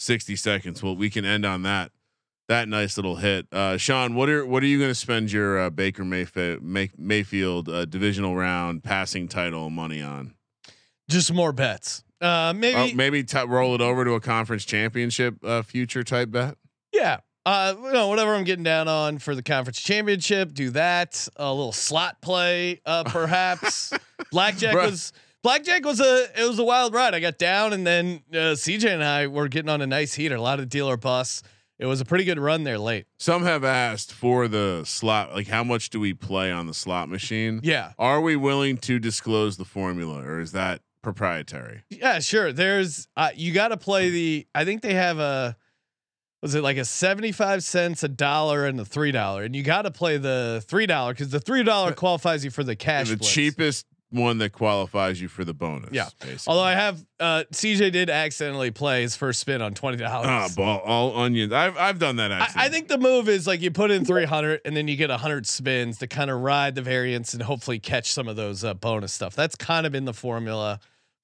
[0.02, 0.82] sixty seconds.
[0.82, 1.92] Well, we can end on that
[2.48, 3.46] that nice little hit.
[3.52, 6.90] Uh, Sean, what are what are you going to spend your uh, Baker Mayfield May-
[6.98, 10.34] Mayfield uh, divisional round passing title money on?
[11.08, 12.04] Just more bets.
[12.20, 12.94] Uh, maybe.
[12.94, 16.56] Maybe t- roll it over to a conference championship uh, future type bet.
[16.92, 17.18] Yeah.
[17.44, 21.26] Uh, you know, whatever I'm getting down on for the conference championship, do that.
[21.36, 23.92] A little slot play, uh, perhaps.
[24.30, 24.90] Blackjack Bruh.
[24.92, 25.12] was
[25.42, 27.14] Blackjack was a it was a wild ride.
[27.14, 30.36] I got down, and then uh, CJ and I were getting on a nice heater.
[30.36, 31.42] A lot of dealer busts.
[31.78, 33.06] It was a pretty good run there late.
[33.18, 37.08] Some have asked for the slot, like how much do we play on the slot
[37.08, 37.58] machine?
[37.64, 37.92] Yeah.
[37.98, 41.82] Are we willing to disclose the formula, or is that proprietary?
[41.90, 42.52] Yeah, sure.
[42.52, 44.46] There's uh, you got to play the.
[44.54, 45.56] I think they have a.
[46.40, 49.42] Was it like a seventy-five cents, a dollar, and a three dollar?
[49.42, 52.62] And you got to play the three dollar because the three dollar qualifies you for
[52.62, 53.08] the cash.
[53.08, 53.32] the blitz.
[53.32, 55.90] cheapest one that qualifies you for the bonus.
[55.92, 56.08] Yeah.
[56.20, 56.50] basically.
[56.50, 60.26] Although I have uh CJ did accidentally play his first spin on twenty dollars.
[60.28, 61.52] Ah, ball, all onions.
[61.52, 62.30] I've I've done that.
[62.30, 62.48] I.
[62.54, 65.10] I think the move is like you put in three hundred and then you get
[65.10, 68.74] hundred spins to kind of ride the variance and hopefully catch some of those uh,
[68.74, 69.34] bonus stuff.
[69.34, 70.78] That's kind of in the formula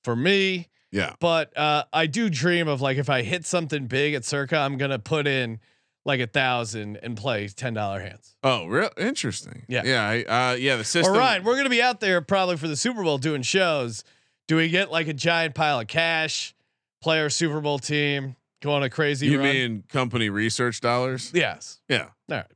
[0.05, 0.69] for me.
[0.90, 1.15] yeah.
[1.20, 4.78] But uh, I do dream of like if I hit something big at Circa, I'm
[4.78, 5.60] gonna put in
[6.09, 8.35] like a thousand and play ten dollar hands.
[8.43, 9.63] Oh, real interesting.
[9.69, 9.83] Yeah.
[9.85, 10.09] Yeah.
[10.09, 10.23] I,
[10.53, 10.75] uh, yeah.
[10.77, 11.15] The system.
[11.15, 14.03] All right, we're gonna be out there probably for the Super Bowl doing shows.
[14.49, 16.55] Do we get like a giant pile of cash?
[17.01, 19.49] Play our Super Bowl team, go on a crazy You run?
[19.49, 21.31] mean company research dollars?
[21.33, 21.79] yes.
[21.89, 22.07] Yeah.
[22.31, 22.47] All right.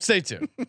[0.00, 0.50] Stay tuned.
[0.58, 0.66] All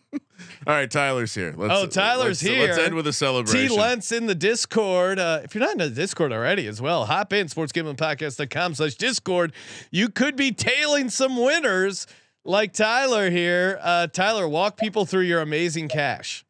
[0.66, 0.90] right.
[0.90, 1.52] Tyler's here.
[1.54, 2.68] Let's, Oh, Tyler's let's, here.
[2.68, 3.68] Let's end with a celebration.
[3.68, 5.18] T Lentz in the Discord.
[5.18, 9.52] Uh, if you're not in the Discord already as well, hop in sportsgamblingpodcast.com slash Discord.
[9.90, 12.06] You could be tailing some winners
[12.44, 13.78] like Tyler here.
[13.82, 16.44] Uh, Tyler, walk people through your amazing cash.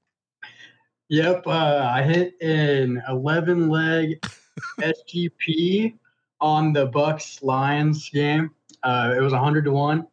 [1.11, 4.23] Yep, uh, I hit an 11 leg
[4.81, 5.95] SGP
[6.41, 8.51] on the Bucks Lions game.
[8.83, 10.07] Uh, it was 100 to 1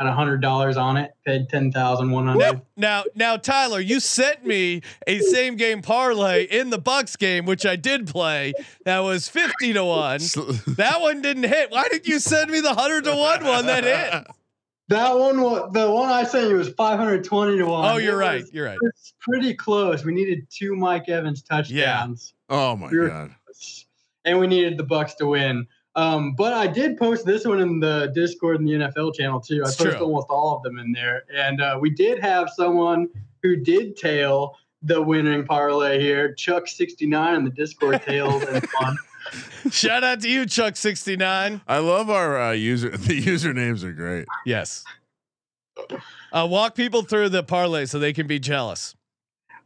[0.00, 1.12] and $100 on it.
[1.24, 2.38] Paid 10,100.
[2.38, 7.46] Now, now, now, Tyler, you sent me a same game parlay in the Bucks game,
[7.46, 8.52] which I did play.
[8.84, 10.20] That was 50 to 1.
[10.76, 11.70] That one didn't hit.
[11.70, 14.26] Why did you send me the 100 to 1 one that hit?
[14.90, 17.84] That one, was, the one I sent you was 520 to 1.
[17.92, 18.40] Oh, you're It right.
[18.42, 18.78] was- You're right.
[18.82, 20.04] It's pretty close.
[20.04, 22.34] We needed two Mike Evans touchdowns.
[22.50, 22.56] Yeah.
[22.56, 23.30] Oh my We were- god.
[24.24, 25.66] and we needed the Bucks to win.
[25.94, 29.62] Um, but I did post this one in the Discord and the NFL channel too.
[29.64, 30.06] I It's posted true.
[30.06, 33.08] almost all of them in there, and uh, we did have someone
[33.42, 36.32] who did tail the winning parlay here.
[36.34, 38.96] Chuck sixty nine in the Discord tailed and won.
[39.70, 41.60] Shout out to you, Chuck69.
[41.66, 42.90] I love our uh, user.
[42.96, 44.26] The usernames are great.
[44.44, 44.84] Yes.
[46.32, 48.94] Uh, walk people through the parlay so they can be jealous.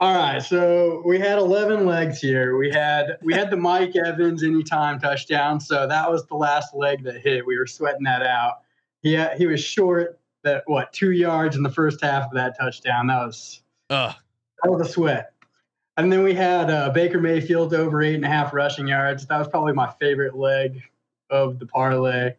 [0.01, 2.57] All right, so we had eleven legs here.
[2.57, 7.05] We had we had the Mike Evans anytime touchdown, so that was the last leg
[7.05, 7.47] that hit.
[7.47, 8.61] We were sweating that out.
[9.03, 12.57] He had, he was short that what two yards in the first half of that
[12.59, 13.07] touchdown.
[13.07, 14.15] That was Ugh.
[14.62, 15.32] that was a sweat.
[15.96, 19.26] And then we had uh, Baker Mayfield over eight and a half rushing yards.
[19.26, 20.82] That was probably my favorite leg
[21.30, 22.34] of the parlay.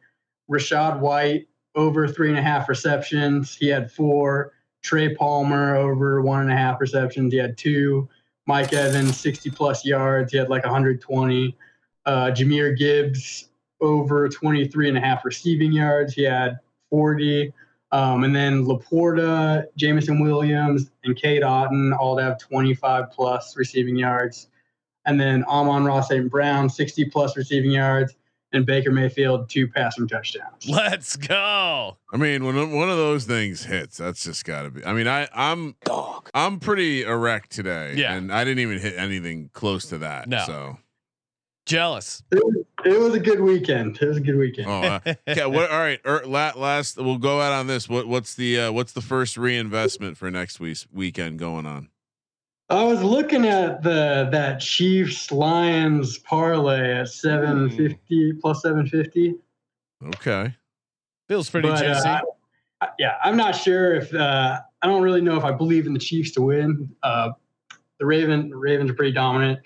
[0.51, 3.55] Rachaad White over three and a half receptions.
[3.55, 4.53] He had four.
[4.81, 7.33] Trey Palmer over one and a half receptions.
[7.33, 8.07] He had two.
[8.45, 10.31] Mike Evans, 60 plus yards.
[10.31, 11.57] He had like 120.
[12.05, 13.49] Uh, Jahmyr Gibbs
[13.81, 16.13] over 23 and a half receiving yards.
[16.13, 16.59] He had
[16.91, 17.51] 40.
[17.95, 23.95] Um, and then LaPorta, Jameson Williams, and Cade Otton all to have 25 plus receiving
[23.95, 24.47] yards.
[25.05, 26.29] And then Amon-Ra St.
[26.29, 28.13] Brown, 60 plus receiving yards.
[28.51, 30.67] And Baker Mayfield, two passing touchdowns.
[30.67, 31.97] Let's go.
[32.11, 34.85] I mean, when one of those things hits, that's just got to be.
[34.85, 36.29] I mean, I I'm dog.
[36.33, 38.13] I'm pretty erect today, Yeah.
[38.13, 40.27] and I didn't even hit anything close to that.
[40.29, 40.43] No.
[40.45, 40.77] So,
[41.65, 42.23] Jealous.
[42.85, 43.97] It was, a good weekend.
[44.01, 44.67] It was a good weekend.
[44.67, 45.45] oh, uh, okay.
[45.45, 45.71] What?
[45.71, 45.99] All right.
[46.05, 47.89] Er, la, last, we'll go out on this.
[47.89, 48.07] What?
[48.07, 51.89] What's the uh, What's the first reinvestment for next week's weekend going on?
[52.69, 59.35] I was looking at the that Chiefs Lions parlay at 750 plus 750.
[60.15, 60.55] Okay.
[61.27, 62.07] Feels pretty But, uh, juicy.
[62.09, 62.21] I-
[62.81, 65.93] I- yeah, I'm not sure if uh, I don't really know if I believe in
[65.93, 66.93] the Chiefs to win.
[67.03, 67.29] Uh,
[67.99, 69.59] the Raven Ravens are pretty dominant,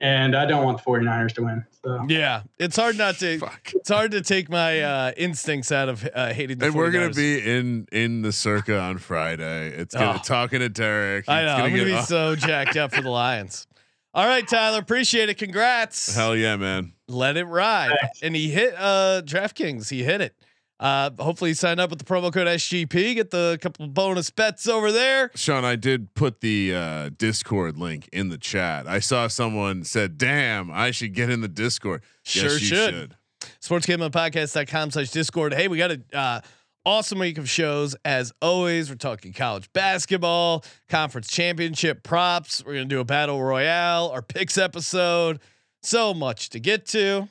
[0.00, 1.64] and I don't want the 49ers to win.
[1.84, 3.40] So yeah, it's hard not to.
[3.74, 6.66] It's hard to take my uh, instincts out of uh, hating the.
[6.66, 9.68] and we're gonna be in in the circa on Friday.
[9.68, 10.22] It's gonna Oh.
[10.22, 11.26] talking to Derek.
[11.28, 11.52] I It's know.
[11.64, 13.66] I'm gonna get be all- so jacked up for the Lions.
[14.12, 14.80] All right, Tyler.
[14.80, 15.38] Appreciate it.
[15.38, 16.14] Congrats.
[16.14, 16.92] Hell yeah, man.
[17.08, 17.96] Let it ride.
[18.22, 19.88] And he hit uh DraftKings.
[19.88, 20.34] He hit it.
[20.80, 23.14] Uh, hopefully, you sign up with the promo code SGP.
[23.14, 25.30] Get the couple bonus bets over there.
[25.34, 28.88] Sean, I did put the uh, Discord link in the chat.
[28.88, 32.94] I saw someone said, "Damn, I should get in the Discord." Sure yes, you should.
[32.94, 33.16] should.
[33.62, 36.40] sportsgamblingpodcast.com slash discord hey we got a uh,
[36.84, 42.84] awesome week of shows as always we're talking college basketball conference championship props we're gonna
[42.84, 45.40] do a battle royale our picks episode
[45.82, 47.28] so much to get to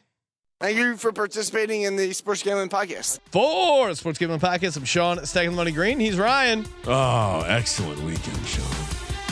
[0.60, 3.19] Thank you for participating in the Sports Gambling Podcast.
[3.31, 8.45] for sports gambling podcast i'm sean stacking the money green he's ryan Oh, excellent weekend,
[8.45, 8.65] Sean.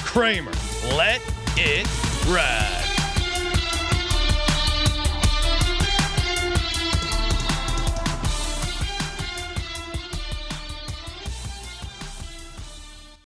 [0.05, 0.51] kramer
[0.95, 1.21] let
[1.57, 1.85] it
[2.29, 2.96] ride